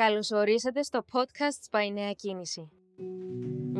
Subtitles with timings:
[0.00, 2.70] Καλώς ορίσατε στο podcast by Νέα Κίνηση.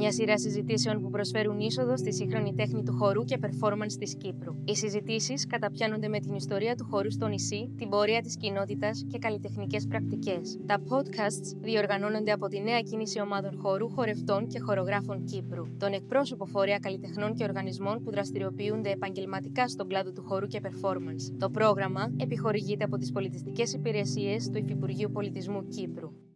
[0.00, 4.54] Μια σειρά συζητήσεων που προσφέρουν είσοδο στη σύγχρονη τέχνη του χορού και performance της Κύπρου.
[4.64, 9.18] Οι συζητήσεις καταπιάνονται με την ιστορία του χορού στο νησί, την πορεία της κοινότητας και
[9.18, 10.58] καλλιτεχνικές πρακτικές.
[10.66, 16.46] Τα podcasts διοργανώνονται από τη νέα κίνηση ομάδων χορού, χορευτών και χορογράφων Κύπρου, τον εκπρόσωπο
[16.46, 21.36] φορέα καλλιτεχνών και οργανισμών που δραστηριοποιούνται επαγγελματικά στον κλάδο του χορού και performance.
[21.38, 26.29] Το πρόγραμμα επιχορηγείται από τις πολιτιστικές υπηρεσίες του Υφυπουργείου Πολιτισμού Κύπρου.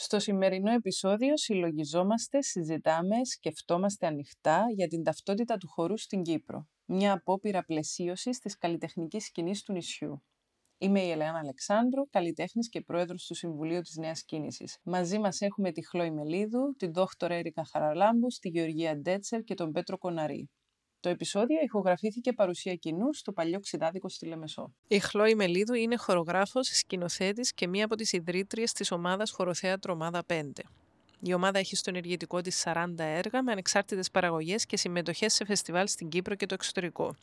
[0.00, 6.66] Στο σημερινό επεισόδιο συλλογιζόμαστε, συζητάμε, σκεφτόμαστε ανοιχτά για την ταυτότητα του χορού στην Κύπρο.
[6.84, 10.22] Μια απόπειρα πλαισίωσης της καλλιτεχνικής σκηνής του νησιού.
[10.78, 14.78] Είμαι η Ελεάνα Αλεξάνδρου, καλλιτέχνης και πρόεδρος του Συμβουλίου της Νέας Κίνησης.
[14.82, 19.72] Μαζί μας έχουμε τη Χλόη Μελίδου, την Δόκτωρα Έρικα Χαραλάμπου, τη Γεωργία Ντέτσερ και τον
[19.72, 20.50] Πέτρο Κοναρή.
[21.00, 24.74] Το επεισόδιο ηχογραφήθηκε παρουσία κοινού στο παλιό ξηδάδικο στη Λεμεσό.
[24.88, 30.24] Η Χλόη Μελίδου είναι χορογράφος, σκηνοθέτης και μία από τις ιδρύτριες της ομάδας Χοροθέατρο Ομάδα
[30.26, 30.62] 5.
[31.20, 35.88] Η ομάδα έχει στο ενεργητικό της 40 έργα με ανεξάρτητες παραγωγές και συμμετοχές σε φεστιβάλ
[35.88, 37.14] στην Κύπρο και το εξωτερικό.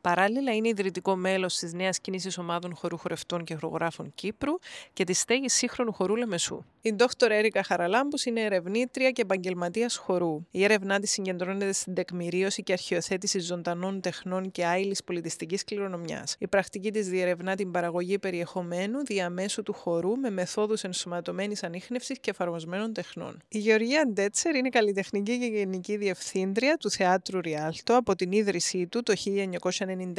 [0.00, 4.52] Παράλληλα, είναι ιδρυτικό μέλος της νέας κίνησης ομάδων χορού χορευτών και χορογράφων Κύπρου
[4.92, 6.64] και της στέγης σύγχρονου χορού Λεμεσού.
[6.80, 10.46] Η Δόκτωρ Έρικα Χαραλάμπους είναι ερευνήτρια και επαγγελματίας χορού.
[10.50, 16.36] Η έρευνά της συγκεντρώνεται στην τεκμηρίωση και αρχιοθέτηση ζωντανών τεχνών και άειλης πολιτιστικής κληρονομιάς.
[16.38, 22.30] Η πρακτική της διερευνά την παραγωγή περιεχομένου διαμέσου του χορού με μεθόδους ενσωματωμένης ανείχνευσης και
[22.30, 23.27] εφαρμοσμένων τεχνών.
[23.48, 29.02] Η Γεωργία Ντέτσερ είναι καλλιτεχνική και γενική διευθύντρια του Θεάτρου Ριάλτο από την ίδρυσή του
[29.02, 30.14] το 1999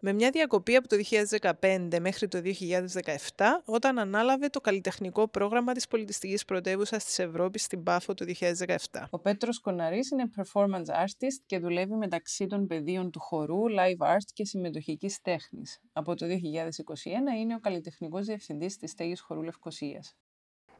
[0.00, 0.96] με μια διακοπή από το
[1.60, 2.42] 2015 μέχρι το
[3.36, 8.24] 2017 όταν ανάλαβε το καλλιτεχνικό πρόγραμμα της πολιτιστικής πρωτεύουσας της Ευρώπης στην Πάφο το
[8.92, 9.04] 2017.
[9.10, 14.28] Ο Πέτρος Κοναρής είναι performance artist και δουλεύει μεταξύ των πεδίων του χορού, live art
[14.32, 15.80] και συμμετοχικής τέχνης.
[15.92, 20.16] Από το 2021 είναι ο καλλιτεχνικός διευθυντής της στέγης χορού Λευκοσίας.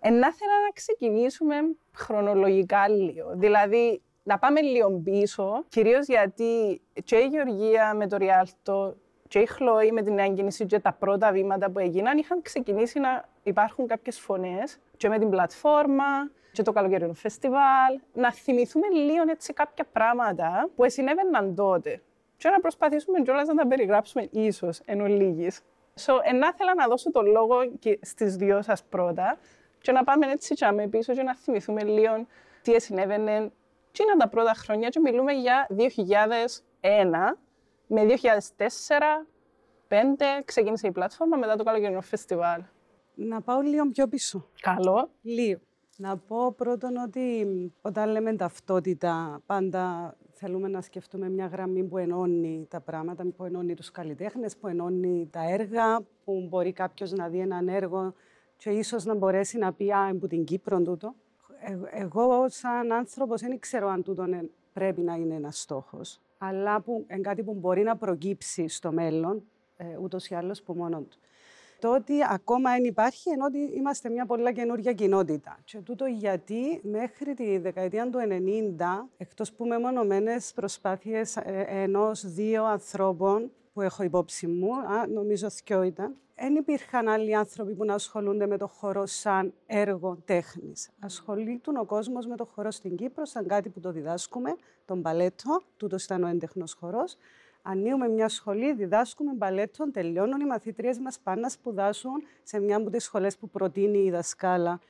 [0.07, 1.55] Εν να να ξεκινήσουμε
[1.95, 3.31] χρονολογικά λίγο.
[3.35, 8.97] Δηλαδή, να πάμε λίγο πίσω, κυρίως γιατί και η Γεωργία με το Ριάλτο
[9.29, 13.29] και η Χλόη με την έγκυνηση και τα πρώτα βήματα που έγιναν είχαν ξεκινήσει να
[13.43, 19.53] υπάρχουν κάποιες φωνές και με την πλατφόρμα και το καλοκαιρινό φεστιβάλ, να θυμηθούμε λίγο έτσι
[19.53, 22.03] κάποια πράγματα που συνέβαιναν τότε
[22.37, 25.61] και να προσπαθήσουμε κιόλας να τα περιγράψουμε ίσως εν ολίγης.
[26.01, 29.39] So, να ήθελα να δώσω το λόγο και στις δυο σας πρώτα
[29.85, 32.27] και να πάμε έτσι και πίσω και να θυμηθούμε λίγο
[32.63, 33.53] τι συνέβαινε
[33.93, 37.37] τι είναι τα πρώτα χρόνια και μιλούμε για 2001
[37.87, 38.07] με
[38.59, 38.67] 2004
[39.89, 42.63] 2005 ξεκίνησε η πλατφόρμα μετά το καλοκαιρινό φεστιβάλ.
[43.15, 44.49] Να πάω λίγο πιο πίσω.
[44.61, 45.11] Καλό.
[45.23, 45.61] Λίγο.
[45.97, 47.47] Να πω πρώτον ότι
[47.83, 53.75] όταν λέμε ταυτότητα, πάντα θέλουμε να σκεφτούμε μια γραμμή που ενώνει τα πράγματα, που ενώνει
[53.75, 58.15] τους καλλιτέχνες, που ενώνει τα έργα, που μπορεί κάποιος να δει έναν έργο
[58.57, 61.15] και ίσως να μπορέσει να πει «Α, από την Κύπρο τούτο».
[61.61, 64.27] Ε, εγώ, σαν άνθρωπος, δεν ξέρω αν τούτο
[64.73, 69.43] πρέπει να είναι ένας στόχος, αλλά που, είναι κάτι που μπορεί να προκύψει στο μέλλον,
[69.77, 71.19] ε, ούτως ή άλλως που μόνο του.
[71.79, 75.59] Το ότι ακόμα δεν υπάρχει, ενώ ότι είμαστε μια πολλά καινούργια κοινότητα.
[75.65, 82.65] Και τούτο γιατί μέχρι τη δεκαετία του 90, εκτός που με μονομένες προσπάθειες ε, ενός-δύο
[82.65, 87.95] ανθρώπων, που έχω υπόψη μου, α, νομίζω δυο ήταν, δεν υπήρχαν άλλοι άνθρωποι που να
[87.95, 90.91] ασχολούνται με το χώρο σαν έργο τέχνης.
[91.01, 95.63] Ασχολείται ο κόσμος με το χώρο στην Κύπρο σαν κάτι που το διδάσκουμε, τον μπαλέτο,
[95.77, 97.17] τούτος ήταν ο έντεχνος χορός.
[97.63, 102.91] Ανοίγουμε μια σχολή, διδάσκουμε μπαλέτο, τελειώνουν οι μαθήτριες μας πάνε να σπουδάσουν σε μια από
[102.91, 104.81] τις σχολές που προτείνει η δασκάλα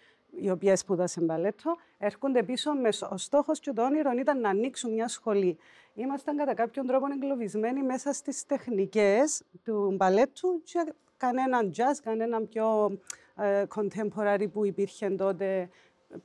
[0.40, 4.92] η οποία σπούδασε μπαλέτο, έρχονται πίσω με ο στόχος και το όνειρο ήταν να ανοίξουν
[4.92, 5.58] μια σχολή.
[5.94, 12.98] Ήμασταν κατά κάποιον τρόπο εγκλωβισμένοι μέσα στις τεχνικές του μπαλέτου και κανέναν jazz, κανέναν πιο
[13.36, 15.68] ε, contemporary που υπήρχε τότε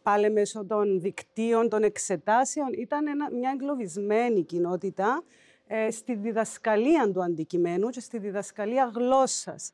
[0.04, 2.74] πάλι μέσω των δικτύων, των εξετάσεων.
[2.74, 5.24] Ήταν μια εγκλωβισμένη κοινότητα
[5.68, 9.74] ε, στη διδασκαλία του αντικειμένου και στη διδασκαλία γλώσσας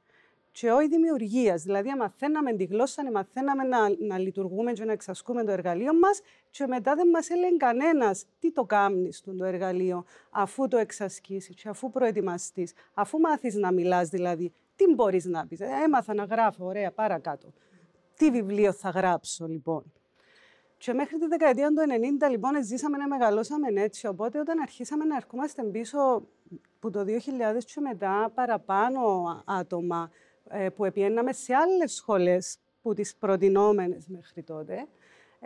[0.58, 1.56] και όχι δημιουργία.
[1.56, 6.08] Δηλαδή, μαθαίναμε τη γλώσσα, μαθαίναμε να, να λειτουργούμε και να εξασκούμε το εργαλείο μα,
[6.50, 11.70] και μετά δεν μα έλεγε κανένα τι το κάνει το εργαλείο, αφού το εξασκήσει, και
[11.70, 15.58] αφού προετοιμαστεί, αφού μάθει να μιλά, δηλαδή, τι μπορεί να πει.
[15.60, 17.54] Ε, έμαθα να γράφω, ωραία, παρακάτω.
[18.18, 19.84] Τι βιβλίο θα γράψω, λοιπόν.
[20.78, 21.76] Και μέχρι τη δεκαετία του
[22.26, 24.08] 90, λοιπόν, ζήσαμε να μεγαλώσαμε έτσι.
[24.08, 26.28] Οπότε, όταν αρχίσαμε να ερχόμαστε πίσω
[26.80, 27.06] που το 2000
[27.66, 29.02] και μετά, παραπάνω
[29.46, 30.25] άτομα ε,
[30.76, 34.88] που επιέναμε σε άλλες σχολές που τις προτινόμενες μέχρι τότε,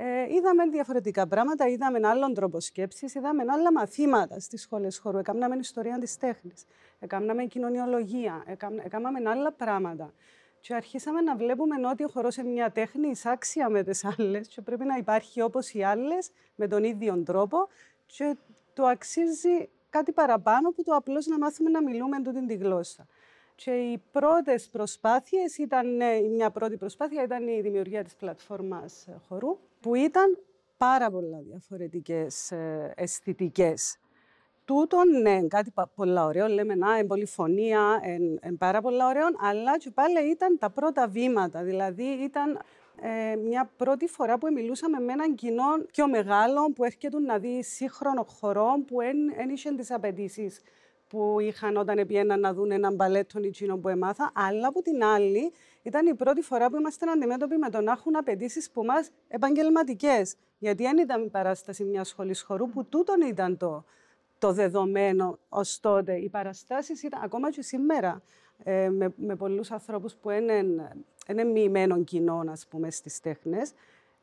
[0.02, 5.18] ε, είδαμε διαφορετικά πράγματα, είδαμε άλλον τρόπο σκέψης, είδαμε άλλα μαθήματα στις σχολές χώρου.
[5.18, 6.66] Έκαναμε ιστορία της τέχνης,
[7.00, 8.44] έκαναμε κοινωνιολογία,
[8.84, 10.14] έκαναμε άλλα πράγματα.
[10.60, 14.62] Και αρχίσαμε να βλέπουμε ότι ο χορός είναι μια τέχνη εισάξια με τις άλλες και
[14.62, 17.68] πρέπει να υπάρχει όπως οι άλλες με τον ίδιο τρόπο
[18.06, 18.36] και
[18.74, 23.08] το αξίζει κάτι παραπάνω που το απλώς να μάθουμε να μιλούμε τούτη τη γλώσσα.
[23.64, 29.16] Και οι πρώτες προσπάθειες ήταν, ε, μια πρώτη προσπάθεια ήταν η δημιουργία της πλατφόρμας ε,
[29.28, 30.38] χορού, που ήταν
[30.78, 33.98] πάρα πολλά διαφορετικές ε, αισθητικές.
[34.66, 38.00] Τούτον, ναι, κάτι πολύ ωραίο, λέμε να, εμπολιφωνία,
[38.42, 42.60] εν, πάρα πολλά ωραίο, αλλά και πάλι ήταν τα πρώτα βήματα, δηλαδή ήταν
[43.02, 47.64] ε, μια πρώτη φορά που μιλούσαμε με έναν κοινό πιο μεγάλο που έρχεται να δει
[47.64, 48.98] σύγχρονο χορό που
[49.36, 50.62] δεν είχε τις απαιτήσεις
[51.10, 55.52] που είχαν όταν πήγαιναν να δουν έναν μπαλέτο εκείνο που έμαθα, αλλά από την άλλη
[55.82, 60.36] ήταν η πρώτη φορά που είμαστε αντιμέτωποι με το να έχουν απαιτήσεις που μας επαγγελματικές.
[60.60, 63.84] Γιατί δεν ήταν η παράσταση μιας σχολής χορού, που τούτον ήταν το,
[64.38, 66.16] το δεδομένο ως τότε.
[66.16, 68.22] Οι παραστάσεις ήταν ακόμα και σήμερα
[68.64, 70.64] ε, με, με πολλούς ανθρώπους που είναι,
[71.28, 73.72] είναι μοιημένων κοινών, ας πούμε, στις τέχνες.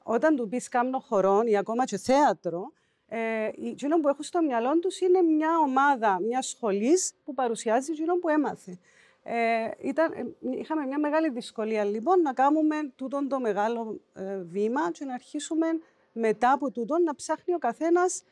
[0.02, 2.72] Όταν του πεις κάμνο χορών ή ακόμα και θέατρο,
[3.08, 8.17] ε, εκείνο που έχουν στο μυαλό τους είναι μια ομάδα, μια σχολής που παρουσιάζει εκείνο
[8.17, 8.79] που έμαθε.
[9.23, 10.25] Ε, ήταν, ε,
[10.58, 15.67] είχαμε μια μεγάλη δυσκολία λοιπόν να κάνουμε τούτο το μεγάλο ε, βήμα και να αρχίσουμε
[16.12, 18.23] μετά από τούτο να ψάχνει ο καθένας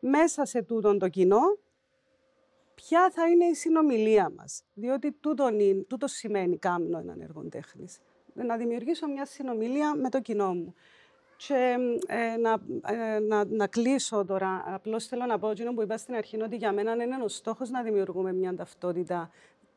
[0.00, 1.40] μέσα σε τούτο το κοινό
[2.74, 4.62] ποια θα είναι η συνομιλία μας.
[4.74, 5.48] Διότι τούτο,
[5.86, 8.00] τούτο σημαίνει κάμνο έναν έργο τέχνης.
[8.34, 10.74] Να δημιουργήσω μια συνομιλία με το κοινό μου.
[11.46, 12.52] Και ε, να,
[12.86, 14.64] ε, να, να κλείσω τώρα.
[14.66, 17.70] Απλώς θέλω να πω ότι που είπα στην αρχή ότι για μένα είναι ο στόχος
[17.70, 19.30] να δημιουργούμε μια ταυτότητα.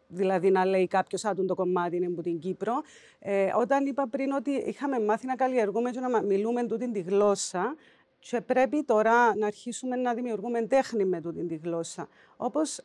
[0.08, 2.74] Δηλαδή να λέει κάποιος άτομο το κομμάτι είναι από την Κύπρο.
[3.20, 7.76] Ε, όταν είπα πριν ότι είχαμε μάθει να καλλιεργούμε και να μιλούμε τούτη τη γλώσσα,
[8.20, 12.08] και πρέπει τώρα να αρχίσουμε να δημιουργούμε τέχνη με τούτη τη γλώσσα.
[12.38, 12.82] Όπως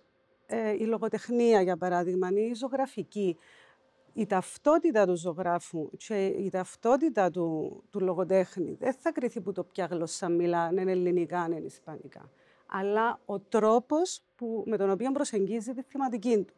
[0.47, 3.37] ε, η λογοτεχνία, για παράδειγμα, η ζωγραφική
[4.12, 9.65] η ταυτότητα του ζωγράφου και η ταυτότητα του, του λογοτέχνη δεν θα κριθεί που το
[9.65, 12.31] ποια γλώσσα μιλά, αν είναι ελληνικά, αν είναι ισπανικά.
[12.67, 16.55] Αλλά ο τρόπος που, με τον οποίο προσεγγίζει τη θεματική του,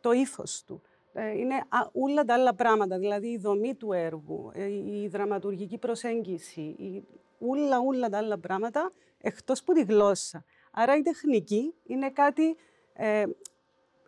[0.00, 0.82] το ύφος του.
[1.12, 1.54] Ε, είναι
[1.92, 4.64] όλα τα άλλα πράγματα, δηλαδή η δομή του έργου, ε,
[5.02, 7.04] η δραματουργική προσέγγιση, η,
[7.38, 10.44] όλα, όλα τα άλλα πράγματα, εκτός από τη γλώσσα.
[10.70, 12.56] Άρα η τεχνική είναι κάτι
[12.92, 13.24] ε,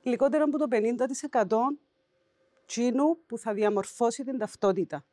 [0.03, 0.67] λιγότερο από το
[1.41, 1.57] 50%
[2.67, 5.05] τσίνου που θα διαμορφώσει την ταυτότητα.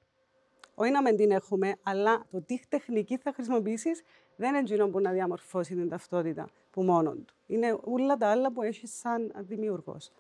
[0.76, 4.04] Όχι να μην την έχουμε, αλλά το τι τεχνική θα χρησιμοποιήσεις
[4.36, 7.36] δεν είναι τσίνο που να διαμορφώσει την ταυτότητα που μόνο του.
[7.48, 10.12] Είναι όλα τα άλλα που έχεις σαν δημιουργός.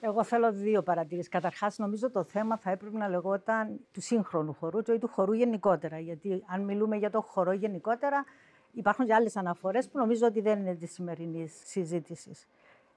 [0.00, 1.28] Εγώ θέλω δύο παρατηρήσεις.
[1.28, 5.98] Καταρχάς, νομίζω το θέμα θα έπρεπε να λεγόταν του σύγχρονου χορού ή του χορού γενικότερα.
[5.98, 8.24] Γιατί αν μιλούμε για το χορό γενικότερα,
[8.72, 12.46] υπάρχουν και άλλες αναφορές που νομίζω ότι δεν είναι της σημερινής συζήτησης.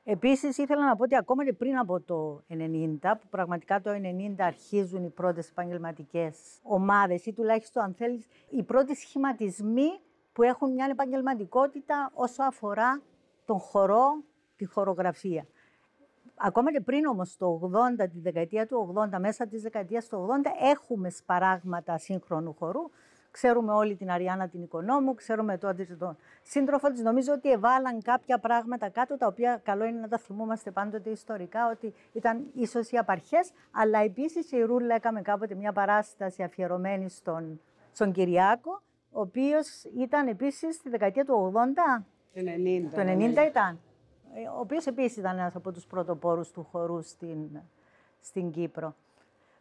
[0.05, 4.35] Επίσης, ήθελα να πω ότι ακόμα και πριν από το 1990, που πραγματικά το 1990
[4.37, 9.87] αρχίζουν οι πρώτες επαγγελματικές ομάδες, ή τουλάχιστον, αν θέλεις, οι πρώτοι σχηματισμοί
[10.33, 13.01] που έχουν μια επαγγελματικότητα όσο αφορά
[13.45, 14.23] τον χορό,
[14.55, 15.47] τη χορογραφία.
[16.35, 17.59] Ακόμα και πριν όμως το
[17.99, 22.81] 80, τη δεκαετία του 80, μέσα της δεκαετίας του 80, έχουμε σπαράγματα σύγχρονου χορού,
[23.33, 27.01] Ξέρουμε όλη την Αριάννα την οικονόμου, ξέρουμε τότε τον σύντροφο της.
[27.01, 31.69] Νομίζω ότι εβάλαν κάποια πράγματα κάτω, τα οποία καλό είναι να τα θυμούμαστε πάντοτε ιστορικά,
[31.69, 33.51] ότι ήταν ίσως οι απαρχές.
[33.71, 38.81] Αλλά επίσης η Ρούλα έκαμε κάποτε μια παράσταση αφιερωμένη στον, στον Κυριάκο,
[39.11, 42.03] ο οποίος ήταν επίσης στη δεκαετία του 80.
[42.33, 42.89] Το 90.
[42.95, 43.79] Το 90 ήταν.
[44.55, 47.61] Ο οποίος επίσης ήταν ένας από τους πρωτοπόρους του χορού στην,
[48.19, 48.95] στην Κύπρο.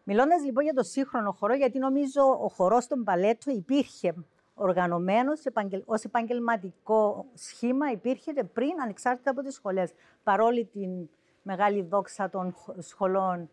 [0.04, 4.14] Μιλώντας λοιπόν για το σύγχρονο χορό, γιατί νομίζω ο χορός στον παλέτο υπήρχε
[4.54, 5.42] οργανωμένος
[5.85, 9.92] ως επαγγελματικό σχήμα, υπήρχε πριν ανεξάρτητα από τις σχολές.
[10.23, 11.09] Παρόλη την
[11.42, 13.50] μεγάλη δόξα των σχολών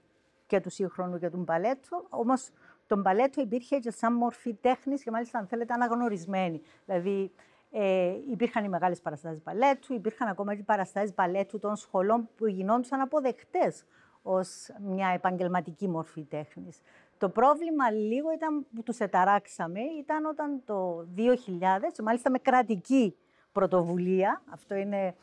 [0.47, 2.49] και του σύγχρονου και του μπαλέτου, όμως
[2.87, 6.61] το μπαλέτο υπήρχε και σαν μορφή τέχνης και μάλιστα, αν θέλετε, αναγνωρισμένη.
[6.85, 7.31] Δηλαδή,
[7.71, 13.01] ε, υπήρχαν οι μεγάλες παραστάσεις μπαλέτου, υπήρχαν ακόμα και παραστάσεις μπαλέτου των σχολών που γινόντουσαν
[13.01, 13.85] αποδεκτές
[14.31, 16.81] ως μια επαγγελματική μορφή τέχνης.
[17.17, 23.15] Το πρόβλημα λίγο ήταν που τους εταράξαμε, ήταν όταν το 2000, μάλιστα με κρατική
[23.51, 25.15] πρωτοβουλία, αυτό είναι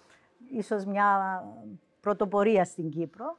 [0.53, 1.43] ίσως μια
[2.01, 3.39] πρωτοπορία στην Κύπρο,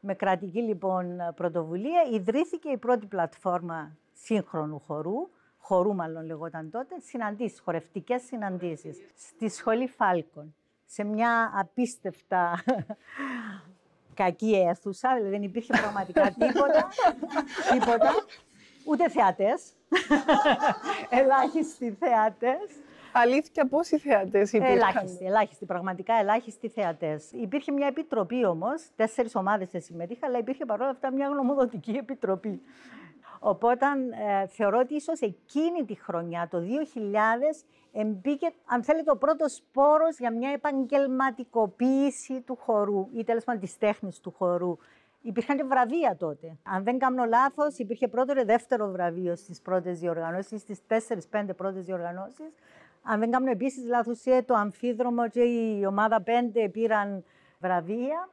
[0.00, 7.60] με κρατική λοιπόν πρωτοβουλία, ιδρύθηκε η πρώτη πλατφόρμα σύγχρονου χορού, χορού μάλλον λεγόταν τότε, συναντήσεις,
[7.60, 10.54] χορευτικές συναντήσεις, στη Σχολή Φάλκων,
[10.84, 12.62] σε μια απίστευτα
[14.16, 16.88] κακή αίθουσα, δηλαδή δεν υπήρχε πραγματικά τίποτα,
[17.72, 18.14] τίποτα,
[18.84, 19.62] ούτε θεατές,
[21.20, 22.60] ελάχιστοι θεατές.
[23.12, 27.20] Αλήθεια, πόσοι θεατέ υπήρχαν; Ελάχιστοι, ελάχιστοι, πραγματικά ελάχιστοι θεατέ.
[27.32, 32.60] Υπήρχε μια επιτροπή όμως, τέσσερις ομάδες συμμετείχαν, αλλά υπήρχε παρόλα αυτά μια γνωμοδοτική επιτροπή.
[33.40, 33.86] Οπότε
[34.42, 36.62] ε, θεωρώ ότι ίσως εκείνη τη χρονιά, το 2000,
[37.92, 43.78] εμπήκε, αν θέλετε, ο πρώτος πόρο για μια επαγγελματικοποίηση του χορού ή τέλος πάντων της
[43.78, 44.76] τέχνης του χορού.
[45.22, 46.56] Υπήρχαν και βραβεία τότε.
[46.62, 51.84] Αν δεν κάνω λάθος, υπήρχε πρώτο και δεύτερο βραβείο στις πρώτες διοργανώσεις, στις 4-5 πρώτες
[51.84, 52.52] διοργανώσεις.
[53.02, 57.24] Αν δεν κάνω επίσης λάθος, το αμφίδρομο και η ομάδα 5 πήραν
[57.58, 58.28] βραβεία.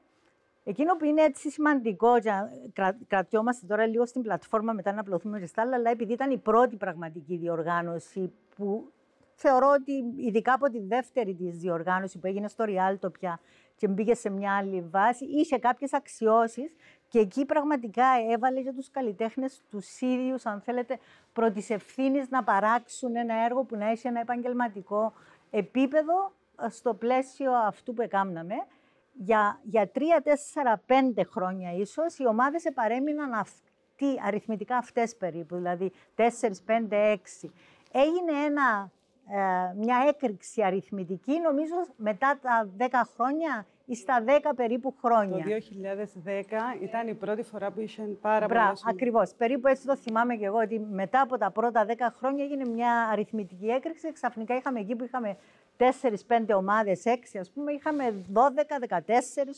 [0.64, 2.30] Εκείνο που είναι έτσι σημαντικό, και
[2.74, 6.32] κρα, κρατιόμαστε τώρα λίγο στην πλατφόρμα μετά να απλωθούμε και στα άλλα, αλλά επειδή ήταν
[6.32, 8.92] η πρώτη πραγματική διοργάνωση που
[9.36, 13.40] θεωρώ ότι ειδικά από τη δεύτερη της διοργάνωση που έγινε στο Ριάλτο πια
[13.76, 16.76] και μπήκε σε μια άλλη βάση, είχε κάποιες αξιώσεις
[17.08, 21.00] και εκεί πραγματικά έβαλε για τους καλλιτέχνες τους ίδιους, αν θέλετε,
[21.34, 25.14] πρώτη ευθύνης να παράξουν ένα έργο που να έχει ένα επαγγελματικό
[25.52, 26.32] επίπεδο
[26.70, 28.56] στο πλαίσιο αυτού που έκαναμε
[29.14, 35.92] για, για τρία, τέσσερα, πέντε χρόνια ίσως, οι ομάδες επαρέμειναν αυτοί, αριθμητικά αυτές περίπου, δηλαδή
[36.16, 37.52] τέσσερις, πέντε, έξι.
[37.92, 38.92] Έγινε ένα,
[39.28, 45.38] ε, μια έκρηξη αριθμητική, νομίζω μετά τα δέκα χρόνια ή στα δέκα περίπου χρόνια.
[45.38, 45.52] Το
[46.80, 48.62] 2010 ήταν η πρώτη φορά που είχε πάρα πολλά...
[48.62, 49.34] Μπράβο, ακριβώς.
[49.38, 53.08] Περίπου έτσι το θυμάμαι και εγώ, ότι μετά από τα πρώτα δέκα χρόνια έγινε μια
[53.12, 54.12] αριθμητική έκρηξη.
[54.12, 55.38] Ξαφνικά είχαμε εκεί που είχαμε
[55.78, 55.84] 4-5
[56.56, 58.40] ομάδες, 6 ας πούμε, είχαμε 12-14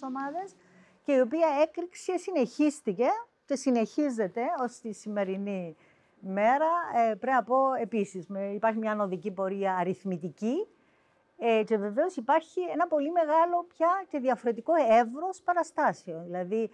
[0.04, 0.56] ομάδες
[1.04, 3.08] και η οποία έκρηξη συνεχίστηκε
[3.46, 5.76] και συνεχίζεται ως τη σημερινή
[6.20, 6.68] μέρα.
[6.96, 10.68] Ε, πρέπει να πω επίσης, υπάρχει μια ανωδική πορεία αριθμητική
[11.38, 16.24] ε, και βεβαίως υπάρχει ένα πολύ μεγάλο πια και διαφορετικό εύρος παραστάσεων.
[16.24, 16.70] Δηλαδή,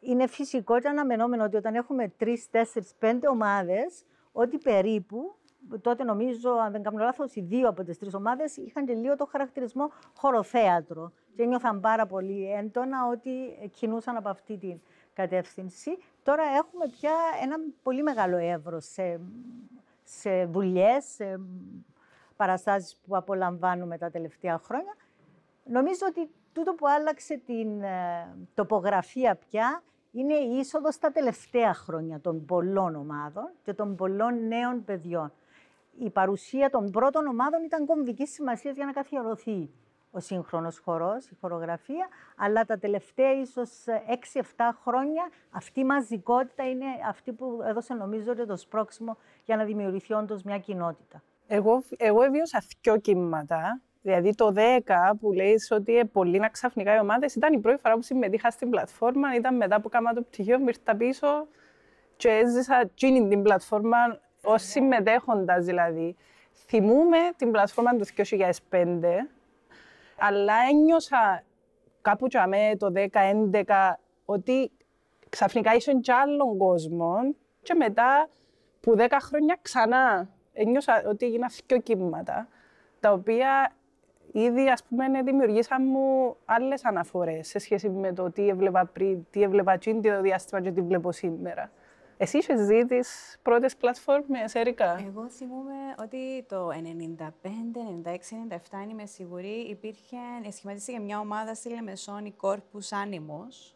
[0.00, 2.62] είναι φυσικό και αναμενόμενο ότι όταν έχουμε 3, 4,
[3.00, 5.34] 5 ομάδες, ότι περίπου
[5.80, 9.16] τότε νομίζω, αν δεν κάνω λάθος, οι δύο από τις τρεις ομάδες είχαν και λίγο
[9.16, 11.12] το χαρακτηρισμό χωροθέατρο.
[11.36, 13.30] Και ένιωθαν πάρα πολύ έντονα ότι
[13.70, 14.80] κινούσαν από αυτή την
[15.12, 15.98] κατεύθυνση.
[16.22, 19.20] Τώρα έχουμε πια ένα πολύ μεγάλο εύρος σε,
[20.02, 21.40] σε δουλειέ, σε
[22.38, 24.94] παραστάσεις που απολαμβάνουμε τα τελευταία χρόνια.
[25.64, 32.20] Νομίζω ότι τούτο που άλλαξε την ε, τοπογραφία πια είναι η είσοδος τα τελευταία χρόνια
[32.20, 35.32] των πολλών ομάδων και των πολλών νέων παιδιών
[35.98, 39.70] η παρουσία των πρώτων ομάδων ήταν κομβική σημασίας για να καθιερωθεί
[40.10, 43.84] ο σύγχρονος χορός, η χορογραφία, αλλά τα τελευταία ίσως
[44.32, 44.42] 6-7
[44.82, 50.42] χρόνια αυτή η μαζικότητα είναι αυτή που έδωσε νομίζω το σπρώξιμο για να δημιουργηθεί όντως
[50.42, 51.22] μια κοινότητα.
[51.50, 53.80] Εγώ, εγώ έβιωσα δυο κύματα.
[54.02, 57.94] Δηλαδή το 10 που λέει ότι πολύ να ξαφνικά οι ομάδες ήταν η πρώτη φορά
[57.94, 59.34] που συμμετείχα στην πλατφόρμα.
[59.34, 61.46] Ήταν μετά που κάμα το πτυχίο, μου ήρθα πίσω
[62.16, 63.96] και έζησα την πλατφόρμα
[64.42, 66.16] ως συμμετέχοντας δηλαδή.
[66.66, 68.30] Θυμούμε την πλατφόρμα του 2005,
[70.18, 71.44] αλλά ένιωσα
[72.02, 72.92] κάπου με το
[73.52, 73.64] 10-11
[74.24, 74.70] ότι
[75.28, 78.28] ξαφνικά ήσουν κι άλλον κόσμο και μετά
[78.80, 82.48] που 10 χρόνια ξανά ένιωσα ότι έγιναν δύο κύματα,
[83.00, 83.72] τα οποία
[84.32, 89.42] ήδη ας πούμε δημιουργήσαν μου άλλες αναφορές σε σχέση με το τι έβλεπα πριν, τι
[89.42, 91.70] έβλεπα πριν το διάστημα και τι βλέπω σήμερα.
[92.20, 92.98] Εσύ είσαι ζει τι
[93.42, 95.04] πρώτες πλατφόρμες, Ερικα.
[95.06, 96.72] Εγώ θυμούμαι ότι το 95,
[98.04, 98.10] 96,
[98.50, 100.16] 97, αν είμαι σίγουρη, υπήρχε,
[100.50, 103.74] σχηματίστηκε μια ομάδα στη Λεμεσόν, η Corpus Animus,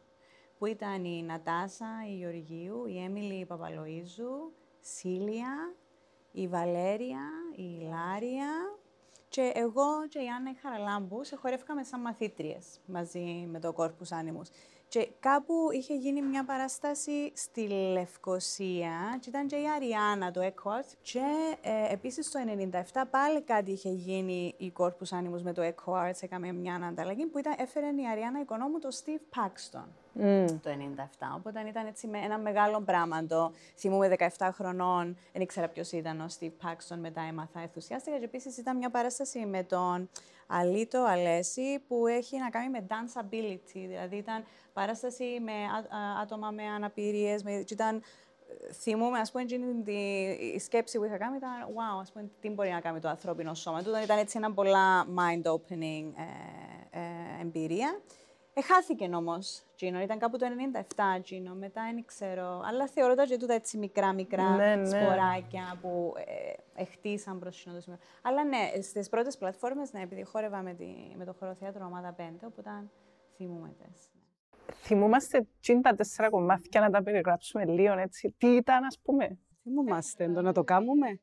[0.58, 5.74] που ήταν η Νατάσα, η Γεωργίου, η Έμιλη Παπαλοΐζου, Σίλια,
[6.32, 7.22] η Βαλέρια,
[7.56, 8.50] η Λάρια
[9.28, 14.08] και εγώ και η Άννα η Χαραλάμπους σε χορεύκαμε σαν μαθήτριες μαζί με το Corpus
[14.08, 14.50] Animus.
[14.88, 20.92] Και κάπου είχε γίνει μια παράσταση στη Λευκοσία και ήταν και η Αριάννα το Equart
[21.02, 22.38] και ε, επίσης το
[22.92, 27.38] 1997 πάλι κάτι είχε γίνει η Corpus Animus με το Equart, έκαμε μια ανταλλαγή που
[27.38, 29.86] ήταν, έφερε η Αριάννα οικονόμου το Steve Paxton
[30.20, 30.46] mm.
[30.62, 31.26] το 1997.
[31.36, 36.20] Οπότε ήταν έτσι με ένα μεγάλο πράγμα το θυμούμε 17 χρονών, δεν ήξερα ποιος ήταν
[36.20, 40.08] ο Steve Paxton, μετά έμαθα ενθουσιάστηκα και επίσης ήταν μια παράσταση με τον
[40.46, 45.52] Αλίτο Αλέση που έχει να κάνει με danceability, δηλαδή ήταν παράσταση με
[46.22, 48.02] άτομα με αναπηρίες, με, ήταν
[48.72, 49.44] θυμούμαι, ας πούμε,
[49.84, 49.92] τη,
[50.54, 53.54] η σκέψη που είχα κάνει ήταν wow, ας πούμε, τι μπορεί να κάνει το ανθρώπινο
[53.54, 53.82] σώμα.
[53.82, 58.00] Του ήταν έτσι ένα πολλά mind-opening ε, ε, εμπειρία.
[58.54, 59.38] Εχάθηκε όμω,
[59.76, 60.00] Τζίνο.
[60.00, 60.46] Ήταν κάπου το
[61.16, 61.54] 97, Τζίνο.
[61.54, 62.62] Μετά δεν ξέρω.
[62.64, 64.86] Αλλά θεωρώ ότι τούτα έτσι μικρά-μικρά ναι, ναι.
[64.86, 67.98] σποράκια που ε, εχτίσαν προς το σημείο.
[68.22, 72.22] Αλλά ναι, στις πρώτες πλατφόρμες, ναι, επειδή χόρευα με, τη, με το χωροθέατρο Ομάδα 5,
[72.44, 72.70] οπότε
[73.36, 74.10] θυμούμαι τες.
[74.74, 75.46] Θυμούμαστε
[75.82, 78.34] τα τέσσερα κομμάτια να τα περιγράψουμε λίγο έτσι.
[78.38, 81.20] Τι ήταν, ας πούμε; Θυμούμαστε το να το κάνουμε.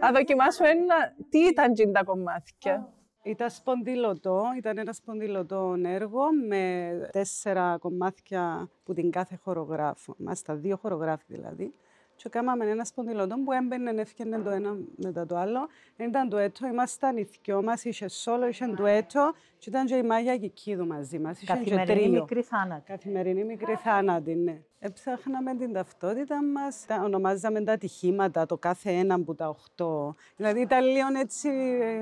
[0.00, 1.14] να δοκιμάσουμε ένα...
[1.28, 2.92] Τι ήταν τζιν τα κομμάτια;
[3.28, 10.14] Ήταν σπονδυλωτό, ήταν ένα σπονδυλωτό έργο με τέσσερα κομμάτια που την κάθε χορογράφο.
[10.18, 11.74] Είμαστε δύο χορογράφοι δηλαδή.
[12.22, 15.68] Και κάναμε ένας σπονδυλωτό που έμπαινε, έφυγε το ένα μετά το άλλο.
[15.96, 19.94] Ήταν το έτο, ήμασταν οι δυο μας, είχε σόλο, είχε το έτο και ήταν και
[19.94, 21.44] η Μάγια Κικίδου μαζί μας.
[21.44, 22.82] Καθημερινή μικρή θάνατη.
[22.90, 24.60] Καθημερινή μικρή θάνατη, ναι.
[24.78, 30.14] Έψαχναμε την ταυτότητα μας, τα ονομάζαμε τα ατυχήματα, το κάθε ένα από τα οχτώ.
[30.36, 31.48] Δηλαδή ήταν λίγο έτσι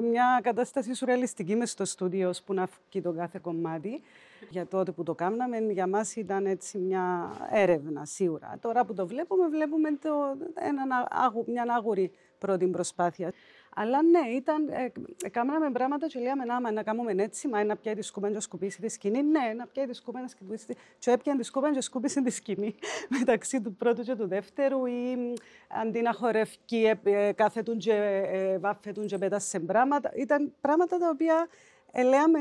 [0.03, 4.03] μια κατάσταση σουρεαλιστική μες στο στούντιο που να βγει το κάθε κομμάτι.
[4.49, 8.59] Για τότε που το κάναμε, για μας ήταν έτσι μια έρευνα σίγουρα.
[8.61, 10.11] Τώρα που το βλέπουμε, βλέπουμε το,
[10.55, 11.09] ένα,
[11.47, 13.33] μια άγουρη πρώτη προσπάθεια.
[13.79, 17.95] Αλλά ναι, ήταν, ε, κάναμε πράγματα και λέγαμε να, να κάνουμε έτσι, μα να πιάει
[17.95, 19.23] τη σκούπα και σκουπίσει τη σκηνή.
[19.23, 22.31] Ναι, να πιάει τη σκούπα να σκουπίσει τη Και έπιανε τη σκούπα και σκούπισε τη
[22.31, 22.75] σκηνή
[23.19, 25.35] μεταξύ του πρώτου και του δεύτερου ή
[25.69, 30.13] αντί να χορευκεί, ε, κάθετουν και ε, βάφετουν και πέτασε πράγματα.
[30.17, 31.49] Ήταν πράγματα τα οποία
[31.93, 32.39] ελέγαμε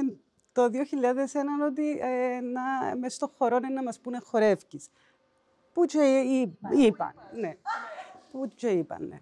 [0.56, 0.70] το 2001
[1.68, 4.88] ότι ε, να, μες στο χορό να μας πούνε χορεύκεις.
[5.74, 6.24] Που και
[6.78, 7.58] είπαν, ναι.
[8.32, 9.22] Που και είπαν, ναι.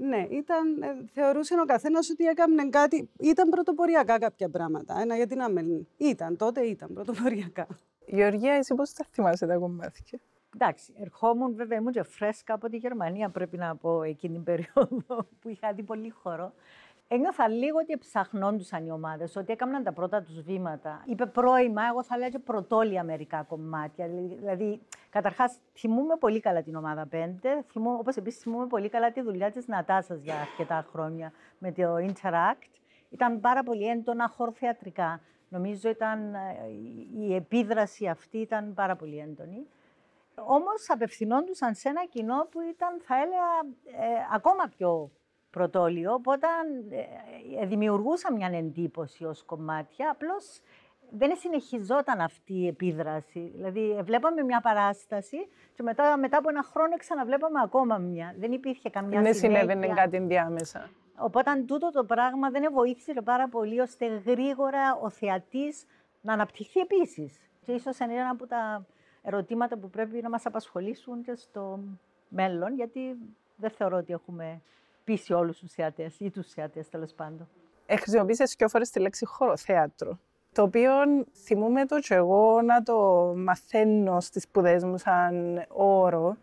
[0.00, 3.10] Ναι, ήταν, ε, θεωρούσε ο καθένας ότι έκανε κάτι.
[3.18, 5.00] Ήταν πρωτοποριακά κάποια πράγματα.
[5.00, 5.86] Ένα γιατί να με.
[5.96, 7.66] Ήταν, τότε ήταν πρωτοποριακά.
[8.06, 10.18] Γεωργία, εσύ πώς τα θυμάσαι τα κομμάτια;
[10.54, 15.26] Εντάξει, ερχόμουν βέβαια, ήμουν και φρέσκα από τη Γερμανία, πρέπει να πω, εκείνη την περίοδο
[15.40, 16.52] που είχα δει πολύ χώρο.
[17.10, 21.02] Ένιωθα λίγο ότι ψαχνόντουσαν οι ομάδες, ότι έκαναν τα πρώτα τους βήματα.
[21.06, 24.08] Είπε πρώιμα, εγώ θα λέω και πρωτόλια μερικά κομμάτια.
[24.08, 27.64] Δηλαδή, καταρχάς, θυμούμαι πολύ καλά την ομάδα 5.
[27.98, 32.68] Όπως επίσης θυμούμαι πολύ καλά τη δουλειά της Νατάσας για αρκετά χρόνια με το Interact.
[33.10, 35.20] Ήταν πάρα πολύ έντονα χορθεατρικά.
[35.48, 36.38] Νομίζω ήταν, ε,
[37.18, 39.66] η επίδραση αυτή ήταν πάρα πολύ έντονη.
[40.46, 45.10] Όμως απευθυνόντουσαν σε ένα κοινό που ήταν, θα έλεγα, ε, ακόμα πιο
[45.50, 46.46] πρωτόλιο, οπότε
[46.90, 50.60] ε, ε, δημιουργούσα μια εντύπωση ως κομμάτια, απλώς
[51.10, 53.52] δεν συνεχιζόταν αυτή η επίδραση.
[53.54, 58.34] Δηλαδή, βλέπαμε μια παράσταση και μετά, μετά από ένα χρόνο ξαναβλέπαμε ακόμα μια.
[58.38, 60.90] Δεν υπήρχε καμιά Δεν συνέβαινε κάτι ενδιάμεσα.
[61.18, 65.84] Οπότε τούτο το πράγμα δεν βοήθησε πάρα πολύ ώστε γρήγορα ο θεατής
[66.20, 67.40] να αναπτυχθεί επίσης.
[67.60, 68.86] Και ίσως είναι ένα από τα
[69.22, 71.80] ερωτήματα που πρέπει να μας απασχολήσουν και στο
[72.28, 73.16] μέλλον, γιατί
[73.56, 74.60] δεν θεωρώ ότι έχουμε
[75.08, 77.48] πείσει όλους τους θεατές ή τους θεατές τέλος πάντων.
[77.88, 80.18] Χρησιμοποίησες δύο φορές τη λέξη χωροθέατρο.
[80.52, 80.90] Το οποίο
[81.44, 82.96] θυμούμαι το και εγώ να το
[83.36, 86.36] μαθαίνω στις σπουδές μου σαν όρο.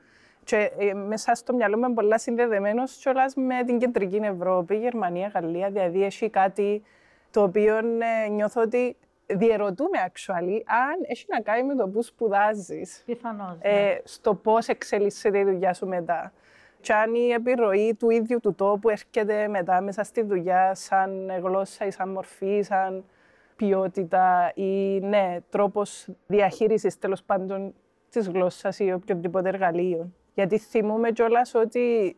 [0.43, 5.27] Και ε, μέσα στο μυαλό μου είμαι πολλά συνδεδεμένος κιόλας με την κεντρική Ευρώπη, Γερμανία,
[5.27, 5.69] Γαλλία.
[5.69, 6.83] Δηλαδή έχει κάτι
[7.31, 13.03] το οποίο ε, νιώθω ότι διερωτούμε actually αν έχει να κάνει με το που σπουδάζεις.
[13.05, 13.57] Πιθανώς.
[13.59, 13.97] Ε, ναι.
[14.03, 16.33] στο πώς εξελίσσεται η δουλειά σου μετά
[16.85, 21.85] και αν η επιρροή του ίδιου του τόπου έρχεται μετά μέσα στη δουλειά σαν γλώσσα
[21.85, 23.03] ή σαν μορφή, σαν
[23.55, 27.73] ποιότητα ή ναι, τρόπος διαχείρισης τέλος πάντων
[28.09, 30.11] της γλώσσας ή οποιοδήποτε εργαλείο.
[30.33, 32.15] Γιατί θυμούμαι κιόλας ότι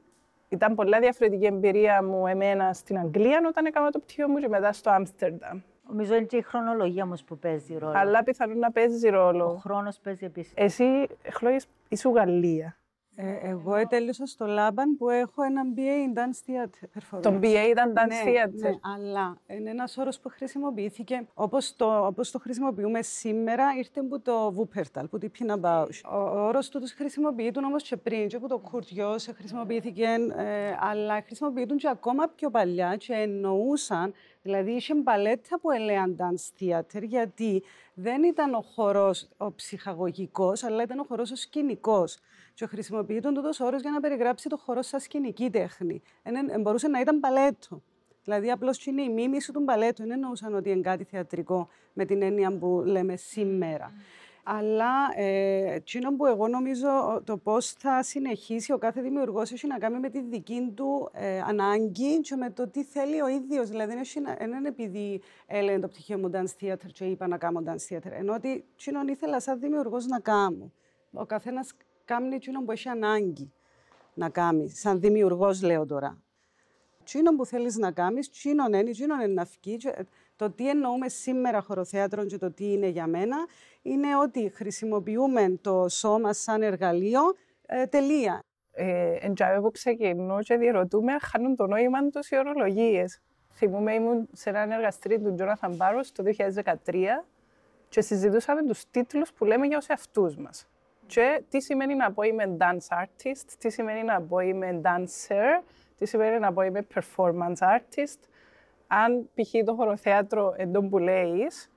[0.49, 4.73] ήταν πολλά διαφορετική εμπειρία μου εμένα στην Αγγλία όταν έκανα το πτυχίο μου και μετά
[4.73, 5.59] στο Άμστερνταμ.
[5.87, 7.93] Νομίζω είναι και η χρονολογία όμως που παίζει ρόλο.
[7.95, 9.45] Αλλά πιθανόν να παίζει ρόλο.
[9.45, 10.53] Ο χρόνος παίζει επίσης.
[10.55, 12.77] Εσύ, Χλώη, είσαι Γαλλία.
[13.19, 17.19] Ε, εγώ ετέλειωσα στο Λάμπαν που έχω ένα BA in Dance Theater.
[17.21, 18.61] Το BA ήταν Dance ναι, Theater.
[18.61, 24.19] Ναι, αλλά είναι ένας όρος που χρησιμοποιήθηκε όπως το, όπως το χρησιμοποιούμε σήμερα, ήρθε από
[24.19, 26.01] το Wuppertal, που την Pina Bausch.
[26.11, 31.21] Ο, ο όρος του χρησιμοποιείται όμως και πριν, και από το Kurt χρησιμοποιήθηκε, ε, αλλά
[31.25, 34.13] χρησιμοποιούνται και ακόμα πιο παλιά και εννοούσαν
[34.47, 37.63] Δηλαδή, είχε μπαλέτα που έλεγαν dance theater, γιατί
[37.99, 42.17] δεν ήταν ο χορός ο ψυχαγωγικός, αλλά ήταν ο χορός ο σκηνικός.
[42.53, 46.01] Και χρησιμοποιείται τούτος όρος για να περιγράψει το χορό σαν σκηνική τέχνη.
[46.23, 47.81] Ε, μπορούσε να ήταν μπαλέτο.
[48.23, 50.01] Δηλαδή, απλώς είναι η μίμηση του μπαλέτου.
[50.01, 53.93] Δεν εννοούσαν ότι είναι κάτι θεατρικό με την έννοια που λέμε σήμερα.
[54.49, 59.77] Αλλά ε, εκείνο που εγώ νομίζω το πώς θα συνεχίσει ο κάθε δημιουργός έχει να
[59.77, 63.69] κάνει με τη δική του ε, ανάγκη και με το τι θέλει ο ίδιος.
[63.69, 67.93] Δηλαδή, δεν είναι επειδή έλεγε το πτυχίο μου dance theater και είπα να κάνω dance
[67.93, 68.11] theater.
[68.11, 70.71] Ενώ ότι εκείνο ήθελα σαν δημιουργός να κάνω.
[71.11, 71.73] Ο καθένας
[72.05, 73.51] κάνει εκείνο που έχει ανάγκη
[74.13, 74.69] να κάνει.
[74.69, 76.21] Σαν δημιουργός, λέω τώρα.
[77.01, 79.77] Εκείνο που θέλεις να κάνεις, εκείνο είναι, εκείνο είναι να βγει.
[80.37, 83.37] Το τι εννοούμε σήμερα χωροθέατρο και το τι είναι για μένα,
[83.81, 87.21] είναι ότι χρησιμοποιούμε το σώμα σαν εργαλείο,
[87.65, 88.43] ε, τελεία.
[88.71, 93.21] Ε, εν που ξεκινώ και διερωτούμε αν χάνουν το νόημα του οι ορολογίες.
[93.53, 97.25] Θυμούμαι ήμουν σε ένα εργαστήριο του Τζόναθαν Μπάρο το 2013
[97.89, 100.67] και συζητούσαμε τους τίτλους που λέμε για τους εαυτούς μας.
[101.05, 105.63] Και τι σημαίνει να πω είμαι dance artist, τι σημαίνει να πω είμαι dancer,
[105.97, 108.19] Τι σημαίνει να πω είμαι performance artist.
[108.87, 109.51] Αν π.χ.
[109.65, 111.71] το χωροθέατρο εντός που λέεις,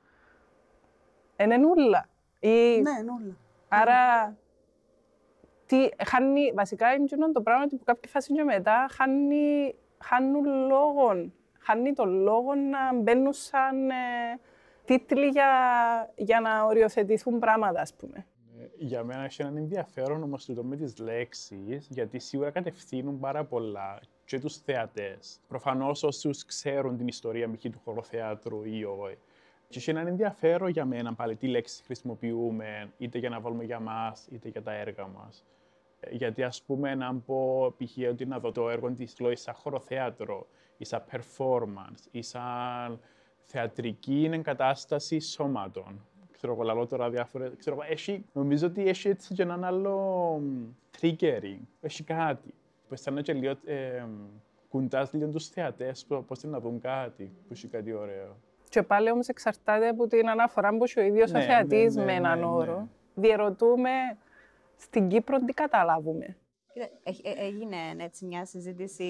[1.37, 2.09] είναι νουλα.
[2.41, 2.81] Ή...
[2.81, 3.37] Ναι, νουλα.
[3.69, 4.37] Άρα,
[5.67, 11.31] τι, χάνει, βασικά είναι το πράγμα ότι που κάποια φάση και μετά χάνει, χάνουν λόγο.
[11.59, 13.95] Χάνει το λόγο να μπαίνουν σαν ε,
[14.85, 15.51] τίτλοι για,
[16.17, 18.27] για να οριοθετηθούν πράγματα, ας πούμε.
[18.61, 23.45] Ε, Για μένα έχει έναν ενδιαφέρον όμως το με τις λέξεις, γιατί σίγουρα κατευθύνουν πάρα
[23.45, 25.41] πολλά και τους θεατές.
[25.49, 27.61] Προφανώς όσους ξέρουν την ιστορία μ.χ.
[27.61, 29.19] του χωροθέατρου ή όχι.
[29.69, 33.81] Και έχει έναν ενδιαφέρον για μένα πάλι τι λέξεις χρησιμοποιούμε, είτε για να βάλουμε για
[33.81, 35.45] μας, είτε για τα έργα μας.
[36.01, 38.09] Ε, Γιατί ας πούμε να πω π.χ.
[38.11, 43.01] ότι να δω το έργο της Λόης σαν χωροθέατρο ή σαν performance ή σαν
[43.45, 46.07] θεατρική εγκατάσταση σώματων.
[46.31, 47.53] Ξέρω εγώ, λαλώ τώρα διάφορα...
[47.57, 49.99] Ξέρω εγώ, έχει, νομίζω ότι έχει έτσι και έναν άλλο
[50.43, 50.69] μ,
[51.01, 51.61] triggering.
[51.81, 52.55] Έχει κάτι.
[52.91, 53.55] Που αισθάνομαι και λίγο...
[53.65, 54.05] Ε,
[54.69, 58.37] κουντάς λίγο τους θεατές, πο- πώς θέλουν να δουν κάτι, που έχει κάτι ωραίο.
[58.69, 62.01] Και πάλι όμως εξαρτάται από την αναφορά που έχει ο ίδιος Ναι, ο θεατής ναι,
[62.05, 62.51] ναι, με έναν ναι, ναι.
[62.51, 62.89] όρο.
[63.15, 63.91] Διερωτούμε
[64.77, 66.37] στην Κύπρο τι καταλάβουμε;
[66.73, 69.09] Κοίτα, έχ- ε- έγινε έτσι μια συζήτηση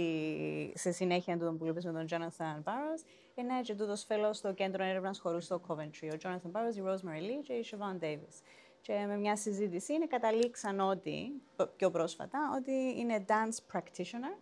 [0.75, 3.05] σε συνέχεια του που είπες με τον Jonathan Barrows.
[3.35, 6.09] Είναι και τούτος fellow στο κέντρο έρευνας χορού στο Coventry.
[6.13, 8.43] Ο Jonathan Barrows, η Rosemary Lee και η Siobhan Davis.
[8.83, 14.39] Και με μια συζήτηση είναι καταλήξαν ότι, π- πιο πρόσφατα, ότι είναι dance practitioner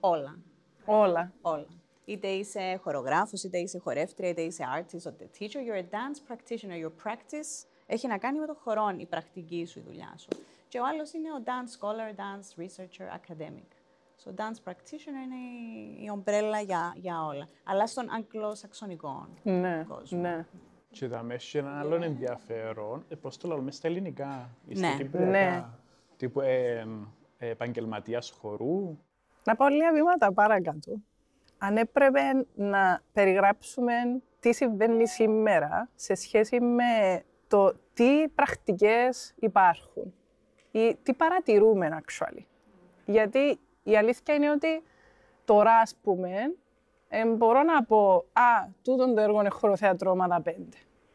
[0.00, 0.38] όλα.
[0.84, 1.32] Όλα.
[1.42, 1.66] Όλα.
[2.04, 6.84] Είτε είσαι χορογράφος, είτε είσαι χορεύτρια, είτε είσαι artist, είτε teacher, you're a dance practitioner.
[6.86, 10.28] Your practice έχει να κάνει με το χορό, η πρακτική σου, η δουλειά σου.
[10.68, 13.68] Και ο άλλος είναι ο dance scholar, dance researcher, academic.
[14.24, 17.48] So, dance practitioner είναι η, η ομπρέλα για, για όλα.
[17.64, 20.20] Αλλά στον αγγλοσαξονικό Ναι, κόσμο.
[20.20, 20.46] ναι.
[20.98, 24.88] Και θα με έχει ένα άλλο ενδιαφέρον, ε, πώς το λέμε στα ελληνικά, ή στα
[24.88, 24.96] Ναι.
[24.96, 25.30] κυπριακά.
[25.30, 25.64] Ναι.
[26.16, 26.86] Τύπου ε,
[27.38, 28.98] ε, επαγγελματίας χορού.
[29.44, 30.92] Να πάω λίγα βήματα παρακάτω.
[31.58, 32.20] Αν έπρεπε
[32.54, 33.92] να περιγράψουμε
[34.40, 40.14] τι συμβαίνει σήμερα σε σχέση με το τι πρακτικές υπάρχουν
[40.70, 42.42] ή τι παρατηρούμε, actually.
[43.06, 44.82] Γιατί η αλήθεια είναι ότι
[45.44, 46.30] τώρα, ας πούμε,
[47.08, 50.50] ε, μπορώ να πω «Α, τούτον το έργο είναι χωροθέατρο ομάδα 5».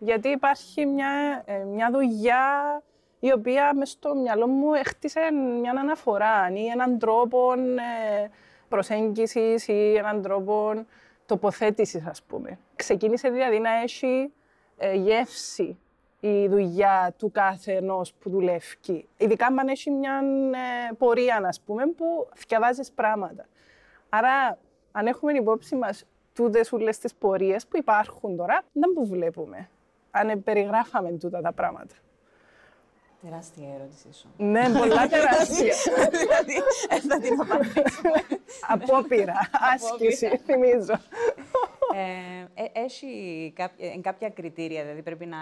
[0.04, 2.82] Γιατί υπάρχει μια, ε, μια δουλειά
[3.20, 8.28] η οποία μες στο μυαλό μου έχτισε μια αναφορά ή έναν τρόπο ε,
[8.70, 10.86] προσέγγισης ή έναν τρόπο
[11.26, 12.60] τοποθέτησης, ας πούμε.
[12.76, 14.34] Ξεκίνησε δηλαδή να έχει
[14.78, 15.78] ε, γεύση
[16.20, 19.08] η δουλειά του κάθε ενός που δουλεύει.
[19.18, 20.22] Ειδικά αν έχει μια
[20.90, 23.46] ε, πορεία, ας πούμε, που διαβάζεις πράγματα.
[24.10, 24.58] Άρα,
[24.92, 29.70] αν έχουμε υπόψη μας τούτες όλες τις πορείες που υπάρχουν τώρα, δεν που βλέπουμε.
[30.12, 31.96] Αν περιγράφαμε τούτα τα πράγματα.
[33.22, 34.28] Τεράστια ερώτησή σου.
[34.38, 35.74] Ναι, πολλά τεράστια.
[36.12, 36.54] δηλαδή,
[36.90, 38.02] δεν θα την απαντήσω.
[38.68, 39.34] Απόπειρα,
[39.74, 40.94] άσκηση, θυμίζω.
[41.96, 45.38] ε, ε, έχει κάποια, ε, κάποια κριτήρια, δηλαδή πρέπει να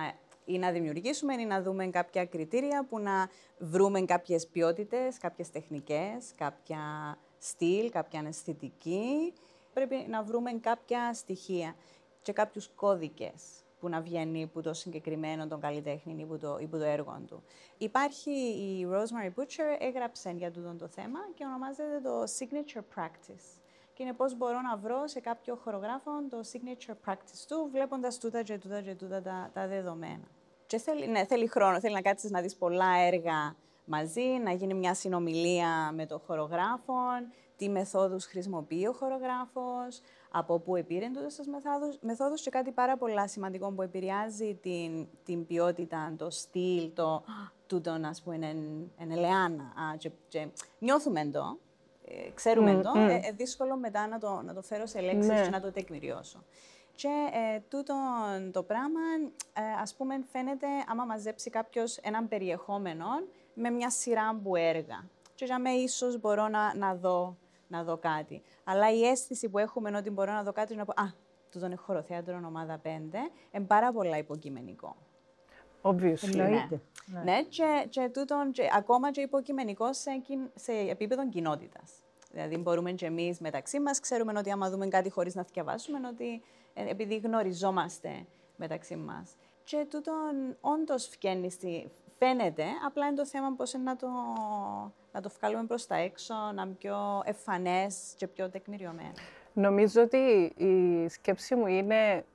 [0.46, 6.34] ή να δημιουργήσουμε ή να δούμε κάποια κριτήρια που να βρούμε κάποιες ποιότητες, κάποιες τεχνικές,
[6.36, 9.34] κάποια στυλ, κάποια αισθητική.
[9.74, 11.76] Πρέπει να βρούμε κάποια στοιχεία
[12.22, 13.42] και κάποιους κώδικες
[13.80, 17.22] που να βγαίνει από το συγκεκριμένο τον καλλιτέχνη ή που το, ή που το έργο
[17.28, 17.44] του.
[17.78, 23.60] Υπάρχει η Rosemary Butcher, έγραψε για τούτο το θέμα και ονομάζεται το Signature Practice.
[24.00, 28.44] Και είναι πώς μπορώ να βρω σε κάποιο χορογράφο το signature practice του, βλέποντας τούτα
[28.44, 30.28] και τούτα και τούτα τα, τα δεδομένα.
[30.68, 34.74] Και θέλει, ναι, θέλει χρόνο, θέλει να κάτσεις να δεις πολλά έργα μαζί, να γίνει
[34.74, 36.94] μια συνομιλία με τον χορογράφο,
[37.58, 42.98] τι μεθόδους χρησιμοποιεί ο χορογράφος, από πού επήρε τούτες τις μεθόδους, μεθόδους και κάτι πάρα
[42.98, 47.24] πολλά σημαντικό που επηρεάζει την, την ποιότητα, το στυλ, το
[47.68, 48.48] τούτο, ας πούμε, είναι,
[49.02, 49.64] είναι ελεάνα.
[49.64, 50.48] Α, και, και
[50.80, 51.58] νιώθουμε το,
[52.06, 53.10] ε, ξέρουμε Μμ, το, μμ.
[53.10, 55.42] ε, ε, δύσκολο μετά να το, να το φέρω σε λέξεις Ναι.
[55.44, 56.44] και να το τεκμηριώσω.
[56.96, 57.94] Και ε, τούτο
[58.52, 59.00] το πράγμα,
[59.54, 63.06] ε, ας πούμε, φαίνεται άμα μαζέψει κάποιος έναν περιεχόμενο
[63.54, 65.08] με μια σειρά από έργα.
[65.36, 67.38] Και για μέ ίσως μπορώ να, να, δω,
[67.70, 68.42] να δω κάτι.
[68.64, 71.06] Αλλά η αίσθηση που έχουμε ότι μπορώ να δω κάτι είναι να πω «Α,
[71.52, 72.88] τούτο είναι χωροθέατρο ομάδα 5»,
[73.52, 74.96] είναι πάρα πολλά υποκειμενικό.
[75.82, 76.34] Obviously.
[76.34, 76.82] Εννοείται.
[77.06, 81.92] Ναι, ναι και, και, τούτον, και ακόμα και υποκειμενικό σε, κιν- σε επίπεδο κοινότητας.
[82.32, 86.42] Δηλαδή, μπορούμε και εμείς μεταξύ μας, ξέρουμε ότι άμα δούμε κάτι χωρίς να διαβάσουμε, ότι
[86.74, 89.36] ε, επειδή γνωριζόμαστε μεταξύ μας.
[89.64, 91.10] Και τούτον όντως
[92.18, 94.08] φαίνεται, απλά είναι το θέμα πώς να το,
[95.12, 99.12] να το βγάλουμε προς τα έξω, να είναι πιο εμφανές και πιο τεκμηριωμένο.
[99.54, 100.18] Νομίζω ότι
[100.56, 102.26] η σκέψη μου είναι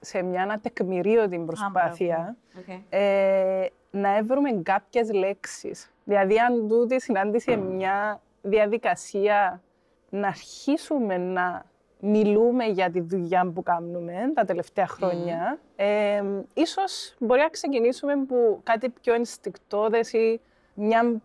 [0.00, 2.36] σε μια ανατεκμηρίωτη προσπάθεια
[2.68, 2.80] Okay.
[2.88, 5.92] ε, να έβρουμε κάποιες λέξεις.
[6.04, 9.62] Δηλαδή, αν τούτη συνάντηση είναι μια διαδικασία
[10.10, 11.64] να αρχίσουμε να
[12.00, 15.58] μιλούμε για τη δουλειά που κάνουμε τα τελευταία χρόνια.
[15.76, 16.22] Ε,
[16.54, 20.40] ίσως μπορεί να ξεκινήσουμε από κάτι πιο ενστικτόδες ή
[20.74, 21.20] μια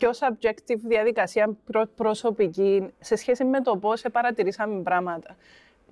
[0.00, 5.36] πιο subjective διαδικασία προ, προσωπική σε σχέση με το πώς παρατηρήσαμε πράγματα.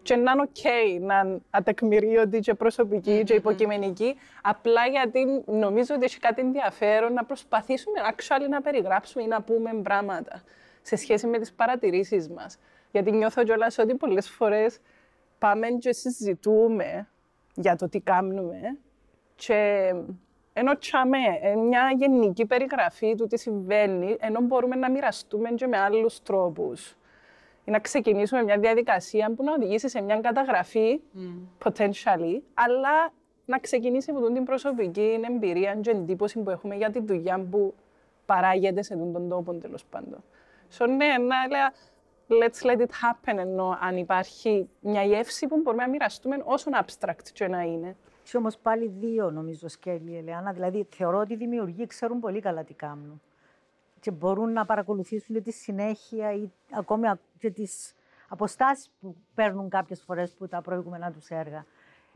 [0.02, 6.04] Και να είναι ok να είναι ατεκμηρίωτη και προσωπική και υποκειμενική, απλά γιατί νομίζω ότι
[6.04, 10.42] έχει κάτι ενδιαφέρον να προσπαθήσουμε actually να περιγράψουμε ή να πούμε πράγματα
[10.82, 12.58] σε σχέση με τις παρατηρήσεις μας.
[12.90, 14.78] Γιατί νιώθω κιόλας ότι πολλές φορές
[15.38, 17.08] πάμε και συζητούμε
[17.54, 18.78] για το τι κάνουμε
[19.36, 19.92] και
[20.58, 21.18] ενώ τσάμε,
[21.56, 26.96] μια γενική περιγραφή του τι συμβαίνει, ενώ μπορούμε να μοιραστούμε και με άλλους τρόπους.
[27.64, 31.00] Ή να ξεκινήσουμε μια διαδικασία που να οδηγήσει σε μια καταγραφή,
[31.64, 33.12] potentially, αλλά
[33.44, 37.74] να ξεκινήσει από την προσωπική εμπειρία και εντύπωση που έχουμε για τη δουλειά που
[38.26, 40.24] παράγεται σε τον τόπο, τέλος πάντων.
[40.78, 41.68] So, ναι, να λέω,
[42.28, 47.28] let's let it happen, ενώ αν υπάρχει μια γεύση που μπορούμε να μοιραστούμε όσο abstract
[47.32, 47.96] και να είναι.
[48.28, 50.52] Έχει όμως πάλι δύο, νομίζω, σκέλη, Ελεάνα.
[50.52, 53.20] Δηλαδή, θεωρώ ότι οι δημιουργοί ξέρουν πολύ καλά τι κάνουν.
[54.00, 57.94] Και μπορούν να παρακολουθήσουν τη συνέχεια ή ακόμη και τις
[58.28, 61.64] αποστάσεις που παίρνουν κάποιες φορές που τα προηγούμενα τους έργα.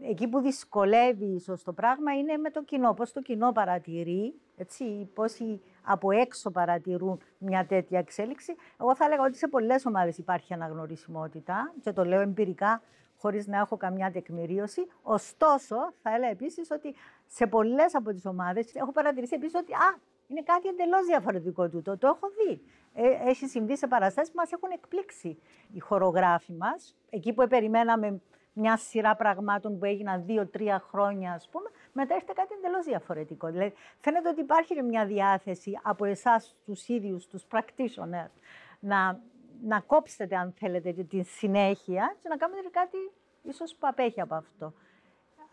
[0.00, 2.94] Εκεί που δυσκολεύει ίσως το πράγμα είναι με το κοινό.
[2.94, 8.54] Πώς το κοινό παρατηρεί, έτσι, πόσοι από έξω παρατηρούν μια τέτοια εξέλιξη.
[8.80, 12.82] Εγώ θα έλεγα ότι σε πολλές ομάδες υπάρχει αναγνωρισιμότητα και το λέω εμπειρικά
[13.22, 14.86] χωρίς να έχω καμιά τεκμηρίωση.
[15.02, 16.94] Ωστόσο, θα έλεγα επίσης ότι
[17.26, 21.98] σε πολλές από τις ομάδες έχω παρατηρήσει επίσης ότι α, είναι κάτι εντελώς διαφορετικό τούτο.
[21.98, 22.62] Το έχω δει.
[22.94, 25.38] Ε, έχει συμβεί σε παραστάσεις που μας έχουν εκπλήξει
[25.72, 26.96] οι χορογράφοι μας.
[27.10, 28.20] Εκεί που περιμέναμε
[28.52, 33.46] μια σειρά πραγμάτων που έγιναν δύο-τρία χρόνια, ας πούμε, μετά έρχεται κάτι εντελώς διαφορετικό.
[33.50, 38.32] Δηλαδή, φαίνεται ότι υπάρχει μια διάθεση από εσάς, τους ίδιους, τους practitioners,
[38.80, 39.20] να
[39.64, 42.96] να κόψετε, αν θέλετε, την συνέχεια και να κάνετε κάτι
[43.42, 44.72] ίσως που απέχει από αυτό.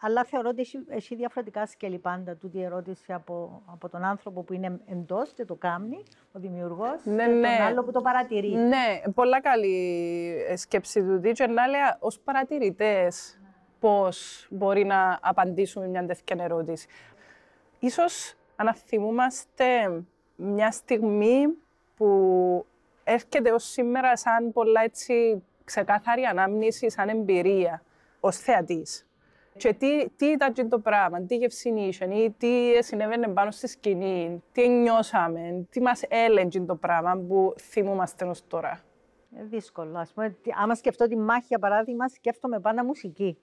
[0.01, 4.43] Αλλά θεωρώ ότι έχει, έχει διαφορετικά σκέλη πάντα τούτη η ερώτηση από, από τον άνθρωπο
[4.43, 7.57] που είναι εντός και το κάνει, ο δημιουργός, ναι, και ναι.
[7.57, 8.49] τον άλλο που το παρατηρεί.
[8.49, 11.47] Ναι, πολλά καλή σκέψη του Δίτσο.
[11.47, 13.39] Να λέει ως παρατηρητές
[13.79, 16.87] πώς μπορεί να απαντήσουμε μια τέτοια ερώτηση.
[17.79, 19.65] Ίσως αναθυμούμαστε
[20.35, 21.47] μια στιγμή
[21.95, 22.65] που
[23.09, 27.83] έρχεται ως σήμερα σαν πολλά έτσι ξεκάθαρη ανάμνηση, σαν εμπειρία,
[28.19, 29.03] ως θεατής.
[29.57, 31.69] Και τι, τι ήταν το πράγμα, τι γευσή
[32.09, 38.25] ή τι συνέβαινε πάνω στη σκηνή, τι νιώσαμε, τι μας έλεγε το πράγμα που θυμούμαστε
[38.25, 38.79] ως τώρα.
[39.33, 39.97] Είναι δύσκολο.
[39.97, 43.37] Ας πούμε, άμα σκεφτώ τη μάχη, για παράδειγμα, σκέφτομαι πάντα μουσική.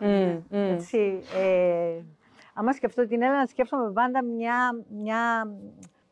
[0.00, 0.42] Mm, mm.
[0.50, 2.00] Έτσι, ε,
[2.54, 5.52] άμα σκεφτώ την Έλληνα, σκέφτομαι πάντα μια, μια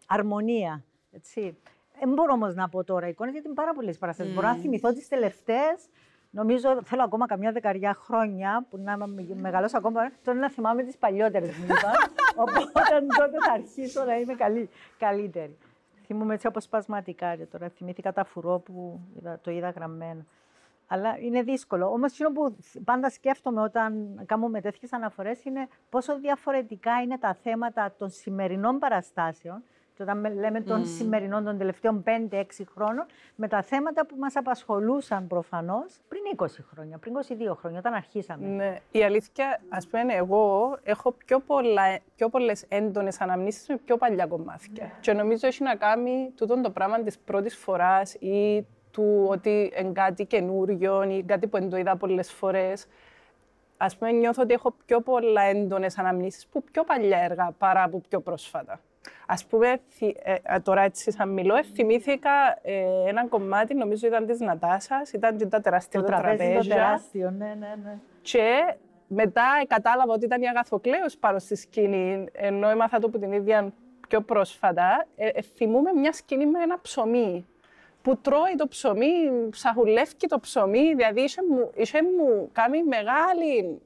[0.06, 0.84] αρμονία.
[1.12, 1.56] Έτσι.
[1.98, 4.32] Δεν μπορώ όμως να πω τώρα εικόνες γιατί είναι πάρα πολλές παραστάσεις.
[4.32, 4.34] Mm.
[4.34, 5.88] Μπορώ να θυμηθώ τις τελευταίες.
[6.30, 10.10] Νομίζω θέλω ακόμα καμιά δεκαριά χρόνια που να είμαι μεγαλό ακόμα.
[10.24, 11.92] Τώρα να θυμάμαι τις παλιότερες μου είπα.
[12.42, 15.56] Οπότε τότε θα αρχίσω να είμαι καλή, καλύτερη.
[16.06, 17.36] Θυμούμαι έτσι αποσπασματικά.
[17.50, 20.24] Τώρα θυμήθηκα τα φουρό που είδα, το είδα γραμμένο.
[20.86, 21.92] Αλλά είναι δύσκολο.
[21.92, 27.94] Όμως, αυτό που πάντα σκέφτομαι όταν κάνουμε τέτοιες αναφορές είναι πόσο διαφορετικά είναι τα θέματα
[27.98, 29.62] των σημερινών παραστάσεων
[29.98, 30.86] και όταν λέμε των mm.
[30.96, 32.42] σημερινών, των τελευταίων 5-6
[32.74, 37.14] χρόνων, με τα θέματα που μας απασχολούσαν προφανώς πριν 20 χρόνια, πριν
[37.50, 38.46] 22 χρόνια, όταν αρχίσαμε.
[38.46, 38.76] Ναι.
[38.90, 44.26] Η αλήθεια, ας πούμε, εγώ έχω πιο, πολλά, πιο πολλές έντονες αναμνήσεις με πιο παλιά
[44.26, 44.90] κομμάτια.
[44.90, 45.00] Yeah.
[45.00, 49.92] Και νομίζω έχει να κάνει τούτο το πράγμα της πρώτης φοράς ή του ότι είναι
[49.92, 52.86] κάτι καινούριο ή κάτι που δεν το είδα πολλές φορές.
[53.76, 58.00] Ας πούμε, νιώθω ότι έχω πιο πολλά έντονες αναμνήσεις που πιο παλιά έργα παρά από
[58.08, 58.80] πιο πρόσφατα.
[59.26, 62.30] Ας πούμε, ε, ε, τώρα έτσι σαν μιλώ, ε, θυμήθηκα
[62.62, 66.60] ε, ένα κομμάτι, νομίζω ήταν της Νατάσας, ήταν και τα τεράστια το τραπέζια.
[66.60, 67.98] Το τεράστιο, ναι, ναι, ναι.
[68.22, 68.74] Και
[69.06, 73.72] μετά κατάλαβα ότι ήταν η Αγαθοκλέους πάνω στη σκηνή, ενώ έμαθα το από την ίδια
[74.08, 75.06] πιο πρόσφατα.
[75.16, 77.46] Ε, θυμούμαι μια σκηνή με ένα ψωμί,
[78.02, 83.80] που τρώει το ψωμί, ψαχουλεύει το ψωμί, δηλαδή είχε μου, είχε μου κάνει μεγάλη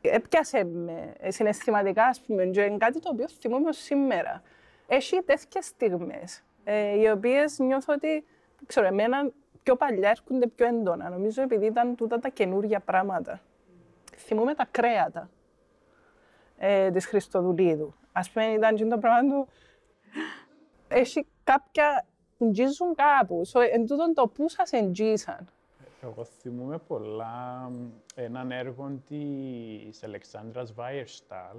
[0.00, 4.42] έπιασε με συναισθηματικά, ας πούμε, και είναι κάτι το οποίο θυμούμαι σήμερα.
[4.86, 8.24] Έχει τέτοιες στιγμές, ε, οι οποίες νιώθω ότι,
[8.66, 9.30] ξέρω, εμένα
[9.62, 11.08] πιο παλιά έρχονται πιο έντονα.
[11.08, 13.40] Νομίζω επειδή ήταν τούτα τα καινούργια πράγματα.
[14.16, 15.30] Θυμούμαι τα κρέατα
[16.56, 17.94] ε, της Χριστοδουλίδου.
[18.12, 19.48] Ας πούμε, ήταν και το πράγμα του...
[20.88, 22.06] Έχει κάποια...
[22.38, 23.52] Εντζίζουν κάπους.
[23.54, 25.48] So, εν τούτον το πού σας εντζήσαν.
[26.02, 27.70] Εγώ θυμούμαι πολλά
[28.14, 31.56] έναν έργο της Αλεξάνδρας Βάιερσταλ.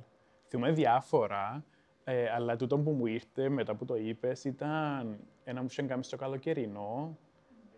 [0.48, 1.64] Θυμούμαι διάφορα,
[2.10, 6.04] ε, αλλά τούτο που μου ήρθε μετά που το είπες ήταν ένα μου είχε κάνει
[6.04, 7.18] στο καλοκαιρινό,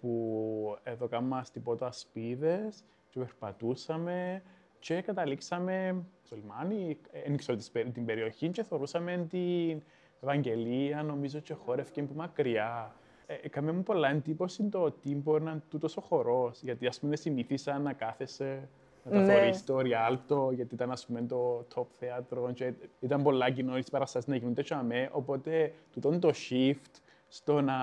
[0.01, 4.41] που εδώ κάνουμε τίποτα σπίδες και περπατούσαμε
[4.79, 7.57] και καταλήξαμε στο λιμάνι, δεν ξέρω
[7.93, 9.81] την περιοχή και θεωρούσαμε την
[10.21, 12.95] Ευαγγελία, νομίζω και χόρευκε που μακριά.
[13.25, 16.99] Ε, έκαμε μου πολλά εντύπωση το ότι μπορεί να είναι τούτος ο χορός, γιατί ας
[16.99, 18.69] πούμε συνήθισα να κάθεσαι
[19.03, 19.33] να τα Ναι.
[19.33, 23.89] φορείς το Ριάλτο, γιατί ήταν ας πούμε το top θέατρο και ήταν πολλά κοινό τις
[23.89, 27.75] παραστάσεις να γίνονται και αμέ, οπότε τούτον το shift στο να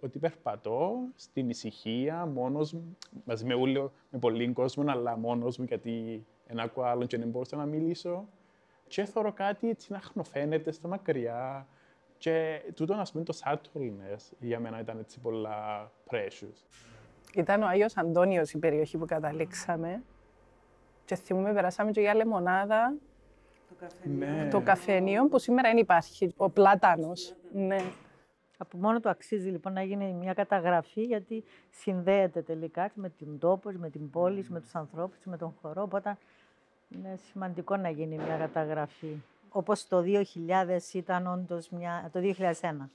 [0.00, 5.64] ότι περπατώ στην ησυχία μόνος μου, μαζί με, ούλο, με πολλοί κόσμο, αλλά μόνος μου
[5.64, 8.28] γιατί δεν άκουα άλλον και δεν μπορούσα να μιλήσω.
[8.86, 11.66] Και θεωρώ κάτι έτσι να χνοφαίνεται στα μακριά.
[12.18, 16.66] Και τούτο, ας πούμε, το subtleness για μένα ήταν έτσι πολλά precious.
[17.34, 20.02] Ήταν ο Άγιος Αντώνιος η περιοχή που καταλήξαμε.
[21.08, 22.94] Και θυμούμε, περάσαμε και για λεμονάδα,
[24.02, 24.48] Ναι.
[24.50, 27.34] το καφενείο που σήμερα δεν υπάρχει, ο Πλάτανος.
[27.52, 27.82] Ναι.
[28.58, 33.76] Από μόνο του αξίζει λοιπόν να γίνει μια καταγραφή γιατί συνδέεται τελικά με τον τόπος,
[33.76, 35.82] με την πόλη, με τους ανθρώπους, με τον χώρο.
[35.82, 36.16] Οπότε
[36.88, 39.16] είναι σημαντικό να γίνει μια καταγραφή.
[39.48, 42.10] Όπως το 2000 ήταν όντως μια...
[42.12, 42.88] το 2001.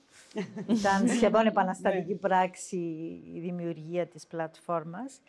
[0.77, 2.77] ήταν σχεδόν επαναστατική πράξη
[3.33, 5.21] η δημιουργία της πλατφόρμας.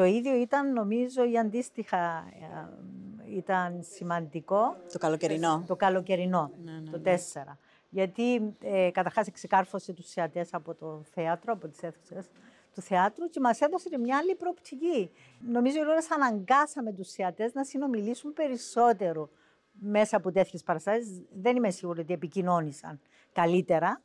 [0.00, 5.64] Το ίδιο ήταν νομίζω ή αντίστοιχα ε, ήταν σημαντικό Το καλοκαιρινό.
[5.66, 7.56] το καλοκαιρινό, Ναι, το 4.
[7.88, 12.26] Γιατί ε, καταρχάς εξεκάρφωσε τους θεατές από το θέατρο, από τις αίθουσες
[12.74, 15.10] του θεάτρου και μας έδωσε και μια άλλη προοπτική.
[15.48, 19.30] Νομίζω ότι αναγκάσαμε τους θεατές να συνομιλήσουν περισσότερο
[19.72, 21.22] μέσα από τέτοιες παραστάσεις.
[21.32, 23.00] Δεν είμαι σίγουρη ότι επικοινώνησαν
[23.32, 24.02] καλύτερα,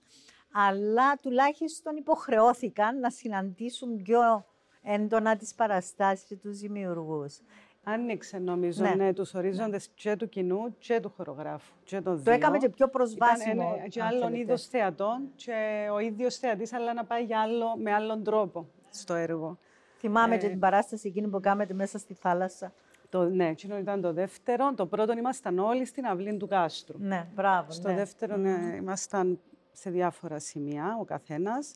[0.52, 4.20] αλλά τουλάχιστον υποχρεώθηκαν να συναντήσουν πιο
[4.86, 7.40] έντονα τις παραστάσεις και τους δημιουργούς.
[7.84, 8.96] Άνοιξε νομίζω Ναι.
[8.96, 9.14] ναι.
[9.14, 11.74] τους ορίζοντες και του κοινού και του χορογράφου.
[11.84, 12.34] Και των Το δύο.
[12.34, 13.76] έκαμε και πιο Ήταν προσβάσιμο.
[13.78, 14.40] ένα- και αν άλλων θέλετε.
[14.40, 19.14] είδος θεατών και ο ίδιος θεατής, αλλά να πάει για άλλο, με άλλον τρόπο στο
[19.14, 19.58] έργο.
[20.00, 20.38] Θυμάμαι Ε.
[20.38, 22.74] και την παράσταση εκείνη που κάνετε μέσα στη θάλασσα.
[23.10, 24.74] Το, ναι, εκείνο ήταν το δεύτερο.
[24.74, 26.98] Το πρώτο ήμασταν όλοι στην αυλή του κάστρου.
[27.00, 27.72] Ναι, μπράβο.
[27.72, 27.96] Στο ναι.
[27.96, 29.40] δεύτερο ναι, ήμασταν
[29.72, 31.76] σε διάφορα σημεία, ο καθένας.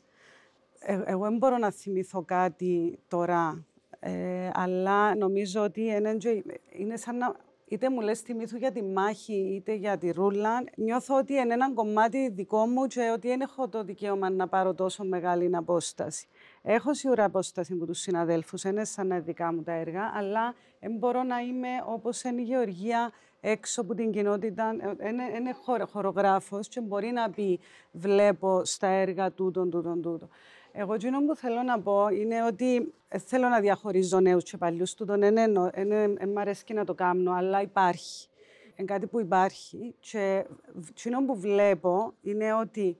[0.82, 3.64] Ε, εγώ δεν μπορώ να θυμηθώ κάτι τώρα,
[4.00, 7.34] ε, αλλά νομίζω ότι είναι, και- είναι σαν να...
[7.72, 11.72] Είτε μου λες θυμήθου για τη μάχη, είτε για τη ρούλα, νιώθω ότι είναι ένα
[11.72, 16.26] κομμάτι δικό μου και ότι δεν έχω το δικαίωμα να πάρω τόσο μεγάλη απόσταση.
[16.62, 20.54] Έχω σίγουρα απόσταση από τους συναδέλφους, είναι σαν να είναι δικά μου τα έργα, αλλά
[20.80, 24.76] δεν μπορώ να είμαι όπως είναι η Γεωργία έξω από την κοινότητα.
[24.98, 27.60] Ε, Είναι, είναι χορο, χορογράφος και μπορεί να πει
[27.92, 30.28] βλέπω στα έργα τούτον, τούτον, τούτον.
[30.72, 34.94] Εγώ εκείνο που θέλω να πω είναι ότι ε, θέλω να διαχωρίζω νέους και παλιούς
[34.94, 35.20] τούτον.
[35.20, 38.28] Δεν εννοώ- δεν- δεν μ' αρέσει να το κάνω, αλλά υπάρχει.
[38.76, 40.44] Είναι κάτι που υπάρχει και
[40.90, 42.96] εκείνο που βλέπω είναι ότι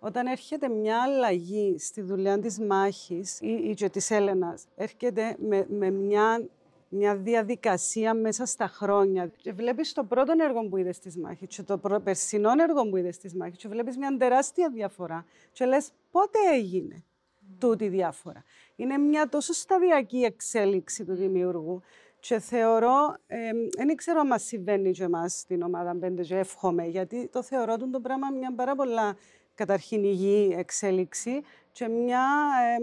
[0.00, 5.66] όταν έρχεται μια αλλαγή στη δουλειά της μάχης ή, ή και της Έλενας, έρχεται με,
[5.68, 6.48] με μια,
[6.88, 9.30] μια διαδικασία μέσα στα χρόνια.
[9.36, 12.96] Και βλέπεις το πρώτο έργο που είδες της μάχης και το προ, περσινό έργο που
[12.96, 17.04] είδες της μάχης και βλέπεις μια τεράστια διαφορά και λες πότε έγινε
[17.58, 18.44] τούτη η διαφορά.
[18.76, 21.82] Είναι μια τόσο σταδιακή εξέλιξη του δημιουργού
[22.20, 23.16] και θεωρώ,
[23.76, 27.76] δεν ξέρω αν μας συμβαίνει και εμάς στην ομάδα Πέντε και εύχομαι, γιατί το θεωρώ
[27.76, 29.16] τον το πράγμα μια πάρα πολλά
[29.54, 32.24] καταρχήν υγιή εξέλιξη και μια,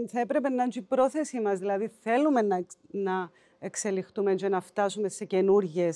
[0.03, 3.31] ε, θα έπρεπε να είναι και η πρόθεση μας, δηλαδή θέλουμε να, εξ- να
[3.65, 5.89] εξελιχτούμε και να φτάσουμε σε καινούριε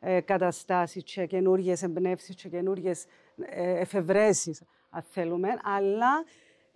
[0.00, 2.92] ε, καταστάσεις και καινούριε εμπνεύσεις και καινούριε
[3.46, 6.24] ε, εφευρέσεις, αν θέλουμε, αλλά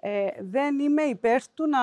[0.01, 1.79] ε, δεν είμαι υπέρ του να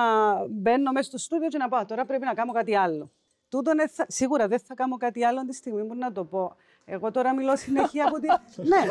[0.48, 3.10] μπαίνω μέσα στο στούντιο και να πω «Α, τώρα πρέπει να κάνω κάτι άλλο.
[3.48, 6.56] Τούτον ε, θα- σίγουρα δεν θα κάνω κάτι άλλο τη στιγμή που να το πω.
[6.84, 8.30] Εγώ τώρα μιλώ συνέχεια από την,
[8.70, 8.86] ναι,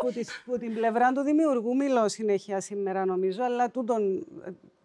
[0.00, 4.26] που, της- που την πλευρά του δημιουργού μιλώ συνέχεια σήμερα νομίζω, αλλά τούτον,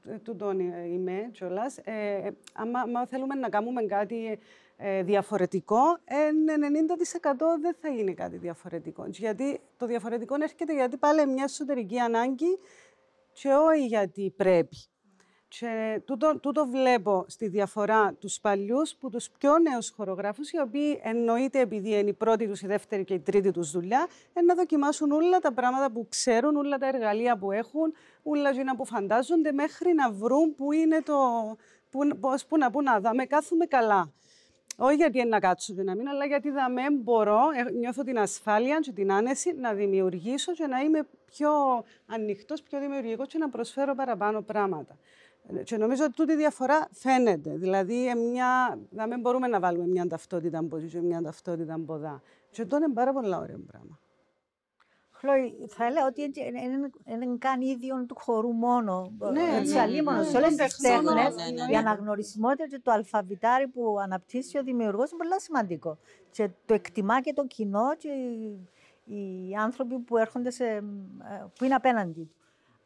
[0.07, 1.77] ε, ε, τούτον ε, είμαι κιόλας.
[1.77, 4.39] Ε, ε, άμα, άμα θέλουμε να κάνουμε κάτι
[4.77, 6.15] ε, διαφορετικό, ε,
[7.25, 9.05] 90% δεν θα γίνει κάτι διαφορετικό.
[9.07, 12.59] Γιατί το διαφορετικό έρχεται γιατί πάλι μια εσωτερική ανάγκη
[13.33, 14.77] και όχι γιατί πρέπει.
[15.47, 20.99] Και τούτο, τούτο βλέπω στη διαφορά τους παλιούς που τους πιο νέους χορογράφους, οι οποίοι
[21.03, 24.55] εννοείται επειδή είναι η πρώτη τους, η δεύτερη και η τρίτη τους δουλειά, ε, να
[24.55, 27.93] δοκιμάσουν όλα τα πράγματα που ξέρουν, όλα τα εργαλεία που έχουν,
[28.24, 31.13] όλα εκείνα που φαντάζονται, μέχρι να βρουν που είναι το.
[31.89, 34.13] Που, πώς, που να, που να δάμε, κάθομαι καλά.
[34.78, 38.19] Όχι γιατί είναι να κάτσω και να μείνω, αλλά γιατί δαμέ μπορώ, ε, νιώθω την
[38.19, 41.49] ασφάλεια και την άνεση να δημιουργήσω και να είμαι πιο
[42.05, 44.97] ανοιχτός, πιο δημιουργικός και να προσφέρω παραπάνω πράγματα.
[45.53, 47.49] Ε, Και νομίζω ότι τούτη η διαφορά φαίνεται.
[47.55, 51.97] Δηλαδή, ε, μια, δεν μπορούμε να βάλουμε μια ταυτότητα από εκεί και μια ταυτότητα από
[51.97, 52.21] δά.
[52.49, 53.99] Και αυτό είναι πάρα πολύ ωραίο πράγμα.
[55.11, 56.31] Χλώη, θα έλεγα ότι
[57.05, 59.11] δεν είναι καν ίδιο του χορού μόνο.
[59.31, 60.17] Ναι, Έτσι, ναι, αλίμονο.
[60.17, 61.71] ναι, Σε όλες ναι, τις ναι, τέχνες, ναι, ναι, ναι.
[61.71, 65.97] η αναγνωρισιμότητα και το αλφαβητάρι που αναπτύσσει ο δημιουργός είναι πολύ σημαντικό.
[66.31, 68.69] Και το εκτιμά και το κοινό και οι,
[69.49, 70.81] οι άνθρωποι που έρχονται σε, ε,
[71.57, 72.29] που είναι απέναντι του.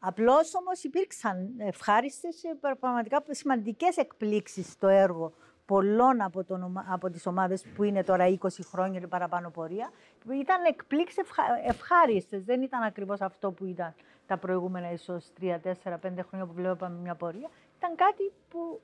[0.02, 5.32] Απλώς όμως υπήρξαν ευχάριστες και πραγματικά σημαντικές εκπλήξεις στο έργο
[5.66, 9.90] πολλών από, τον, ομα- από τις ομάδες που είναι τώρα 20 χρόνια και παραπάνω πορεία.
[10.32, 13.94] Ήταν εκπλήξεις ευχα, ευχάριστες, δεν ήταν ακριβώς αυτό που ήταν
[14.26, 17.48] τα προηγούμενα ίσως 3, 4, 5 χρόνια που βλέπαμε μια πορεία.
[17.76, 18.80] Ήταν κάτι που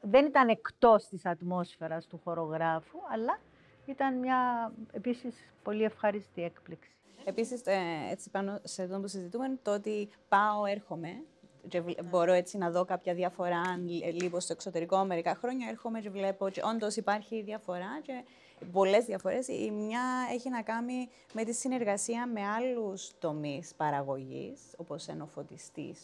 [0.00, 3.38] δεν ήταν εκτός της ατμόσφαιρας του χορογράφου, αλλά
[3.86, 6.90] ήταν μια επίσης πολύ ευχάριστη έκπληξη.
[7.24, 7.62] Επίσης,
[8.10, 11.22] έτσι πάνω σε αυτό που συζητούμε, το ότι πάω, έρχομαι.
[11.68, 15.68] Και βλ- μπορώ έτσι να δω κάποια διαφορά αν λ- λίγο στο εξωτερικό μερικά χρόνια.
[15.68, 18.24] Έρχομαι και βλέπω και όντως υπάρχει διαφορά και
[18.72, 19.48] πολλές διαφορές.
[19.48, 20.02] Η μια
[20.32, 25.94] έχει να κάνει με τη συνεργασία με άλλους τομείς παραγωγής, όπως είναι ο φωτιστή,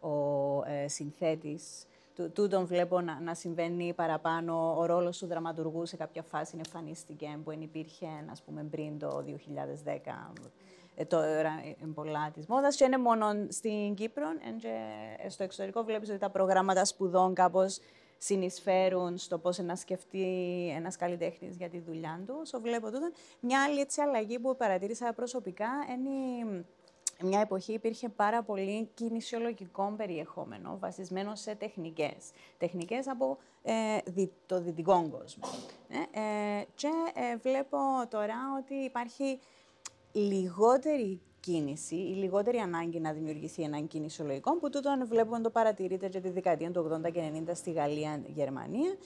[0.00, 0.10] ο
[0.66, 1.84] ε, συνθέτης.
[2.22, 4.74] Του, τούτον βλέπω να, να συμβαίνει παραπάνω.
[4.78, 9.24] Ο ρόλος του δραματουργού σε κάποια φάση εμφανίστηκε που δεν υπήρχε ας πούμε, πριν το
[9.84, 10.32] 2010.
[10.94, 11.50] Ε, τώρα
[11.82, 16.18] είναι πολλά της μόδας και είναι μόνο στην Κύπρο εν και στο εξωτερικό βλέπεις ότι
[16.18, 17.78] τα προγράμματα σπουδών κάπως
[18.18, 20.26] συνεισφέρουν στο πώς να σκεφτεί
[20.76, 22.34] ένας καλλιτέχνης για τη δουλειά του.
[22.50, 23.10] So, βλέπω τούτο.
[23.40, 26.64] Μια άλλη έτσι, αλλαγή που παρατήρησα προσωπικά είναι
[27.24, 32.30] μια εποχή υπήρχε πάρα πολύ κινησιολογικό περιεχόμενο βασισμένο σε τεχνικές.
[32.58, 33.72] Τεχνικές από ε,
[34.04, 35.44] δι- το δυτικό κόσμο.
[35.88, 39.38] Ε, ε, και ε, βλέπω τώρα ότι υπάρχει
[40.12, 46.08] λιγότερη κίνηση ή λιγότερη ανάγκη να δημιουργηθεί έναν κινησιολογικό, που τούτο βλέπουμε να το παρατηρείτε
[46.08, 48.96] και τη δεκαετία του 80 και 90 στη Γαλλία, Γερμανία.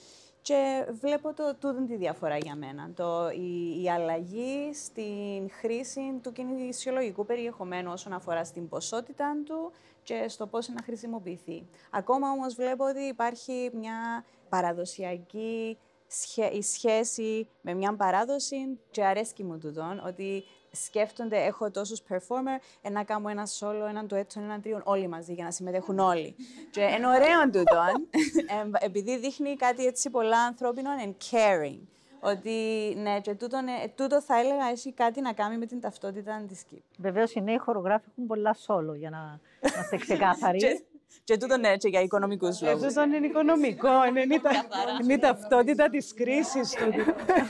[0.47, 2.91] Και βλέπω το, τούτον τη διαφορά για μένα.
[2.95, 9.71] Το, η, η αλλαγή στην χρήση του κινησιολογικού περιεχομένου όσον αφορά στην ποσότητα του
[10.03, 11.67] και στο πώς να χρησιμοποιηθεί.
[11.91, 15.77] Ακόμα όμως βλέπω ότι υπάρχει μια παραδοσιακή
[16.07, 20.43] σχέ- η σχέση με μια παράδοση και αρέσκει μου τούτον, ότι
[20.85, 25.33] σκέφτονται, έχω τόσους performer, ε, να κάνω ένα solo, έναν duetto, έναν τρίον, όλοι μαζί
[25.33, 26.35] για να συμμετέχουν όλοι.
[26.71, 28.07] και είναι ωραίο τούτον,
[28.81, 31.79] ε, επειδή δείχνει κάτι έτσι πολλά ανθρώπινο and caring.
[32.19, 32.51] Ότι
[32.97, 36.63] ναι, και τούτον, ε, τούτο θα έλεγα έχει κάτι να κάνει με την ταυτότητα της
[36.63, 36.83] Κύπρου.
[36.97, 39.39] Βεβαίως οι νέοι χορογράφοι έχουν πολλά σόλο για να
[39.73, 40.59] είμαστε ξεκάθαροι.
[41.23, 42.83] και, και τούτο ναι, και για οικονομικούς λόγους.
[42.83, 44.49] Αυτό είναι οικονομικό, είναι η, τα...
[45.03, 46.89] είναι η ταυτότητα της κρίσης του.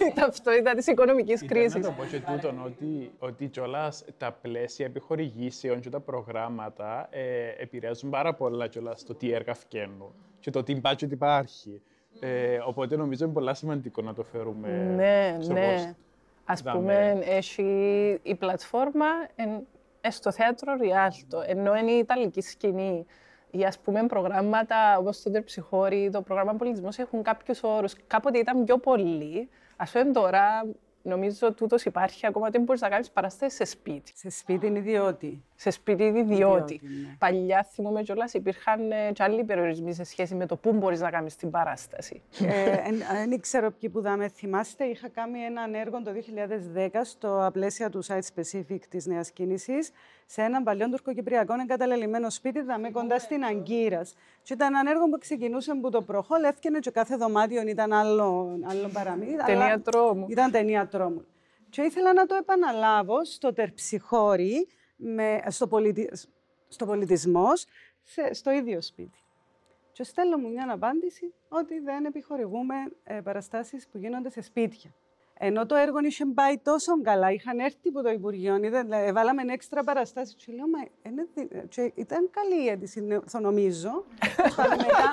[0.09, 1.74] η ταυτότητα της οικονομικής Ήταν κρίσης.
[1.74, 7.47] να το πω και τούτον, ότι, ότι κιόλας τα πλαίσια επιχορηγήσεων και τα προγράμματα ε,
[7.57, 11.82] επηρεάζουν πάρα πολλά κιόλας το τι έργα φκαίνουν και το τι budget υπάρχει.
[12.20, 15.74] Ε, οπότε νομίζω είναι πολύ σημαντικό να το φέρουμε Ναι, στο ναι.
[15.74, 15.93] πώς
[16.45, 16.80] Ας δάμε.
[16.80, 17.63] πούμε, έχει
[18.24, 19.05] η πλατφόρμα
[19.36, 19.49] εν,
[20.01, 23.05] ε, στο θέατρο Ριάλτο, ενώ είναι η Ιταλική σκηνή.
[23.52, 27.95] Ή ας πούμε προγράμματα όπως το Τερψυχώρη, το πρόγραμμα πολιτισμός έχουν κάποιους όρους.
[28.08, 29.50] Κάποτε ήταν πιο πολλοί.
[29.76, 30.66] Ας πούμε τώρα
[31.08, 34.12] νομίζω τούτος υπάρχει ακόμα ότι μπορείς να κάνεις παραστάσεις σε σπίτι.
[34.16, 35.43] Σε σπίτι είναι ιδιώτη.
[35.55, 36.34] Σε σπίτι ιδιώτη.
[36.34, 37.16] Ιδιώτη, ναι.
[37.18, 41.10] Παλιά θυμούμαι κιόλας υπήρχαν ε, και άλλοι περιορισμοί σε σχέση με το πού μπορείς να
[41.10, 42.22] κάνεις την παράσταση.
[43.28, 46.12] Δεν ξέρω ποιοι που δάμε θυμάστε, είχα κάνει έναν έργο το
[46.76, 49.91] 2010 στο πλαίσια του site specific της Νέας Κίνησης
[50.26, 54.16] σε έναν παλιό τουρκοκυπριακό εγκαταλελειμμένο σπίτι δαμε κοντά στην Αγκύρας.
[54.48, 58.60] Και ήταν ένα έργο που ξεκινούσε από το προχόλ, έφτιανε και κάθε δωμάτιο ήταν άλλο,
[58.70, 59.34] άλλο παραμύθι.
[59.34, 60.26] αλλά Ταινία τρόμου.
[60.30, 61.26] Ήταν ταινία τρόμου.
[61.70, 66.10] Και ήθελα να το επαναλάβω στο τερψιχώρι, με, στο, πολιτι,
[66.68, 67.66] στο πολιτισμός,
[68.04, 69.20] σε- στο ίδιο σπίτι.
[69.91, 74.93] Και στέλνω μου μια απάντηση ότι δεν επιχορηγούμε ε, παραστάσεις που γίνονται σε σπίτια.
[75.40, 79.42] Ενώ το έργο είχε πάει τόσο καλά, είχαν έρθει από το Υπουργείο, είδα- δηλαδή, βάλαμε
[79.54, 80.36] έξτρα παραστάσεις.
[80.36, 80.80] Και λέω, μα
[81.10, 83.90] είναι δι- και ήταν καλή η αίτηση, ναι, θα νομίζω.
[84.52, 85.12] Όταν μετά,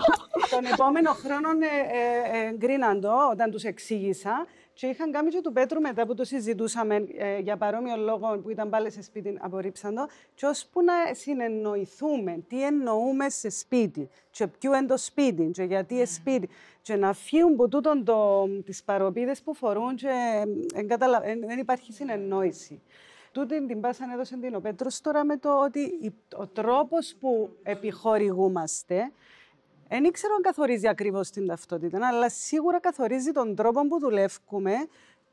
[0.51, 4.47] τον επόμενο χρόνο ε, ε, εγκρίναν το, όταν τους εξήγησα.
[4.77, 8.51] Και είχαν κάνει και του Πέτρου μετά που το συζητούσαμε ε, για παρόμοιο λόγο που
[8.51, 10.09] ήταν πάλι σε σπίτι, απορρίψαν το.
[10.35, 15.95] Και ώσπου να συνεννοηθούμε τι εννοούμε σε σπίτι, και ποιο είναι το σπίτι, και γιατί
[15.95, 16.49] είναι σπίτι.
[16.83, 21.41] Και να φύγουν από τούτον το, τις παροπίδες που φορούν και ε, εν καταλα- εν-
[21.47, 22.81] δεν υπάρχει συνεννόηση.
[23.33, 27.57] Τούτη την πάσαν έδωσε την ο Πέτρος τώρα με το ότι η- ο τρόπος που
[27.62, 29.12] επιχορηγούμαστε
[29.95, 34.74] δεν ήξερα αν καθορίζει ακριβώς την ταυτότητα, αλλά σίγουρα καθορίζει τον τρόπο που δουλεύουμε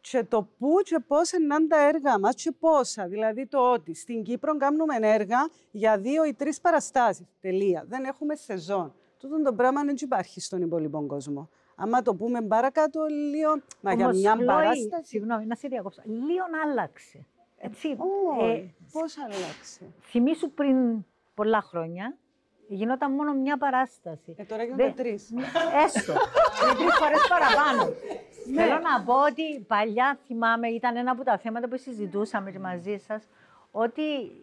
[0.02, 3.08] και το πού και πώς είναι τα έργα μας και πόσα.
[3.08, 7.26] Δηλαδή το ότι στην Κύπρο κάνουμε έργα για δύο ή τρεις παραστάσεις.
[7.42, 7.86] Τελεία.
[7.88, 8.94] Δεν έχουμε σεζόν.
[9.20, 11.50] Τούτο το πράγμα δεν υπάρχει στον υπόλοιπο κόσμο.
[11.76, 15.04] Άμα το πούμε παρακάτω λίγο, μα για Όμως, μια Χλώη, παράσταση.
[15.04, 16.02] Συγγνώμη, να σε διακόψω.
[16.06, 17.26] Λίγο άλλαξε.
[17.58, 17.88] Έτσι,
[18.38, 22.18] Όχι, ε, πώς άλλαξε; θυμήσου πριν πολλά χρόνια,
[22.76, 24.36] γινόταν μόνο μια παράσταση.
[24.38, 25.30] Ε, τώρα γίνονται Δεν- τρεις.
[25.86, 26.12] Έστω.
[26.12, 27.94] Είναι τρεις φορές παραπάνω.
[28.56, 32.98] Θέλω να πω ότι παλιά θυμάμαι, ήταν ένα από τα θέματα που συζητούσαμε και μαζί
[32.98, 33.24] σας,
[33.72, 34.02] ότι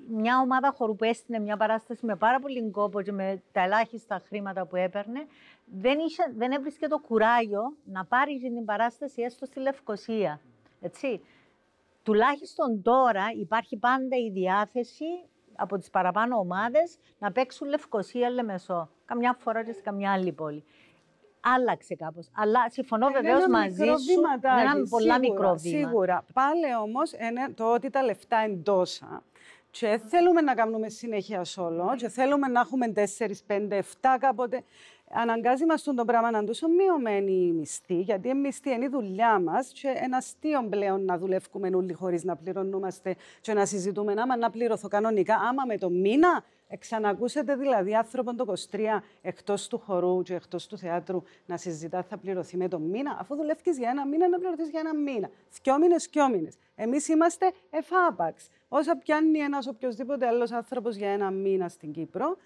[0.09, 4.23] μια ομάδα χορού που έστεινε μια παράσταση με πάρα πολύ κόπο και με τα ελάχιστα
[4.29, 5.27] χρήματα που έπαιρνε,
[5.65, 10.41] δεν, είχε, δεν έβρισκε το κουράγιο να πάρει και την παράσταση έστω στη Λευκοσία.
[10.81, 11.21] Έτσι.
[12.03, 15.05] Τουλάχιστον τώρα υπάρχει πάντα η διάθεση
[15.59, 18.91] από τις παραπάνω ομάδες να παίξουν Λευκοσία Λεμεσό.
[19.05, 20.65] Καμιά φορά και σε καμιά άλλη πόλη.
[21.41, 22.29] Άλλαξε κάπως.
[22.35, 24.05] Αλλά συμφωνώ βεβαίως Ένα μαζί μικρό σου.
[24.05, 25.79] βήματάκι, Ένα πολλά σίγουρα, μικρό βήμα.
[25.79, 26.25] Σίγουρα.
[26.33, 29.23] Πάλι όμως είναι το ότι τα λεφτά είναι τόσα
[29.71, 33.01] και θέλουμε να κάνουμε συνέχεια σόλο και θέλουμε να έχουμε 4,
[33.47, 33.83] 5, 7
[34.21, 34.65] κάποτε.
[35.11, 38.89] Αναγκάζει μας το πράγμα να είναι τόσο μειωμένη η μισθή, γιατί η μισθή είναι η
[38.89, 44.15] δουλειά μας και ένα αστείο πλέον να δουλεύουμε όλοι χωρίς να πληρωνόμαστε και να συζητούμε
[44.17, 48.81] άμα να πληρωθώ κανονικά, άμα με το μήνα Εξανακούσετε δηλαδή άνθρωπον το 23
[49.21, 53.37] εκτός του χορού και εκτός του θεάτρου να συζητά θα πληρωθεί με το μήνα, αφού
[53.37, 55.31] δουλεύει για ένα μήνα να πληρωθείς για ένα μήνα.
[55.63, 56.49] Δυο μήνε, δυο μήνε.
[56.75, 58.49] Εμείς είμαστε εφάπαξ.
[58.69, 62.37] Όσα πιάνει ένας οποιοδήποτε άλλος άνθρωπος για ένα μήνα στην Κύπρο,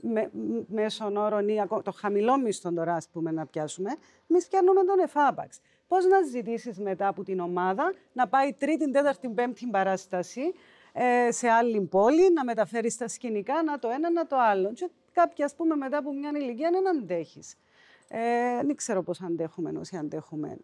[0.00, 3.90] με, μ- μέσον όρων ή ακό- το χαμηλό μισθό τώρα, ας πούμε, να πιάσουμε,
[4.30, 5.60] εμεί πιάνουμε τον εφάπαξ.
[5.88, 10.52] Πώς να ζητήσεις μετά από την ομάδα να πάει τρίτη, τέταρτη, πέμπτη παράσταση
[10.92, 14.72] ε, σε άλλη πόλη, να μεταφέρεις τα σκηνικά, να το ένα, να το άλλο.
[14.72, 17.56] Και κάποιοι, ας πούμε, μετά από μια ηλικία δεν αντέχεις.
[18.08, 18.18] Ε,
[18.64, 20.56] δεν ξέρω πώς αντέχουμε όσοι αντέχουμε.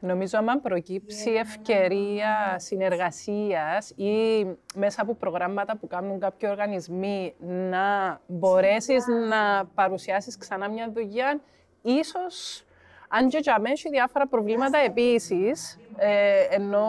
[0.00, 9.04] Νομίζω άμα προκύψει ευκαιρία συνεργασίας ή μέσα από προγράμματα που κάνουν κάποιοι οργανισμοί να μπορέσεις
[9.28, 11.40] να παρουσιάσεις ξανά μια δουλειά,
[11.82, 12.64] ίσως
[13.08, 16.86] αν και για μένα έχει διάφορα προβλήματα επίσης, ε, ενώ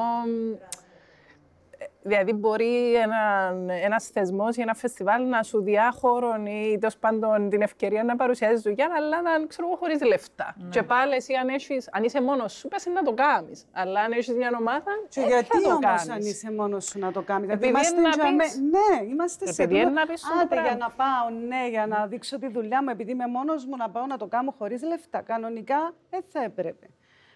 [0.59, 0.68] ε,
[2.01, 7.61] Δηλαδή, μπορεί ένα ένας θεσμός ή ένα φεστιβάλ να σου διάχωρον ή τέλος πάντων την
[7.61, 10.55] ευκαιρία να παρουσιάζεις δουλειά, αλλά να ξέρω εγώ χωρίς λεφτά.
[10.69, 13.65] Και πάλι εσύ, αν, έχεις, αν είσαι μόνος σου, πες να το κάνεις.
[13.71, 16.09] Αλλά αν έχεις μια ομάδα, Και ε, γιατί θα το όμως κάνεις.
[16.09, 19.05] αν είσαι μόνος σου να το κάνεις; Επειδή είμαστε είναι να για με- πεις- Ναι,
[19.11, 20.67] είμαστε σε Επειδή είναι επίπεδο, να πεις το «Άντε, πράγμα».
[20.67, 23.89] για να πάω, ναι, για να δείξω τη δουλειά μου, επειδή είμαι μόνος μου να
[23.89, 25.21] πάω να το κάνω χωρίς λεφτά.
[25.21, 26.87] Κανονικά δεν θα έπρεπε.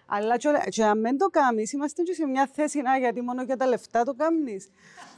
[0.05, 3.21] Αλλά και, όλα- και αν δεν το κάνεις, είμαστε και σε μια θέση, να, γιατί
[3.21, 4.69] μόνο για τα λεφτά το κάνεις.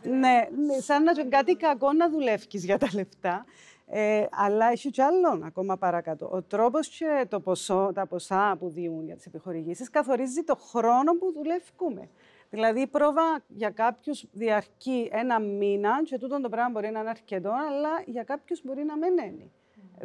[0.03, 3.45] ναι, ναι, σαν να είναι κάτι κακό να δουλεύεις για τα λεφτά.
[3.87, 6.29] Ε, αλλά έχει κι άλλον ακόμα παρακάτω.
[6.31, 11.13] Ο τρόπος και το ποσό, τα ποσά που διούν για τις επιχορηγήσεις καθορίζει το χρόνο
[11.13, 12.09] που δουλεύουμε.
[12.49, 17.09] Δηλαδή, η πρόβα για κάποιους διαρκεί ένα μήνα και τούτο το πράγμα μπορεί να είναι
[17.09, 19.49] αρκετό, αλλά για κάποιους μπορεί να μην είναι.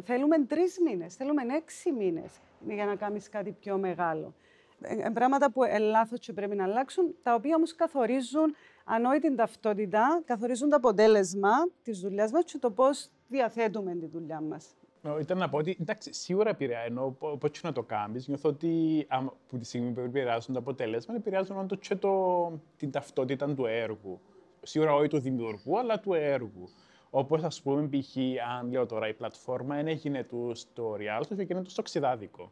[0.03, 2.31] Θέλουμε τρεις μήνες, θέλουμε έξι μήνες
[2.67, 4.33] για να κάνεις κάτι πιο μεγάλο.
[4.81, 8.55] Ε, ε, πράγματα που λάθος και πρέπει να αλλάξουν, τα οποία όμως καθορίζουν
[8.85, 11.49] ανόητη ταυτότητα, καθορίζουν το αποτέλεσμα
[11.83, 14.65] της δουλειάς μας και το πώς διαθέτουμε τη δουλειά μας.
[15.03, 16.87] Ε, Ήταν να πω ότι εντάξει, σίγουρα επηρεάζει.
[16.87, 20.59] Ενώ πώς και να το κάνεις, νιώθω ότι άμα- που τη στιγμή που επηρεάζουν το
[20.59, 24.19] αποτέλεσμα, επηρεάζουν όντως και το, την ταυτότητα του έργου.
[24.63, 26.69] Σίγουρα όχι του δημιουργού, αλλά του έργου.
[27.09, 28.15] Όπως ας πούμε, π.χ.
[28.59, 32.51] αν λέω τώρα η πλατφόρμα δεν έγινε του στο Rialto και έγινε του στο Ξιδάδικο.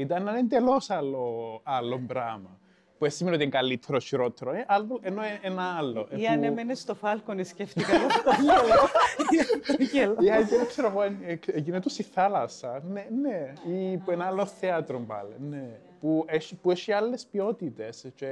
[0.00, 2.58] Ήταν ένα εντελώς άλλο, άλλο πράγμα.
[2.98, 6.08] Που δεν σημαίνει ότι είναι καλύτερο, χειρότερο, ε, άλλο, ενώ ε, ένα άλλο.
[6.10, 8.88] ε, Ή που- αν έμενε στο Φάλκονη, σκέφτηκα γι' αυτό γέλο.
[9.30, 10.16] Γι' αυτό γέλο.
[10.20, 12.82] Ή αν δεν ξέρω εγώ, ε, ε, γίνεται στη θάλασσα.
[12.88, 13.52] Ναι, ναι.
[13.76, 15.34] Ή που ένα άλλο θέατρο πάλι.
[15.38, 15.68] Ναι.
[16.00, 18.04] Που έχει, που έχει άλλες ποιότητες.
[18.14, 18.26] Και,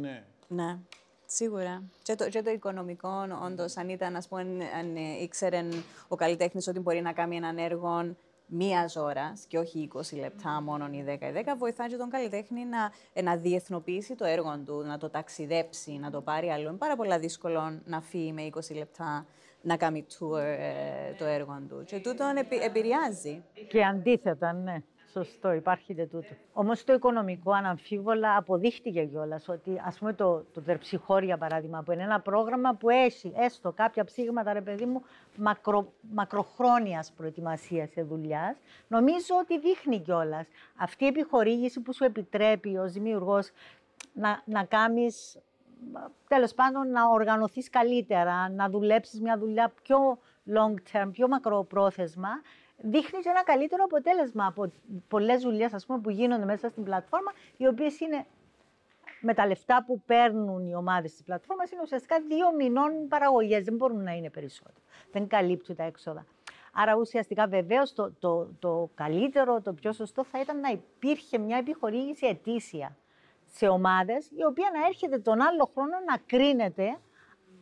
[0.00, 0.24] ναι.
[0.48, 0.78] Ναι,
[1.26, 1.82] σίγουρα.
[2.02, 3.08] Και το, και το οικονομικό,
[3.44, 4.42] όντως, αν ήταν, ας πούμε,
[4.78, 5.64] αν ε, ήξερε
[6.08, 8.14] ο καλλιτέχνης ότι μπορεί να κάνει έναν έργο
[8.46, 12.64] μίας ώρας και όχι 20 λεπτά μόνο ή 10 ή 10, βοηθάει και τον καλλιτέχνη
[12.64, 16.68] να, ε, να διεθνοποιήσει το έργο του, να το ταξιδέψει, να το πάρει άλλο.
[16.68, 19.26] Είναι πάρα πολύ δύσκολο να φύγει με 20 λεπτά
[19.62, 21.84] να κάνει tour ε, το έργο του.
[21.86, 23.42] Και τούτο επη, επηρεάζει.
[23.68, 24.82] Και αντίθετα, ναι.
[25.14, 26.26] Σωστό, υπάρχει και τούτο.
[26.52, 31.92] Όμως το οικονομικό αναμφίβολα αποδείχτηκε κιόλας ότι, ας πούμε, το, το τερψιχώρι, για παράδειγμα, που
[31.92, 35.02] είναι ένα πρόγραμμα που έχει έστω κάποια ψήγματα, ρε παιδί μου,
[35.36, 38.56] μακρο, μακροχρόνιας προετοιμασίας σε δουλειάς,
[38.88, 40.46] νομίζω ότι δείχνει κιόλας
[40.76, 43.50] αυτή η επιχορήγηση που σου επιτρέπει ως δημιουργός
[44.12, 45.38] να, να κάνεις
[46.28, 50.18] τέλος πάντων να οργανωθείς καλύτερα, να δουλέψεις μια δουλειά πιο
[50.54, 52.30] long term, πιο μακροπρόθεσμα,
[52.84, 54.72] δείχνει και ένα καλύτερο αποτέλεσμα από
[55.08, 58.26] πολλές δουλειές ας πούμε, που γίνονται μέσα στην πλατφόρμα, οι οποίες είναι
[59.20, 63.74] με τα λεφτά που παίρνουν οι ομάδες της πλατφόρμας, είναι ουσιαστικά δύο μηνών παραγωγές, δεν
[63.76, 64.76] μπορούν να είναι περισσότερο.
[65.12, 66.26] Δεν καλύπτουν τα έξοδα.
[66.72, 71.56] Άρα ουσιαστικά βεβαίως το, το, το καλύτερο, το πιο σωστό θα ήταν να υπήρχε μια
[71.56, 72.96] επιχορήγηση ετήσια
[73.46, 76.84] σε ομάδες, η οποία να έρχεται τον άλλο χρόνο να κρίνεται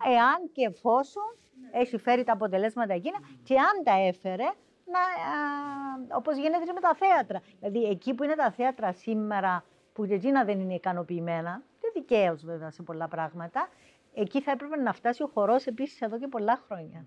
[0.05, 1.37] εάν και εφόσον
[1.73, 4.45] έχει φέρει τα αποτελέσματα εκείνα και αν τα έφερε,
[4.93, 7.43] να, α, όπως γίνεται και με τα θέατρα.
[7.61, 12.45] Δηλαδή, εκεί που είναι τα θέατρα σήμερα, που και εκείνα δεν είναι ικανοποιημένα, και δικαίως
[12.45, 13.69] βέβαια σε πολλά πράγματα,
[14.15, 17.07] εκεί θα έπρεπε να φτάσει ο χορός επίσης εδώ και πολλά χρόνια.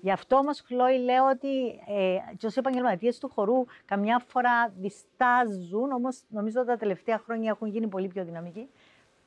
[0.00, 5.92] Γι' αυτό όμως, Χλόι, λέω ότι ε, και ως επαγγελματίες του χορού καμιά φορά διστάζουν,
[5.92, 8.70] όμως νομίζω ότι τα τελευταία χρόνια έχουν γίνει πολύ πιο δυναμικοί.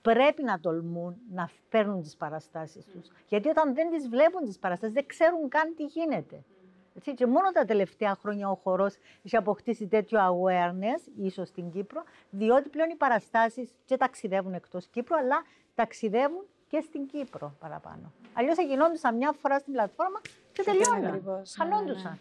[0.02, 3.12] Πρέπει να τολμούν να παίρνουν τις παραστάσεις τους.
[3.28, 6.44] Γιατί όταν δεν τις βλέπουν τις παραστάσεις, δεν ξέρουν καν τι γίνεται.
[6.98, 12.04] Έτσι, και μόνο τα τελευταία χρόνια ο χορός έχει αποκτήσει τέτοιο awareness, ίσως στην Κύπρο,
[12.30, 15.44] διότι πλέον οι παραστάσεις και ταξιδεύουν εκτός Κύπρου, αλλά
[15.76, 18.12] ταξιδεύουν και στην Κύπρο παραπάνω.
[18.34, 20.22] Αλλιώς θα γινόντουσαν μια φορά στην πλατφόρμα
[20.52, 21.44] και τελειώναν.
[21.58, 22.04] Χανόντουσαν.
[22.04, 22.18] Ναι, ναι.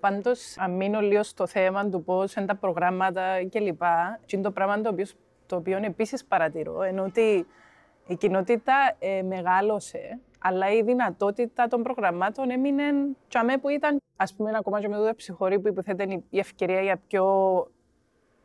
[0.00, 3.82] Πάντως, αν μείνω λίγο στο θέμα του πώς είναι τα προγράμματα κλπ.
[4.26, 5.14] Και είναι το πράγμα το οποίος,
[5.46, 7.46] το οποίο επίσης παρατηρώ, ενώ ότι
[8.06, 12.84] η κοινότητα ε, μεγάλωσε, αλλά η δυνατότητα των προγραμμάτων έμεινε
[13.28, 17.00] τσαμέ που ήταν, ας πούμε, ακόμα και με το ψυχορή που υποθέτει η ευκαιρία για
[17.06, 17.26] πιο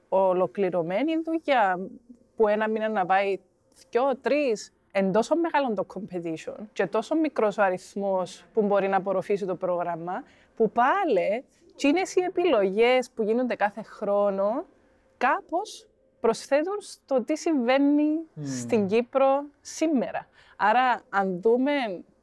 [0.10, 1.89] ολοκληρωμένη δουλειά,
[2.36, 3.39] που ένα μήνα να πάει
[3.89, 8.98] δυο, τρεις, εν τόσο μεγάλο το competition και τόσο μικρός ο αριθμός που μπορεί να
[8.98, 10.24] απορροφήσει το πρόγραμμα,
[10.56, 14.66] που πάλι τι είναι οι επιλογές που γίνονται κάθε χρόνο,
[15.18, 15.88] κάπως
[16.20, 20.28] προσθέτουν στο τι συμβαίνει στην Κύπρο σήμερα.
[20.58, 21.72] Άρα, αν δούμε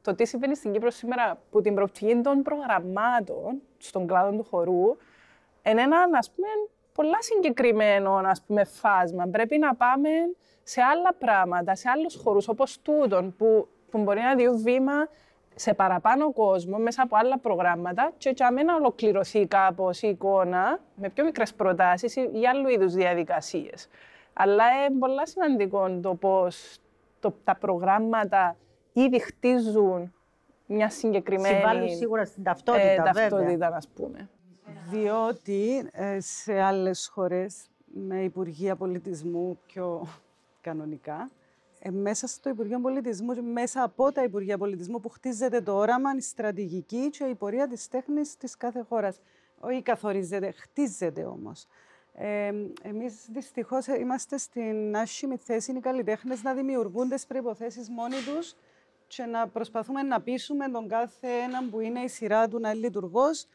[0.01, 4.97] το τι συμβαίνει στην Κύπρο σήμερα που την προοπτική των προγραμμάτων στον κλάδο του χορού,
[5.63, 6.47] είναι ένα, ας πούμε,
[6.93, 9.27] πολλά συγκεκριμένο ας πούμε, φάσμα.
[9.27, 10.09] Πρέπει να πάμε
[10.63, 15.07] σε άλλα πράγματα, σε άλλους χώρους όπως τούτον που, που μπορεί να δει βήμα
[15.55, 21.09] σε παραπάνω κόσμο μέσα από άλλα προγράμματα και για να ολοκληρωθεί κάπως η εικόνα με
[21.09, 23.87] πιο μικρές προτάσεις ή άλλου είδους διαδικασίες.
[24.33, 26.17] Αλλά είναι πολύ σημαντικό το
[27.21, 28.55] πώ τα προγράμματα
[28.93, 30.13] ήδη χτίζουν
[30.65, 31.55] μια συγκεκριμένη.
[31.55, 34.29] Συμβάλλουν σίγουρα στην ταυτότητα, ε, ταυτότητα ας πούμε.
[34.89, 40.07] Διότι ε, σε άλλες χώρες με Υπουργεία Πολιτισμού πιο
[40.61, 41.31] κανονικά,
[41.79, 46.09] ε, μέσα στο Υπουργείο Πολιτισμού και μέσα από τα Υπουργεία Πολιτισμού που χτίζεται το όραμα,
[46.17, 49.19] η στρατηγική και η πορεία της τέχνης της κάθε χώρας.
[49.59, 51.67] Όχι καθορίζεται, χτίζεται όμως.
[52.23, 58.55] Ε, εμείς δυστυχώς είμαστε στην άσχημη θέση οι καλλιτέχνες να δημιουργούν τις προϋποθέσεις μόνοι τους
[59.07, 62.79] και να προσπαθούμε να πείσουμε τον κάθε έναν που είναι η σειρά του να είναι
[62.79, 63.47] λειτουργός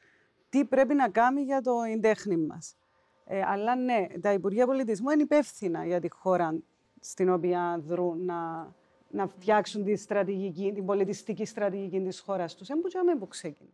[0.48, 2.76] τι πρέπει να κάνει για το τέχνη μας.
[3.24, 6.58] Ε, αλλά ναι, τα Υπουργεία Πολιτισμού είναι υπεύθυνα για τη χώρα
[7.00, 8.72] στην οποία δρούν να,
[9.10, 12.68] να φτιάξουν τη στρατηγική, την πολιτιστική στρατηγική της χώρας τους.
[12.68, 13.70] Έμπου που ξεκινά.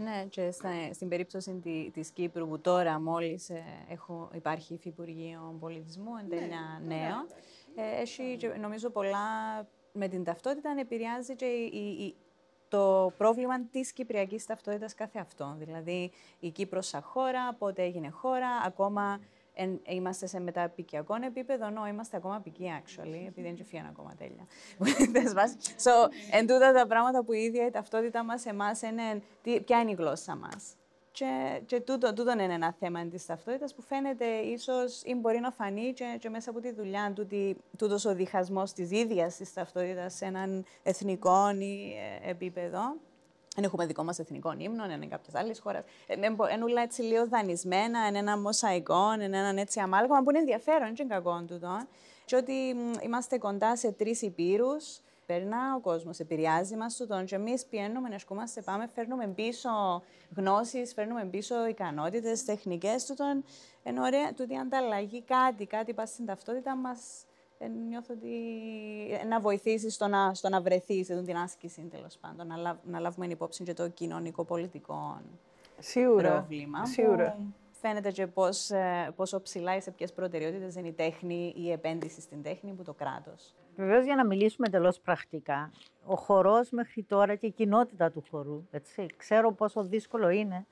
[0.00, 0.50] Ναι, και
[0.92, 1.60] στην περίπτωση
[1.92, 3.62] τη Κύπρου που τώρα μόλις ε,
[4.32, 7.26] υπάρχει Υφυπουργείο Πολιτισμού, εν τέλεια ναι, νέο,
[7.74, 9.18] ε, έχει νομίζω πολλά
[9.92, 12.14] με την ταυτότητα επηρεάζει και η,
[12.68, 15.54] το πρόβλημα της κυπριακής ταυτότητας κάθε αυτό.
[15.58, 19.20] Δηλαδή, η Κύπρος σαν χώρα, πότε έγινε χώρα, ακόμα εν,
[19.86, 24.46] είμαστε σε μεταπικιακό επίπεδο, ενώ είμαστε ακόμα πικοί, actually, επειδή δεν φύγαν ακόμα τέλεια.
[25.84, 29.80] so, εν τούτα τα πράγματα που η ίδια η ταυτότητα μας εμάς είναι, τι, ποια
[29.80, 30.76] είναι η γλώσσα μας.
[31.10, 35.50] Και, και τούτο, τούτο είναι ένα θέμα της ταυτότητας που φαίνεται ίσως ή μπορεί να
[35.50, 37.26] φανεί και, και μέσα από τη δουλειά του
[37.76, 42.96] τούτος ο διχασμός της ίδιας της ταυτότητας σε έναν εθνικό ε, επίπεδο
[43.58, 45.82] δεν έχουμε δικό μας εθνικό ύμνο, είναι κάποιες άλλες χώρες.
[46.06, 50.94] Είναι όλα έτσι λίγο δανεισμένα, είναι ένα μοσαϊκό, είναι ένα έτσι αμάλγαμα που είναι ενδιαφέρον,
[50.98, 51.86] είναι κακό τούτο.
[52.24, 57.24] Και ότι είμαστε κοντά σε τρεις υπήρους, περνά ο κόσμος, επηρεάζει μας τούτο.
[57.24, 60.02] Και εμείς πιένουμε, εσκούμαστε, πάμε, φέρνουμε πίσω
[60.36, 63.44] γνώσεις, φέρνουμε πίσω ικανότητες, τεχνικές τούτον.
[63.82, 67.27] Ενώ ωραία, τούτη ανταλλαγή κάτι, κάτι πας στην ταυτότητα μας ε,
[67.88, 68.34] νιώθω ότι
[69.20, 72.46] ε, να βοηθήσεις στο να, στο να βρεθείς σε την άσκηση, τέλος πάντων.
[72.46, 75.20] Να, να λάβουμε υπόψη και το κοινωνικό-πολιτικό
[76.16, 76.86] πρόβλημα.
[76.86, 77.36] Σίγουρα.
[77.38, 81.62] Που φαίνεται και πώς, ε, πόσο ψηλά ή σε ποιες προτεραιότητες είναι η τέχνη ή
[81.62, 83.54] η επένδυση στην τέχνη που το κράτος.
[83.76, 85.70] Βεβαίως, για να μιλήσουμε εντελώς πρακτικά,
[86.06, 88.62] ο χορός μέχρι τώρα και η κοινότητα του χορού.
[88.70, 90.66] Έτσι, ξέρω πόσο δύσκολο είναι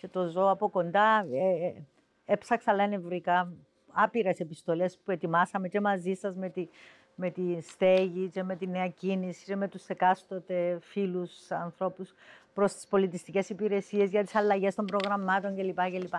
[0.00, 1.26] και το ζω από κοντά.
[1.32, 1.82] Ε,
[2.24, 3.52] έψαξα, λένε βρήκα
[3.92, 6.68] άπειρες επιστολές που ετοιμάσαμε και μαζί σας με τη,
[7.14, 12.14] με τη στέγη και με τη νέα κίνηση και με τους εκάστοτε φίλους ανθρώπους
[12.54, 15.80] προς τις πολιτιστικές υπηρεσίες για τις αλλαγές των προγραμμάτων κλπ.
[15.80, 16.14] κλπ.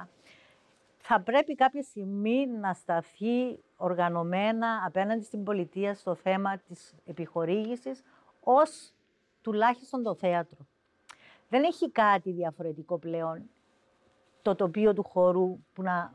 [0.98, 8.04] Θα πρέπει κάποια στιγμή να σταθεί οργανωμένα απέναντι στην πολιτεία στο θέμα της επιχορήγησης
[8.40, 8.94] ως
[9.42, 10.58] τουλάχιστον το θέατρο.
[11.50, 13.50] Δεν έχει κάτι διαφορετικό πλέον
[14.42, 16.14] το τοπίο του χορού που να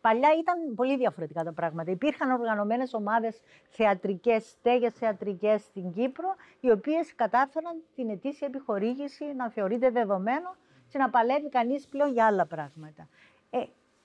[0.00, 1.90] Παλιά ήταν πολύ διαφορετικά τα πράγματα.
[1.90, 9.50] Υπήρχαν οργανωμένες ομάδες θεατρικές, στέγες θεατρικές στην Κύπρο, οι οποίες κατάφεραν την ετήσια επιχορήγηση να
[9.50, 10.56] θεωρείται δεδομένο
[10.88, 13.08] και να παλεύει κανείς πλέον για άλλα πράγματα.
[13.50, 13.58] Ε,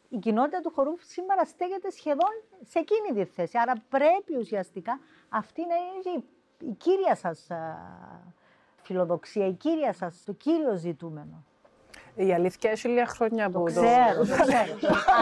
[0.10, 3.58] η κοινότητα του χορού σήμερα στέγεται σχεδόν σε εκείνη τη θέση.
[3.58, 6.24] Άρα πρέπει ουσιαστικά αυτή να είναι
[6.60, 7.48] η κύρια σας
[8.82, 11.44] φιλοδοξία, η κύρια σας, το κύριο ζητούμενο.
[12.16, 14.74] Η αλήθεια έχει λίγα χρόνια που το ξέρω, το ξέρω.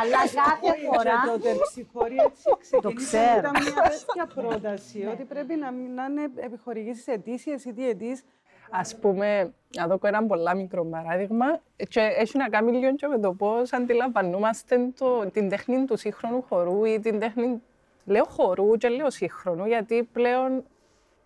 [0.02, 1.34] Αλλά κάθε φορά...
[1.34, 7.66] το τερψιχώρι έτσι ξεκίνησε, ήταν μια τέτοια πρόταση, ότι πρέπει να, να είναι επιχορηγήσεις ετήσιες
[7.66, 8.24] ή διετής.
[8.72, 13.20] Ας πούμε, να δω ένα πολύ μικρό παράδειγμα, και έχει να κάνει λίγο και με
[13.20, 17.62] το πώς αντιλαμβανόμαστε το, την τέχνη του σύγχρονου χορού ή την τέχνη,
[18.06, 20.64] λέω χορού και λέω σύγχρονου, γιατί πλέον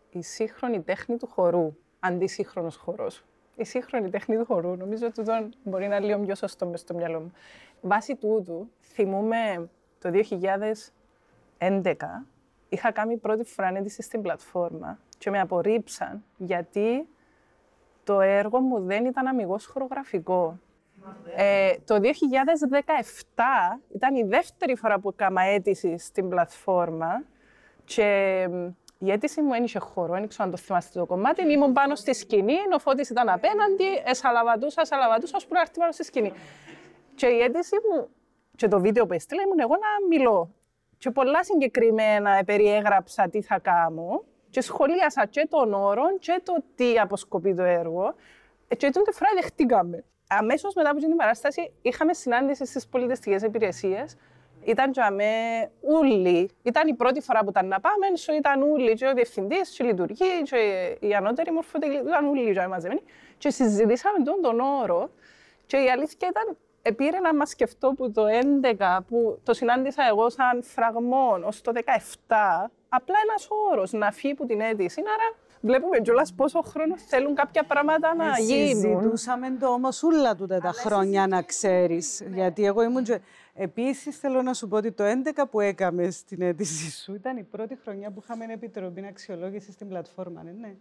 [0.10, 3.24] η σύγχρονη τέχνη του χορού, αντί σύγχρονο χορός.
[3.56, 6.78] Η σύγχρονη τέχνη του χορού, νομίζω ότι εδώ μπορεί να είναι λίγο πιο σωστό με
[6.78, 7.32] στο μυαλό μου.
[7.82, 10.10] Βάσει τούτου, θυμούμε το
[11.60, 11.94] 2011,
[12.70, 17.08] είχα κάνει πρώτη φορά έντηση στην πλατφόρμα και με απορρίψαν γιατί
[18.04, 20.60] το έργο μου δεν ήταν αμυγός χορογραφικό.
[21.36, 22.10] Ε, το 2017
[23.94, 27.24] ήταν η δεύτερη φορά που έκανα αίτηση στην πλατφόρμα
[27.84, 28.50] και
[28.98, 31.52] η αίτηση μου ένιξε χώρο, δεν ξέρω αν το θυμάστε το κομμάτι.
[31.52, 36.04] Ήμουν πάνω στη σκηνή, ο Φώτης ήταν απέναντι, εσαλαβατούσα, εσαλαβατούσα, ώσπου να έρθει πάνω στη
[36.04, 36.34] σκηνή.
[37.16, 38.08] Και η αίτηση μου,
[38.56, 40.50] και το βίντεο που έστειλα, ήμουν εγώ να μιλώ.
[40.98, 47.00] Και πολλά συγκεκριμένα περιέγραψα τι θα κάνω και σχολίασα και τον όρο και το τι
[47.00, 48.16] αποσκοπεί το έργο.
[48.78, 50.04] Και τότε φορά δεχτήκαμε.
[50.28, 54.16] Αμέσως μετά από την παράσταση είχαμε συνάντηση στις πολιτιστικές υπηρεσίες
[54.66, 55.32] ήταν για με
[55.82, 56.50] ούλοι.
[56.64, 59.84] Ήταν η πρώτη φορά που ήταν να πάμε, so ήταν ούλοι και ο διευθυντής, και
[59.84, 60.58] η λειτουργή, και
[61.00, 63.02] η ανώτερη μορφωτική, ήταν ούλοι για μαζεμένοι.
[63.38, 65.10] Και συζητήσαμε τον, τον όρο
[65.66, 66.58] και η αλήθεια ήταν,
[66.96, 68.24] πήρε να μας σκεφτώ που το
[68.78, 71.80] 2011, που το συνάντησα εγώ σαν φραγμό, ως το 2017,
[72.90, 75.00] απλά ένας όρος να φύγει από την αίτηση.
[75.00, 78.82] Άρα βλέπουμε κιόλας πόσο χρόνο θέλουν κάποια πράγματα να γίνουν.
[78.82, 82.24] Συζητούσαμε το όμως όλα τούτα τα χρόνια, να ξέρεις.
[82.34, 83.06] Γιατί εγώ ήμουν.
[83.58, 87.44] Επίσης, θέλω να σου πω ότι το 11 που έκαμες στην αίτησή σου ήταν η
[87.44, 90.44] πρώτη χρονιά που είχαμε επιτροπή αξιολόγηση στην πλατφόρμα.
[90.44, 90.76] Ναι, ναι.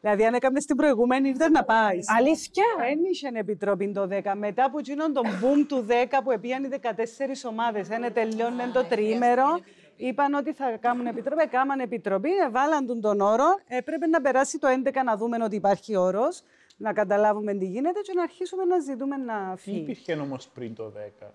[0.00, 2.06] Δηλαδή, αν έκαμες την προηγούμενη, ήταν να πάεις.
[2.18, 4.34] Αλήθεια; Δεν είχε επιτροπή το 10.
[4.36, 8.84] Μετά που γίνον τον boom του 10 που επίαν οι 14 ομάδες, ένα τελειώνει το
[8.84, 9.60] τρίμερο,
[9.96, 11.46] είπαν ότι θα κάνουν επιτροπή.
[11.48, 13.58] Κάμαν επιτροπή, βάλαν τον όρο.
[13.68, 16.42] Έπρεπε να περάσει το 11 να δούμε ότι υπάρχει όρος,
[16.76, 19.76] να καταλάβουμε τι γίνεται και να αρχίσουμε να ζητούμε να φύγει.
[19.76, 21.26] Τι υπήρχε όμως πριν το 10.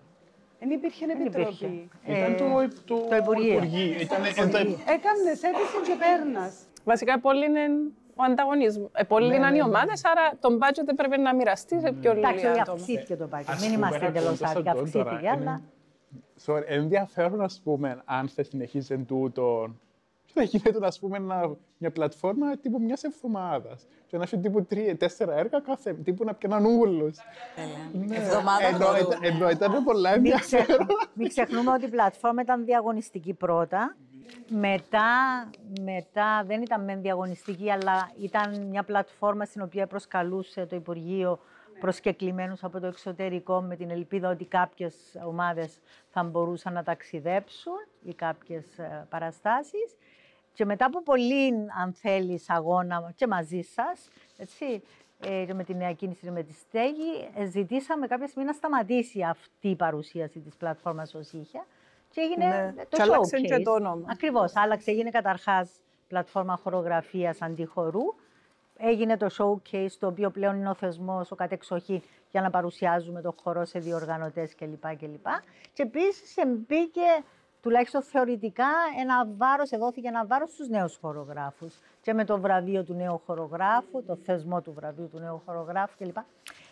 [0.60, 1.88] Δεν υπήρχε επιτροπή.
[2.06, 3.58] Ήταν το, το, το Υπουργείο.
[3.58, 6.52] Έκανες αίτηση και πέρνα.
[6.84, 7.60] Βασικά, πολύ είναι
[8.14, 8.90] ο ανταγωνισμό.
[8.94, 12.50] Ε, πολλοί είναι οι ομάδες, άρα το budget πρέπει να μοιραστεί σε πιο λίγα άτομα.
[12.50, 13.60] Εντάξει, αυξήθηκε το budget.
[13.60, 15.60] Μην είμαστε εντελώς άδικα, αυξήθηκε, αλλά.
[16.46, 19.87] Sorry, ενδιαφέρον, ας πούμε, αν θα συνεχίσει τούτο και
[20.38, 21.18] θα γίνεται, ας πούμε,
[21.78, 23.86] μια πλατφόρμα τύπου μιας εβδομάδας.
[24.06, 27.10] Και να έχει τύπου τρία, τέσσερα έργα κάθε, τύπου να πιάνουν ούλου.
[27.92, 28.16] Ναι.
[28.16, 28.66] Εβδομάδα
[29.20, 30.86] Ενώ ήταν πολλά ενδιαφέρον.
[31.14, 33.96] Μην ξεχνούμε ότι η πλατφόρμα ήταν διαγωνιστική πρώτα.
[34.48, 35.10] Μετά,
[35.80, 41.38] μετά δεν ήταν μεν διαγωνιστική, αλλά ήταν μια πλατφόρμα στην οποία προσκαλούσε το Υπουργείο
[41.80, 44.94] προσκεκλημένους από το εξωτερικό με την ελπίδα ότι κάποιες
[45.26, 45.78] ομάδες
[46.08, 49.96] θα μπορούσαν να ταξιδέψουν ή κάποιες ε, παραστάσεις.
[50.58, 51.52] Και μετά από πολύ,
[51.82, 54.82] αν θέλεις, αγώνα και μαζί σας, έτσι,
[55.20, 59.68] ε, με τη νέα κίνηση με τη στέγη, ε, ζητήσαμε κάποια στιγμή να σταματήσει αυτή
[59.68, 61.64] η παρουσίαση της πλατφόρμας ως είχε
[62.10, 62.84] και έγινε ναι.
[62.88, 63.42] το και showcase.
[63.46, 64.06] και το όνομα.
[64.10, 65.70] Ακριβώς, άλλαξε, έγινε καταρχάς
[66.08, 68.14] πλατφόρμα χορογραφίας αντιχορού,
[68.76, 73.34] έγινε το showcase, το οποίο πλέον είναι ο θεσμός, ο κατεξοχή, για να παρουσιάζουμε το
[73.42, 74.96] χορό σε διοργανωτές κλπ.
[74.96, 75.26] κλπ.
[75.72, 77.22] Και επίσης μπήκε
[77.62, 78.68] τουλάχιστον θεωρητικά,
[79.00, 81.78] ένα βάρος, εδόθηκε ένα βάρος στους νέους χορογράφους.
[82.00, 86.16] Και με το βραβείο του νέου χορογράφου, το θεσμό του βραβείου του νέου χορογράφου κλπ.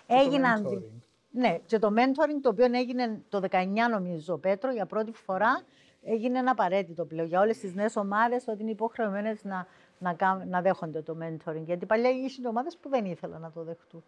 [0.06, 0.82] Έγιναν...
[1.30, 3.56] Ναι, και το mentoring το οποίο έγινε το 19
[3.90, 5.62] νομίζω, Πέτρο, για πρώτη φορά
[6.02, 9.66] έγινε ένα απαραίτητο πλέον για όλες τις νέες ομάδες ότι είναι υποχρεωμένες να,
[9.98, 11.64] να, να δέχονται το mentoring.
[11.64, 14.04] Γιατί παλιά είχε ομάδες που δεν ήθελαν να το δεχτούν.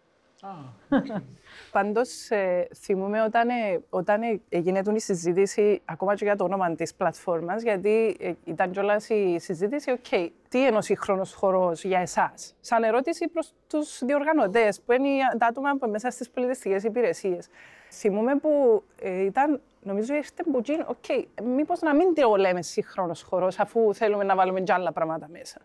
[1.72, 6.74] Πάντως, ε, θυμούμαι όταν, ε, όταν ε, έγινε η συζήτηση, ακόμα και για το όνομα
[6.74, 11.98] της πλατφόρμας, γιατί ε, ήταν κιόλας η συζήτηση, OK, τι είναι ο σύγχρονος χορός για
[11.98, 15.08] εσάς, σαν ερώτηση προς τους διοργανωτές, που είναι
[15.38, 17.48] τα άτομα που μέσα στις πολιτιστικές υπηρεσίες.
[17.90, 22.62] Θυμούμαι που ε, ήταν, νομίζω ήρθε που τζείν', OK, okay, μήπως να μην το λέμε
[22.62, 25.60] σύγχρονο χορό, αφού θέλουμε να βάλουμε κι άλλα πράγματα μέσα.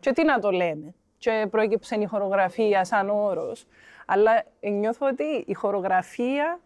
[0.00, 0.94] Και τι να το λέμε.
[1.18, 3.66] Και προέκυψε η χορογραφία σαν όρος.
[4.06, 6.60] Αλλά νιώθω ότι η χορογραφία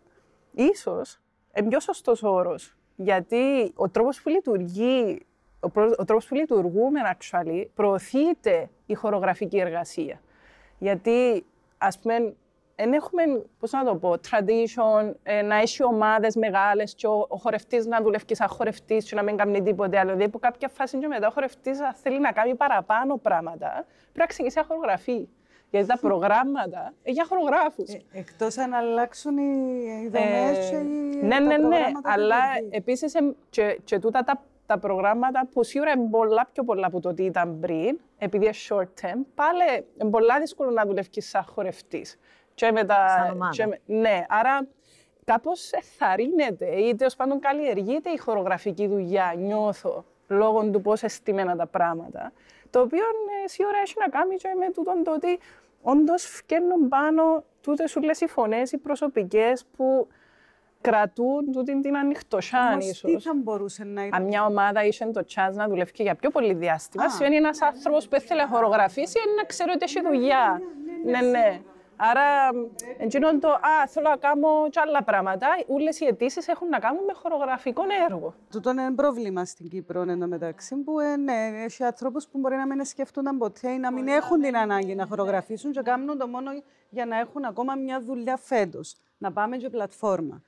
[0.53, 1.20] ίσως
[1.55, 2.76] είναι πιο σωστός όρος.
[2.97, 5.26] Γιατί ο τρόπος που λειτουργεί,
[5.61, 10.20] ο, προ- ο τρόπος που λειτουργούμε, actually, προωθείται η χορογραφική εργασία.
[10.78, 11.47] Γιατί,
[11.78, 12.34] ας πούμε,
[12.76, 13.22] δεν έχουμε,
[13.59, 18.03] πώς να το πω, tradition, ε, να έχει ομάδες μεγάλες και ο, ο χορευτής να
[18.03, 20.07] δουλεύει σαν χορευτής και να μην κάνει τίποτε άλλο.
[20.09, 23.68] Δηλαδή, από κάποια φάση και μετά ο χορευτής αν θέλει να κάνει παραπάνω πράγματα,
[24.03, 25.28] πρέπει να ξεκινήσει να χορογραφεί.
[25.70, 27.88] Γιατί τα προγράμματα είναι για χορογράφους.
[27.94, 32.00] Ε, εκτός αν αλλάξουν οι, οι δομές Ε, και οι, ναι, τα ναι, ναι, προγράμματα
[32.00, 32.76] που αλλά λειτουργεί.
[32.76, 37.00] επίσης εμ, και, και τούτα τα, τα προγράμματα που σίγουρα είναι πολλά πιο πολλά από
[37.00, 41.44] το τι ήταν πριν, επειδή είναι short term, πάλι είναι πολλά δύσκολο να δουλεύεις σαν
[41.44, 42.18] χορευτής.
[42.54, 43.50] Και με τα, Σαν ομάδα.
[43.52, 44.66] και με- ναι, άρα
[45.24, 51.66] κάπως εθαρρύνεται ή τέλος πάντων καλλιεργείται η χορογραφική δουλειά, νιώθω, λόγω του πώς αισθημένα τα
[51.66, 52.32] πράγματα.
[52.70, 53.02] Το οποίο
[53.44, 55.38] ε, σίγουρα έχει να κάνει και με τούτον το ότι
[55.83, 60.09] όντως φκαίνουν πάνω τούτες όλες οι φωνές, οι προσωπικές που
[60.81, 63.12] κρατούν τούτη την ανοιχτοσιά Όμως ίσως.
[63.12, 64.22] τι θα μπορούσε να Αν ήταν.
[64.22, 67.11] μια ομάδα είχε το chance να δουλεύει και για πιο πολύ διάστημα, Α.
[67.11, 70.61] σημαίνει ένας άνθρωπος που ήθελε να χορογραφήσει είναι να ξέρει ότι έχει δουλειά.
[71.05, 71.61] Ναι, ναι.
[72.03, 72.51] Άρα,
[72.98, 75.46] εντζήνω το, α, θέλω να κάνω και άλλα πράγματα.
[75.66, 78.34] Όλε οι αιτήσεις έχουν να κάνουν με χορογραφικό έργο.
[78.51, 82.57] Τούτο είναι πρόβλημα στην Κύπρο εν τω μεταξύ που ε, ναι, έχει ανθρώπους που μπορεί
[82.57, 86.26] να μην σκέφτονταν ποτέ ή να μην έχουν την ανάγκη να χορογραφήσουν και κάνουν το
[86.26, 86.51] μόνο
[86.90, 88.96] για να έχουν ακόμα μια δουλειά φέτος.
[89.18, 90.42] Να πάμε και πλατφόρμα.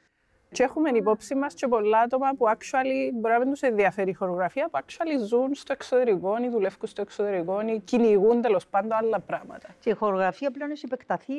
[0.52, 4.12] Και έχουμε υπόψη μας και πολλά άτομα που actually μπορεί να μην τους ενδιαφέρει η
[4.12, 9.20] χορογραφία, που actually ζουν στο εξωτερικό ή δουλεύουν στο εξωτερικό ή κυνηγούν τέλος πάντων άλλα
[9.20, 9.68] πράγματα.
[9.80, 11.34] Και η χορογραφία πλέον έχει επεκταθεί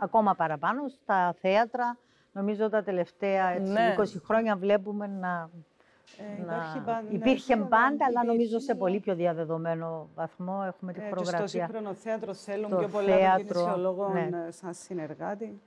[0.00, 1.96] ακόμα παραπάνω στα θέατρα.
[2.32, 3.94] Νομίζω τα τελευταία έτσι, Ναι.
[3.98, 5.50] 20 χρόνια βλέπουμε να,
[6.18, 6.54] Ε, να...
[6.54, 10.62] υπάρχει πάντα- ναι, υπήρχε σίγουρα πάντα, αλλά υπήρχε, νομίζω σε αλλά- πολύ πιο διαδεδομένο βαθμό
[10.66, 11.66] έχουμε τη Ε, και στο χορογραφία.
[11.66, 14.28] σύγχρονο θέατρο θέλουν Το πιο πολλά των θέατρο, κινησιολόγων ναι.
[14.48, 15.60] ε, σαν συνεργάτη.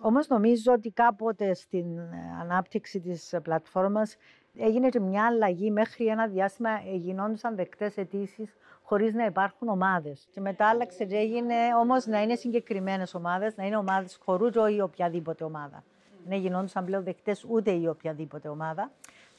[0.00, 2.06] Όμως νομίζω ότι κάποτε στην ε,
[2.40, 4.16] ανάπτυξη της ε, πλατφόρμας
[4.56, 10.28] έγινε και μια αλλαγή μέχρι ένα διάστημα ε, γινόντουσαν δεκτές αιτήσεις χωρίς να υπάρχουν ομάδες.
[10.30, 14.58] Και μετά άλλαξε και έγινε όμως να είναι συγκεκριμένες ομάδες, να είναι ομάδες χορού και
[14.58, 15.84] όχι οποιαδήποτε ομάδα.
[16.26, 18.90] Δεν γινόντουσαν πλέον δεκτές ούτε η οποιαδήποτε ομάδα.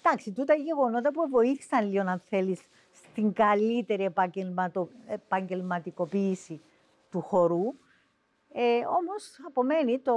[0.02, 6.62] Εντάξει, τούτα γεγονότα που βοήθησαν λίγο, αν θέλεις, στην καλύτερη επαγγελματο- επαγγελματικοποίηση
[7.12, 7.74] του χορού.
[8.54, 8.62] Ε,
[8.98, 10.16] όμως απομένει, το,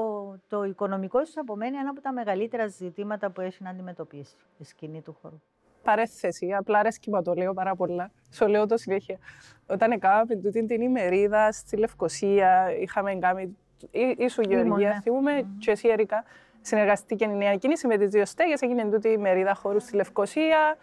[0.48, 5.00] το οικονομικό ίσως απομένει ένα από τα μεγαλύτερα ζητήματα που έχει να αντιμετωπίσει η σκηνή
[5.02, 5.40] του χώρου.
[5.82, 8.10] παρέθεση, απλά αρέσκει μου το λέω πάρα πολλά.
[8.30, 9.18] Στο λέω το συνέχεια.
[9.66, 13.56] Όταν έκαναμε τούτη την ημερίδα στη Λευκοσία, είχαμε κάνει.
[13.90, 15.00] Ή- Ήσου Γεωργία, ναι.
[15.00, 16.24] θυμούμε, και εσύ Ερικα,
[16.60, 18.60] συνεργαστήκε η νέα κίνηση με τις δύο στέγες.
[18.60, 20.76] Έγινε τούτη η ημερίδα χώρου στη Λευκοσία.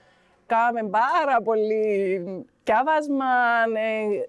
[0.45, 3.25] Κάναμε πάρα πολύ διάβασμα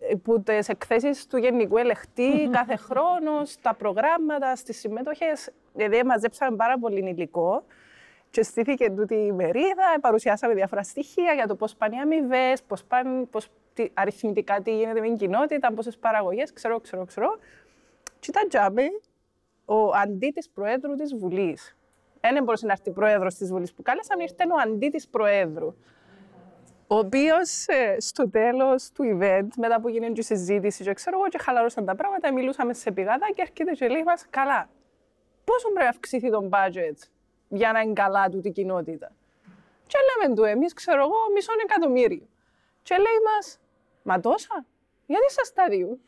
[0.08, 5.50] ε, που τις εκθέσεις του Γενικού Ελεκτή κάθε χρόνος, στα προγράμματα, στις συμμετοχές.
[5.74, 7.64] Δηλαδή, μαζέψαμε πάρα πολύ υλικό.
[8.30, 12.84] Και στήθηκε τούτη η μερίδα, παρουσιάσαμε διάφορα στοιχεία για το πώς πάνε οι αμοιβές, πώς
[12.84, 17.38] πάνε, πώς, τι, αριθμητικά τι γίνεται με την κοινότητα, πόσες παραγωγές, ξέρω, ξέρω, ξέρω.
[18.18, 19.00] Και ήταν τζάμπι
[19.64, 21.76] ο αντί της Προέδρου της Βουλής.
[22.20, 25.74] Δεν μπορούσε να έρθει πρόεδρος της Βουλής που κάλεσαν, ήρθε ο αντί της Προέδρου.
[26.92, 27.66] Ο οποίος
[27.98, 31.84] στο τέλος του event, μετά που έγινε και η συζήτηση, και ξέρω εγώ, και χαλαρώσαν
[31.84, 34.68] τα πράγματα, μιλούσαμε σε πηγάδα και έρχεται και λέει μας, καλά,
[35.44, 36.96] πόσο πρέπει να αυξηθεί το budget
[37.48, 39.12] για να είναι καλά του την κοινότητα;
[39.86, 42.28] Και λέμε του εμείς, ξέρω εγώ, μισό εκατομμύριο.
[42.82, 43.58] Και λέει μας,
[44.02, 44.64] μα τόσα,
[45.12, 45.98] γιατί σας τα δύο.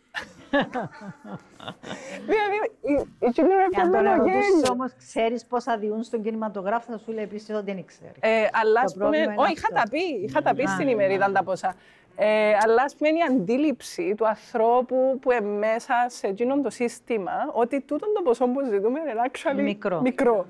[2.31, 4.69] δηλαδή, η- η κοινή με Εάν τον πιασμένο ερωτήσεις γέλιο.
[4.73, 8.13] όμως, ξέρεις πόσα διούν στον κινηματογράφο, θα σου λέει επίσης ότι δεν ξέρει.
[8.21, 9.81] Ε, αλλά Το ας πούμε, πρόβλημα είναι όχι, είχα αυτό.
[9.83, 11.75] τα πει, είχα τα πει Α, στην ναι, ημερίδα τα ποσά.
[12.17, 16.71] Ε, αλλά ας πούμε είναι η αντίληψη του ανθρώπου που είναι μέσα σε εκείνο το
[16.71, 20.01] σύστημα ότι τούτο το ποσό που ζητούμε είναι actually Μικρό.
[20.01, 20.47] μικρό.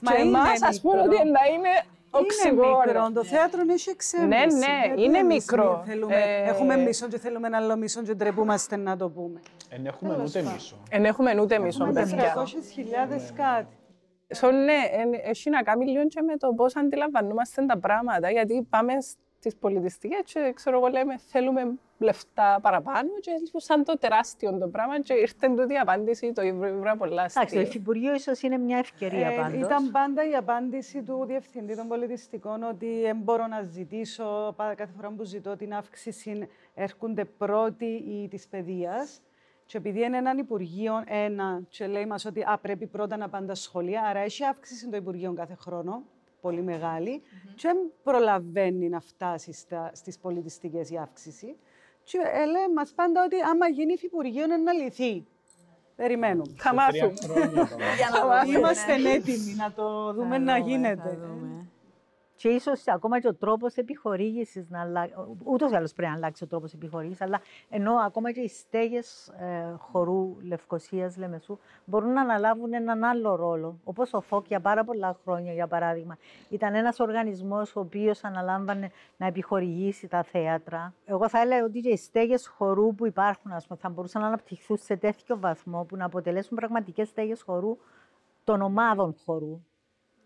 [0.00, 1.10] Μα και είναι εμάς ας πούμε μικρό.
[1.18, 1.68] ότι να είναι
[2.14, 2.78] Είναι οξυγόνο.
[2.86, 3.10] μικρό.
[3.12, 4.28] Το θέατρο έχει εξέλιξη.
[4.28, 5.76] Ναι, ναι, Γιατί είναι εμείς μικρό.
[5.76, 9.40] μην Θέλουμε, Ε, Έχουμε μισό και θέλουμε ένα άλλο μισό και ντρεπούμαστε να το πούμε.
[9.70, 10.76] Δεν έχουμε ούτε μισό.
[10.90, 12.34] Δεν έχουμε ούτε μισό, Έχουμε παιδιά.
[12.34, 13.76] 400.000 κάτι.
[14.40, 18.66] So, ναι, εν- έχει να κάνει λίγο και με το πώς αντιλαμβανόμαστε τα πράγματα, γιατί
[18.70, 18.92] πάμε
[19.38, 21.60] στις πολιτιστικές και ξέρω εγώ λέμε θέλουμε
[21.98, 26.42] λεφτά παραπάνω και λίγο σαν το τεράστιο το πράγμα και ήρθε τούτη η απάντηση, το
[26.42, 27.60] ήβρα πολλά Εντάξει, το αστείο.
[27.60, 29.60] Υφυπουργείο ίσως είναι μια ευκαιρία Ε, πάντως.
[29.60, 34.92] ήταν πάντα η απάντηση του Διευθυντή των Πολιτιστικών ότι δεν μπορώ να ζητήσω, πα- κάθε
[34.96, 39.20] φορά που ζητώ την αύξηση έρχονται πρώτοι οι της παιδείας.
[39.66, 43.46] Και επειδή είναι έναν Υπουργείο ένα και λέει μας ότι α, πρέπει πρώτα να πάνε
[43.46, 46.02] τα σχολεία, άρα έχει αύξηση το Υπουργείο κάθε χρόνο,
[46.40, 47.22] πολύ μεγάλη,
[47.54, 51.56] και δεν προλαβαίνει να φτάσει στα, στις πολιτιστικές η αύξηση.
[52.10, 55.26] Και ε, λέει μας πάντα ότι άμα γίνει Υφυπουργείο είναι να λυθεί.
[55.96, 56.54] Περιμένουμε.
[56.64, 57.14] Θα μάθουμε.
[57.96, 58.58] Για να δούμε.
[58.58, 59.10] Είμαστε ναι.
[59.10, 61.18] έτοιμοι να το δούμε Θα να δούμε, γίνεται.
[62.38, 62.48] Θα δούμε.
[62.48, 65.14] Και ίσως ακόμα και ο τρόπος επιχορήγησης να αλλάξει.
[65.44, 69.28] Ούτως ή άλλως πρέπει να αλλάξει ο τρόπος επιχορήγησης, αλλά ενώ ακόμα και οι στέγες
[69.28, 73.78] ε, χορού Λευκοσίας, Λεμεσού μπορούν να αναλάβουν έναν άλλο ρόλο.
[73.84, 76.18] Όπως ο ΦΟΚ για πάρα πολλά χρόνια, για παράδειγμα,
[76.48, 80.94] ήταν ένας οργανισμός ο οποίος αναλάμβανε να επιχορηγήσει τα θέατρα.
[81.04, 84.28] Εγώ θα έλεγα ότι και οι στέγες χορού που υπάρχουν ας πούμε, θα μπορούσαν να
[84.28, 87.76] αναπτυχθούν σε τέτοιο βαθμό που να αποτελέσουν πραγματικές στέγες χορού
[88.44, 89.60] των ομάδων χορού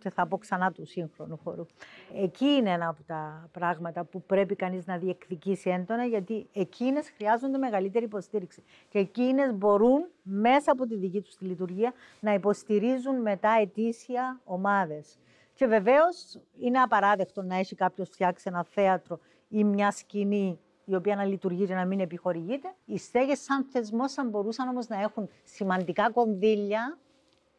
[0.03, 1.67] και θα πω ξανά του σύγχρονου χώρου.
[2.15, 7.59] Εκεί είναι ένα από τα πράγματα που πρέπει κανείς να διεκδικήσει έντονα, γιατί εκείνες χρειάζονται
[7.59, 8.63] μεγαλύτερη υποστήριξη.
[8.89, 15.19] Και εκείνες μπορούν μέσα από τη δική τους τη λειτουργία να υποστηρίζουν μετά ετήσια ομάδες.
[15.55, 21.17] Και βεβαίως είναι απαράδεκτο να έχει κάποιος φτιάξει ένα θέατρο ή μια σκηνή η οποία
[21.17, 22.75] να λειτουργεί και να μην επιχορηγείται.
[22.85, 26.99] Οι στέγες σαν θεσμός θα μπορούσαν όμως να έχουν σημαντικά κονδύλια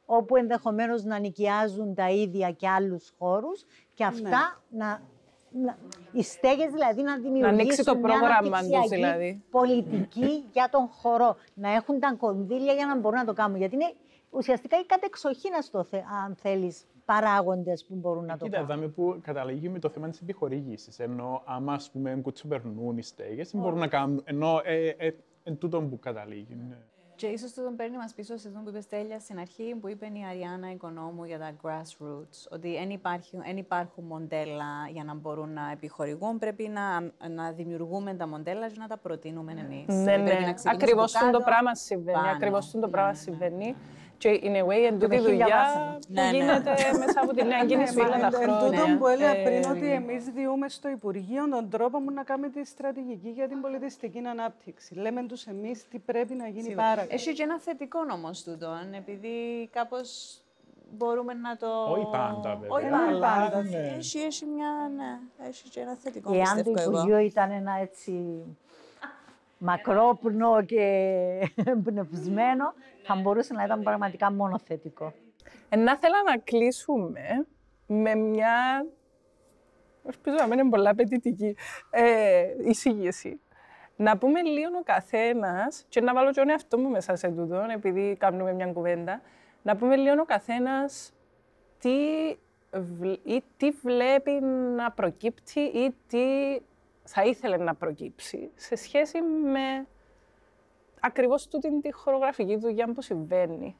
[0.06, 5.02] όπου ενδεχομένως να νοικιάζουν τα ίδια και άλλους χώρους και αυτά να,
[5.52, 5.78] να,
[6.12, 9.44] οι στέγες δηλαδή να δημιουργήσουν ανοίξει το μια πρόγραμμα τους, αναπτυξιακή δηλαδή.
[9.52, 13.58] πολιτική για τον χορό, να έχουν τα κονδύλια για να μπορούν να το κάνουν.
[13.58, 13.94] Γιατί είναι
[14.30, 18.72] ουσιαστικά η κατεξοχήνα στο θε, αν θέλεις, παράγοντες που μπορούν να το Κοίτα, κάνουν.
[18.72, 21.00] δάμε που καταλήγει με το θέμα της επιχορήγησης.
[21.00, 24.22] Ενώ άμα ας πούμε κουτσοπερνούν οι στέγες, δεν μπορούν να κάνουν.
[24.26, 25.12] Ενώ ε, ε,
[25.44, 26.58] εν τούτον που καταλήγει.
[26.70, 26.78] ναι.
[27.24, 29.88] Και ίσως το τον παίρνει μας πίσω σε αυτό που είπε Στέλια στην αρχή, που
[29.88, 32.48] είπε η Αριάννα Οικονόμου για τα grassroots.
[32.50, 36.38] Ότι δεν υπάρχουν, εν υπάρχουν μοντέλα για να μπορούν να επιχορηγούν.
[36.38, 39.96] Πρέπει να, να δημιουργούμε τα μοντέλα και να τα προτείνουμε εμείς.
[39.96, 40.54] Ναι, ναι.
[40.64, 42.30] Ακριβώς το πράγμα συμβαίνει.
[42.36, 43.76] Ακριβώς το πράγμα συμβαίνει.
[44.18, 45.94] Και in a way, εν τούτη με χίλια δουλειά βάσανα.
[46.00, 46.30] που Ναι, ναι.
[46.38, 48.98] γίνεται μέσα από την νέα κίνηση όλα τα Εν τούτον χρόνια.
[48.98, 52.66] που έλεγα Ε, πριν ότι εμείς διούμε στο Υπουργείο τον τρόπο που να κάνουμε τη
[52.66, 54.96] στρατηγική για την πολιτιστική ανάπτυξη.
[54.96, 59.68] Λέμε τους εμείς τι πρέπει να γίνει πάρα Έχει και ένα θετικό όμω τούτο, επειδή
[59.72, 60.38] κάπως
[60.98, 61.68] μπορούμε να το.
[61.92, 62.70] Όχι πάντα, βέβαια.
[62.78, 63.06] Όχι Ε, πάντα.
[63.10, 63.62] όχι πάντα.
[63.64, 63.94] Ναι.
[63.98, 66.34] Έχει, έχει, μια, ναι, έχει και ένα θετικό.
[66.34, 66.92] Εάν το πιστεύω εγώ.
[66.92, 68.12] Υπουργείο ήταν ένα έτσι
[69.64, 71.52] μακρόπνο και
[71.84, 75.14] πνευσμένο, θα μπορούσε να ήταν πραγματικά μόνο θετικό.
[75.70, 77.48] Ε, να θέλω να κλείσουμε
[77.88, 78.86] με μια,
[80.06, 81.56] ελπίζω να μην είναι πολλά απαιτητική,
[81.90, 83.42] ε, εισήγηση.
[83.96, 87.66] Να πούμε λίγο ο καθένας, και να βάλω και τον εαυτό μου μέσα σε τούτο,
[87.74, 89.22] επειδή κάνουμε μια κουβέντα,
[89.62, 91.14] να πούμε λίγο ο καθένας
[91.80, 91.98] τι,
[92.72, 94.32] βλ- ή τι βλέπει
[94.76, 96.24] να προκύπτει ή τι
[97.04, 99.88] θα ήθελε να προκύψει σε σχέση με
[101.00, 103.76] ακριβώς τούτη τη χορογραφική δουλειά που συμβαίνει.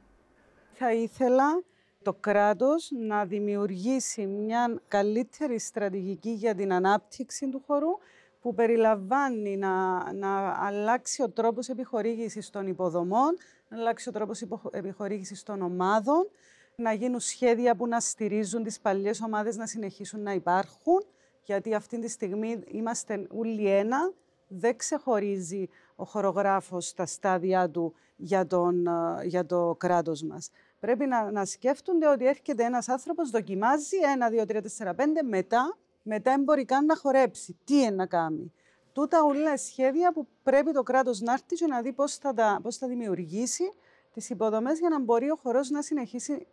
[0.72, 1.62] Θα ήθελα
[2.02, 7.98] το κράτος να δημιουργήσει μια καλύτερη στρατηγική για την ανάπτυξη του χώρου
[8.40, 13.36] που περιλαμβάνει να, να αλλάξει ο τρόπος επιχορήγησης των υποδομών,
[13.68, 16.28] να αλλάξει ο τρόπος υπο- επιχορήγησης των ομάδων,
[16.76, 21.04] να γίνουν σχέδια που να στηρίζουν τις παλιές ομάδες να συνεχίσουν να υπάρχουν,
[21.44, 24.12] γιατί αυτή τη στιγμή είμαστε όλοι ένα,
[24.48, 30.50] δεν ξεχωρίζει ο χορογράφος στα στάδια του για, τον, ε, για το κράτος μας.
[30.80, 35.76] Πρέπει να, να σκέφτονται ότι έρχεται ένας άνθρωπος, δοκιμάζει ένα, δύο, τρία, τέσσερα, πέντε, μετά,
[36.02, 37.56] μετά μπορεί καν να χορέψει.
[37.64, 38.52] Τι είναι να κάνει;
[38.92, 42.58] Τούτα όλα σχέδια που πρέπει το κράτος να έρθει και να δει πώς θα, τα,
[42.62, 43.72] πώς θα δημιουργήσει
[44.12, 46.46] τις υποδομές για να μπορεί ο χορός να συνεχίσει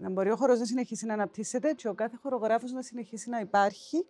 [0.00, 3.40] να μπορεί ο χορός να συνεχίσει να αναπτύσσεται και ο κάθε χορογράφος να συνεχίσει να
[3.40, 4.06] υπάρχει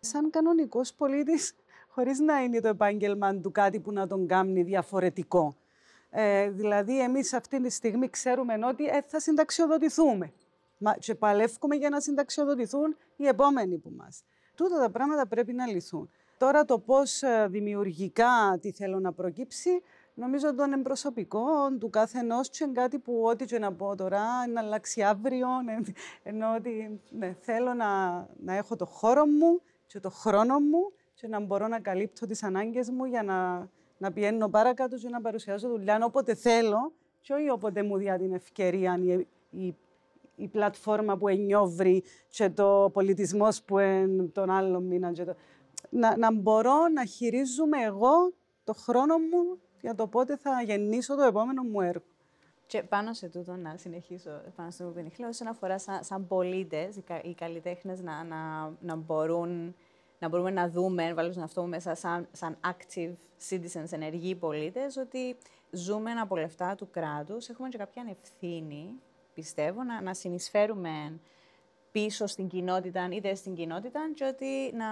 [0.00, 1.54] σαν κανονικός πολίτης
[1.94, 5.56] χωρίς να είναι το επάγγελμα του κάτι που να τον κάνει διαφορετικό.
[6.10, 10.32] Ε, δηλαδή, εμείς αυτή τη στιγμή ξέρουμε ότι ε, θα συνταξιοδοτηθούμε.
[10.78, 14.22] Μα, και παλεύουμε για να συνταξιοδοτηθούν οι επόμενοι που μας.
[14.54, 16.10] Τούτα τα πράγματα πρέπει να λυθούν.
[16.38, 19.82] Τώρα το πώς ε, δημιουργικά τι θέλω να προκύψει,
[20.14, 21.42] νομίζω ότι είναι προσωπικό
[21.78, 25.48] του κάθε ενός και είναι κάτι που ό,τι και να πω τώρα, να αλλάξει αύριο,
[25.66, 25.92] ε,
[26.22, 31.28] ενώ ότι ναι, θέλω να, να έχω το χώρο μου και το χρόνο μου και
[31.28, 35.68] να μπορώ να καλύπτω τις ανάγκες μου για να, να πηγαίνω παρακάτω και να παρουσιάζω
[35.68, 39.76] δουλειά όποτε θέλω και όχι όποτε μου διά την ευκαιρία η, η,
[40.36, 45.12] η πλατφόρμα που ενιόβρει και το πολιτισμός που είναι τον άλλο μήνα.
[45.12, 45.34] Και το...
[45.90, 48.32] να, να μπορώ να χειρίζομαι εγώ
[48.64, 52.04] το χρόνο μου για το πότε θα γεννήσω το επόμενο μου έργο.
[52.66, 56.96] Και πάνω σε τούτο να συνεχίσω, πάνω στο που είπε όσον αφορά σαν, σαν πολίτες,
[56.96, 59.74] οι, κα- οι καλλιτέχνες να, να, να μπορούν
[60.20, 63.14] να μπορούμε να δούμε, βάλω τον αυτό μέσα, σαν, σαν active
[63.48, 65.36] citizens, ενεργοί πολίτες, ότι
[65.70, 68.94] ζούμε από λεφτά του κράτους, έχουμε και κάποια ευθύνη,
[69.34, 71.20] πιστεύω, να, να συνεισφέρουμε
[71.92, 74.86] πίσω στην κοινότητα, είτε στην κοινότητα, και ότι να,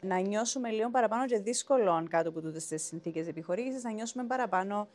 [0.00, 4.88] να νιώσουμε λίγο παραπάνω και δύσκολο κάτω από τούτες τις συνθήκες επιχορήγησης, να νιώσουμε παραπάνω,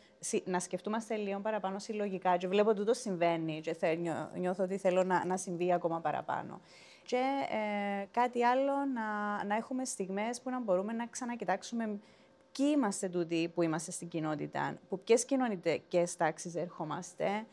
[0.45, 2.37] να σκεφτούμαστε λίγο παραπάνω συλλογικά.
[2.37, 3.95] Και βλέπω ότι τούτο συμβαίνει, και θε,
[4.35, 6.61] νιώθω ότι θέλω να, να συμβεί ακόμα παραπάνω.
[7.05, 11.99] Και ε, κάτι άλλο, να, να έχουμε στιγμές που να μπορούμε να ξανακοιτάξουμε
[12.51, 17.45] ποιοι είμαστε τούτοι που είμαστε στην κοινότητα, που ποιες κοινωνικές τάξεις ερχόμαστε,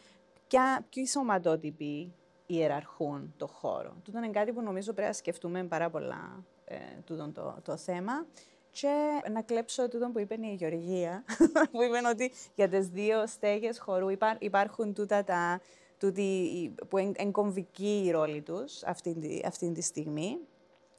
[0.91, 2.12] ποιοι σωματότυποι
[2.51, 3.96] ιεραρχούν το χώρο.
[4.05, 8.26] Τούτο είναι κάτι που νομίζω πρέπει να σκεφτούμε πάρα πολλά ε, τούτο το, το θέμα.
[8.70, 8.88] Και
[9.32, 11.24] να κλέψω τούτο που είπε η Γεωργία,
[11.72, 14.07] που είπε ότι για τις δύο στέγες χορού
[14.38, 15.61] υπάρχουν τούτα τα,
[15.98, 20.38] τούτη, που είναι κομβική η ρόλη τους αυτή, αυτή τη στιγμή.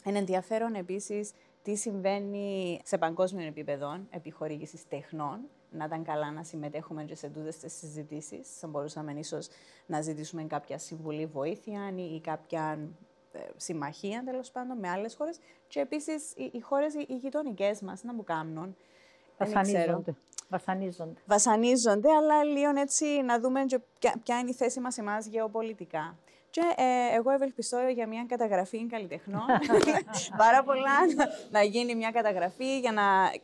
[0.06, 1.32] Είναι ενδιαφέρον επίσης
[1.62, 5.40] τι συμβαίνει σε παγκόσμιο επίπεδο επιχορήγηση τεχνών.
[5.74, 8.58] Να ήταν καλά να συμμετέχουμε και σε τούτες τις συζητήσεις.
[8.60, 9.48] Θα μπορούσαμε ίσως
[9.86, 12.80] να ζητήσουμε κάποια συμβουλή βοήθεια ή κάποια
[13.32, 15.40] ε, συμμαχία τέλος πάντων με άλλες χώρες.
[15.68, 18.76] Και επίσης οι, οι χώρες οι γειτονικές μας να μου κάνουν.
[19.38, 20.16] Βασανίζονται.
[20.50, 21.20] Βασανίζονται.
[21.26, 23.66] Βασανίζονται, αλλά λίγο έτσι να δούμε
[24.00, 26.18] ποια, ποια είναι η θέση μας εμάς γεωπολιτικά.
[26.52, 29.46] Και ε, εγώ ευελπιστώ για μια καταγραφή καλλιτεχνών.
[30.44, 30.98] Πάρα πολλά
[31.50, 33.04] να, γίνει μια καταγραφή για να,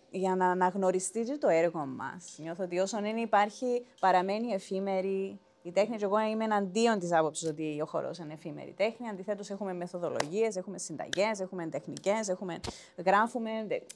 [0.09, 2.35] για να αναγνωριστεί το έργο μας.
[2.37, 5.95] Νιώθω ότι όσον είναι υπάρχει, παραμένει εφήμερη η τέχνη.
[5.95, 9.09] Και εγώ είμαι εναντίον της άποψης ότι ο χώρο είναι εφήμερη τέχνη.
[9.09, 12.59] Αντιθέτως, έχουμε μεθοδολογίες, έχουμε συνταγές, έχουμε τεχνικές, έχουμε...
[13.05, 13.49] γράφουμε,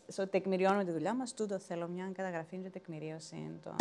[0.07, 1.34] στο τεκμηριώνουμε τη δουλειά μας.
[1.34, 3.76] Τούτο θέλω μια καταγραφή και τεκμηρίωση το,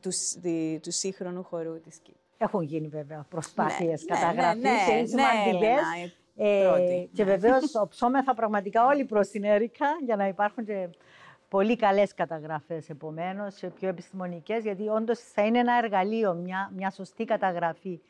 [0.00, 0.10] του,
[0.42, 2.27] του, του σύγχρονου χορού της Κύπρου.
[2.38, 5.74] Έχουν γίνει βέβαια προσπάθειες ναι, καταγραφής ναι, ναι, και είναι σημαντικέ.
[6.36, 10.88] Ε, και βεβαίως ψώμεθα πραγματικά όλοι προς την Έρικα για να υπάρχουν και
[11.48, 17.24] πολύ καλές καταγραφές επομένως, πιο επιστημονικές, γιατί όντως θα είναι ένα εργαλείο, μια, μια σωστή
[17.24, 18.00] καταγραφή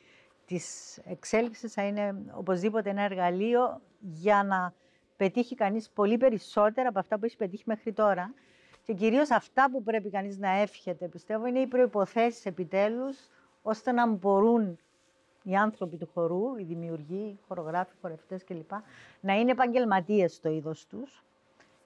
[0.46, 4.74] της εξέλιξης θα είναι οπωσδήποτε ένα εργαλείο για να
[5.16, 8.34] πετύχει κανείς πολύ περισσότερα από αυτά που έχει πετύχει μέχρι τώρα.
[8.82, 13.28] Και κυρίως αυτά που πρέπει κανείς να εύχεται, πιστεύω, είναι οι προποθέσει επιτέλους
[13.62, 14.78] ώστε να μπορούν
[15.42, 18.70] οι άνθρωποι του χορού, οι δημιουργοί, οι χορογράφοι, οι χορευτές κλπ.
[19.20, 21.24] να είναι επαγγελματίες στο είδος τους.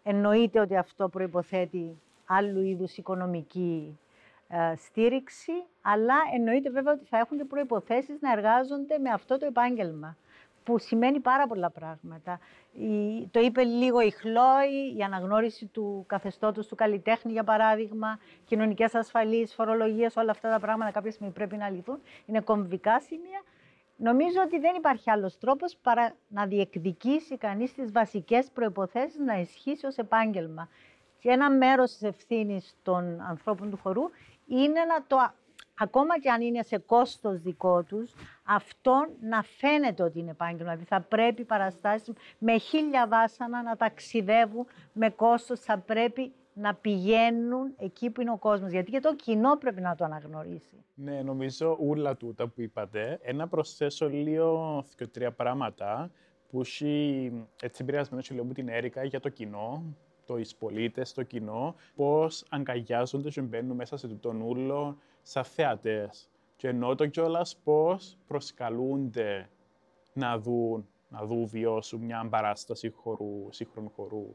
[0.02, 3.98] Εννοείται ότι αυτό προϋποθέτει άλλου είδους οικονομική
[4.48, 5.52] ε, στήριξη,
[5.82, 10.16] αλλά εννοείται βέβαια ότι θα έχουν και προϋποθέσεις να εργάζονται με αυτό το επάγγελμα
[10.64, 12.38] που σημαίνει πάρα πολλά πράγματα.
[12.72, 18.94] Η, το είπε λίγο η Χλόη, η αναγνώριση του καθεστώτος του καλλιτέχνη, για παράδειγμα, κοινωνικές
[18.94, 22.00] ασφαλείς, φορολογίες, όλα αυτά τα πράγματα κάποια στιγμή πρέπει να λυθούν.
[22.26, 23.42] Είναι κομβικά σημεία.
[23.96, 29.86] Νομίζω ότι δεν υπάρχει άλλος τρόπος παρά να διεκδικήσει κανείς τις βασικές προϋποθέσεις να ισχύσει
[29.86, 30.68] ως επάγγελμα.
[31.18, 34.02] Και ένα μέρος της ευθύνης των ανθρώπων του χορού
[34.46, 35.16] είναι να το
[35.78, 38.14] ακόμα και αν είναι σε κόστος δικό τους,
[38.44, 40.62] αυτό να φαίνεται ότι είναι επάγγελμα.
[40.62, 46.74] Δηλαδή θα πρέπει οι παραστάσεις με χίλια βάσανα να ταξιδεύουν με κόστος, θα πρέπει να
[46.74, 48.70] πηγαίνουν εκεί που είναι ο κόσμος.
[48.70, 50.84] Γιατί και το κοινό πρέπει να το αναγνωρίσει.
[50.94, 53.18] Ναι, νομίζω όλα τούτα που είπατε.
[53.22, 56.10] Ένα προσθέσω λίγο και τρία πράγματα
[56.50, 59.82] που έχει έτσι επηρεασμένος και λέω την Έρικα για το κοινό,
[60.26, 66.30] το πολίτες, το κοινό, πώς αγκαλιάζονται και μπαίνουν μέσα σε τον ούλο σαν θεατές.
[66.56, 69.48] Και ενώ το κιόλας πώς προσκαλούνται
[70.12, 74.26] να δουν, να δουν, βιώσουν μια παράσταση χορού, σύγχρονου χορού.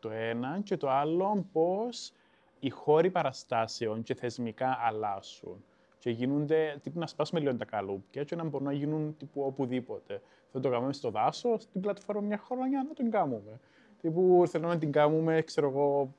[0.00, 2.12] Το ένα και το άλλο πώς
[2.58, 5.64] οι χώροι παραστάσεων και θεσμικά αλλάσουν
[6.02, 10.22] και γίνονται τύπου να σπάσουμε λίγο τα καλούπια και να μπορούν να γίνουν τύπου οπουδήποτε.
[10.52, 13.60] Θα το κάνουμε στο δάσος, στην πλατφόρμα μια χρονιά να τον κάνουμε.
[14.00, 16.14] Τύπου θέλω να την κάνουμε, ξέρω εγώ,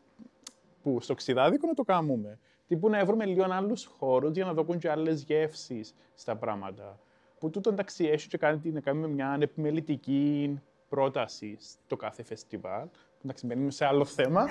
[0.83, 2.39] που, στο ξηδάδικο να το κάνουμε.
[2.74, 6.99] Τύπου να βρούμε λίγο άλλους χώρους για να δοκούν και άλλες γεύσεις στα πράγματα.
[7.39, 10.59] Που τούτο εντάξει έχει και κάνει να κάνουμε μια επιμελητική
[10.89, 12.88] πρόταση στο κάθε φεστιβάλ.
[13.23, 14.45] Εντάξει, μπαίνουμε σε άλλο θέμα.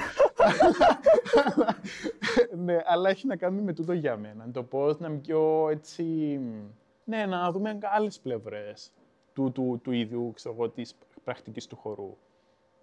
[2.64, 4.50] ναι, αλλά έχει να κάνει με τούτο για μένα.
[4.50, 6.04] Το πώς να πιο έτσι.
[7.04, 8.92] Ναι, να δούμε άλλες πλευρές
[9.32, 10.34] του, του, του ίδιου
[10.74, 10.94] της
[11.24, 12.16] πρακτικής του χορού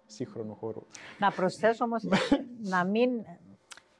[0.06, 0.86] σύγχρονου χώρου.
[1.18, 2.02] Να προσθέσω όμως
[2.72, 3.10] να μην...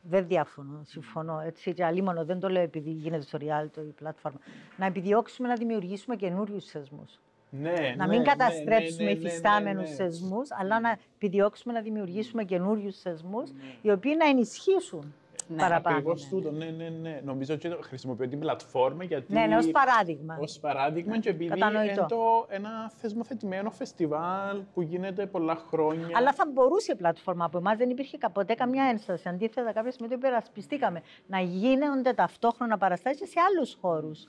[0.03, 1.41] Δεν διαφωνώ, συμφωνώ.
[1.41, 4.39] Έτσι, και αλίμονο, δεν το λέω επειδή γίνεται στο reality η πλατφόρμα.
[4.77, 7.05] Να επιδιώξουμε να δημιουργήσουμε καινούριους θεσμού.
[7.51, 11.75] Ναι, να ναι, μην ναι, καταστρέψουμε ναι, ναι, υφιστάμενους ναι, ναι, θεσμού, αλλά να επιδιώξουμε
[11.75, 13.43] να δημιουργήσουμε καινούριους θεσμού,
[13.83, 15.15] οι οποίοι να ενισχύσουν
[15.51, 15.97] ναι, παραπάνω.
[15.97, 17.21] Ακριβώς τούτο, ναι, ναι, ναι.
[17.25, 19.33] Νομίζω ότι χρησιμοποιώ την πλατφόρμα γιατί.
[19.33, 20.39] Ναι, ναι, ως παράδειγμα.
[20.41, 26.09] Ω παράδειγμα και επειδή είναι το, ένα θεσμοθετημένο φεστιβάλ που γίνεται πολλά χρόνια.
[26.13, 29.29] Αλλά θα μπορούσε η πλατφόρμα από εμάς, δεν υπήρχε ποτέ καμιά ένσταση.
[29.29, 34.27] Αντίθετα, κάποια στιγμή το υπερασπιστήκαμε να γίνονται ταυτόχρονα παραστάσεις σε άλλους χώρους.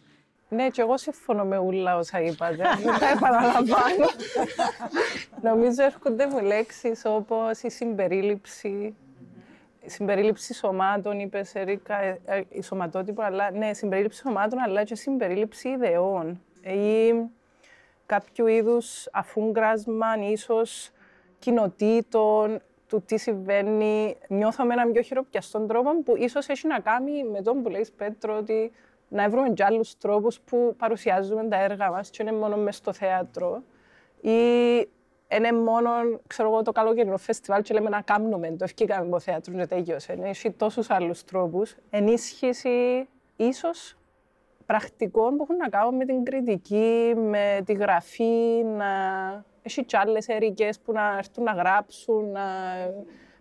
[0.49, 2.56] Ναι, και εγώ συμφωνώ με ούλα όσα είπατε.
[2.56, 4.06] Δεν τα επαναλαμβάνω.
[5.49, 9.10] Νομίζω έρχονται μου λέξεις όπως η συμπερίληψη, η
[9.86, 15.70] συμπερίληψη σωμάτων, είπες Ερίκα, ε, ε, η σωματότυπο, αλλά ναι, συμπερίληψη σωμάτων, αλλά και συμπερίληψη
[15.70, 16.41] ιδεών.
[16.62, 17.14] Ή
[18.06, 20.91] κάποιου είδους αφούγκρασμα, ίσως
[21.40, 24.18] κοινοτήτων, του τι συμβαίνει.
[24.28, 27.88] Νιώθω με έναν πιο χειροπιαστό τρόπο που ίσως έχει να κάνει με τον που λέει
[27.98, 28.72] Πέτρο ότι
[29.08, 32.94] να βρούμε και άλλους τρόπους που παρουσιάζουμε τα έργα μας, και είναι μόνο μες στο
[32.94, 33.64] θέατρο.
[34.22, 34.40] Ή
[35.38, 35.90] είναι μόνο
[36.28, 40.20] ξέρω εγώ, το καλοκαιρινό φεστιβάλ και λέμε να κάνουμε το ευκήκαμε από θέατρο και τέλειωσε.
[40.22, 41.76] Έχει τόσους άλλους τρόπους.
[41.90, 43.95] Ενίσχυση ίσως
[44.66, 48.86] πρακτικών που έχουν να κάνουν με την κριτική, με τη γραφή, να
[49.62, 52.41] έχει και άλλες ερικές που να έρθουν να γράψουν, να,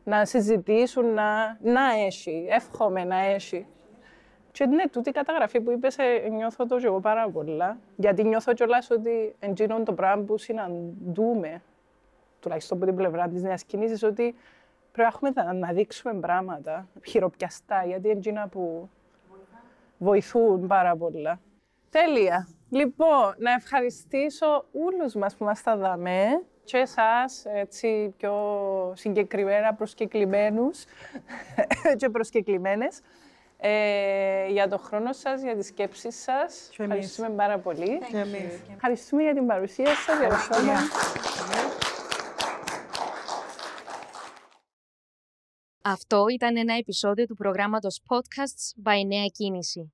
[0.05, 2.47] να συζητήσουν, να, να έχει.
[2.51, 3.67] Εύχομαι να έχει.
[4.53, 7.79] Και ναι, τούτη η καταγραφή που είπες, ε, νιώθω το και εγώ πάρα πολλά.
[7.97, 11.63] Γιατί νιώθω κιόλας ότι εντζήνω το πράγμα που συναντούμε,
[12.41, 14.35] τουλάχιστον από την πλευρά της νέας κινήσης, ότι
[14.93, 18.89] πρέπει να, να δείξουμε πράγματα χειροπιαστά, γιατί εντζήνα που
[19.99, 21.41] βοηθούν πάρα πολλά.
[21.91, 22.49] Τέλεια.
[22.71, 28.35] Λοιπόν, να ευχαριστήσω όλους μας που μας τα δαμε και εσάς, έτσι, πιο
[28.97, 30.85] συγκεκριμένα προσκεκλημένους
[31.99, 33.01] και προσκεκλημένες
[33.57, 36.69] ε, για τον χρόνο σας, για τις σκέψεις σας.
[36.77, 37.99] Και Ευχαριστούμε πάρα πολύ.
[38.11, 38.61] Και εμείς.
[38.75, 40.21] Ευχαριστούμε για την παρουσία σας.
[40.21, 40.73] Ευχαριστούμε.
[45.83, 49.93] Αυτό ήταν ένα επεισόδιο του προγράμματος Podcasts by Νέα Κίνηση.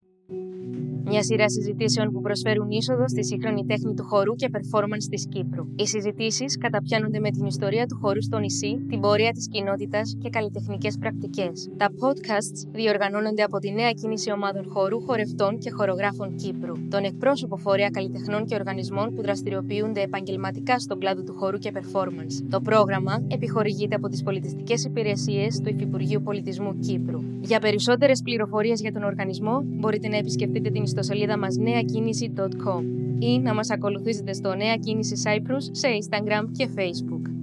[1.08, 5.66] Μια σειρά συζητήσεων που προσφέρουν είσοδο στη σύγχρονη τέχνη του χορού και performance της Κύπρου.
[5.76, 10.28] Οι συζητήσεις καταπιάνονται με την ιστορία του χορού στο νησί, την πορεία της κοινότητας και
[10.28, 11.68] καλλιτεχνικές πρακτικές.
[11.76, 17.56] Τα podcasts διοργανώνονται από τη νέα κίνηση ομάδων χορού, χορευτών και χορογράφων Κύπρου, τον εκπρόσωπο
[17.56, 22.46] φορέα καλλιτεχνών και οργανισμών που δραστηριοποιούνται επαγγελματικά στον κλάδο του χορού και performance.
[22.50, 27.20] Το πρόγραμμα επιχορηγείται από τις πολιτιστικές υπηρεσίες του Υφυπουργείου Πολιτισμού Κύπρου.
[27.40, 32.82] Για περισσότερες πληροφορίες για τον οργανισμό, μπορείτε να επισκεφτείτε την ιστοσελίδα μας νεακίνηση.com
[33.18, 37.35] ή να μας ακολουθήσετε στο Νέα Κίνηση Cyprus σε Instagram και Facebook.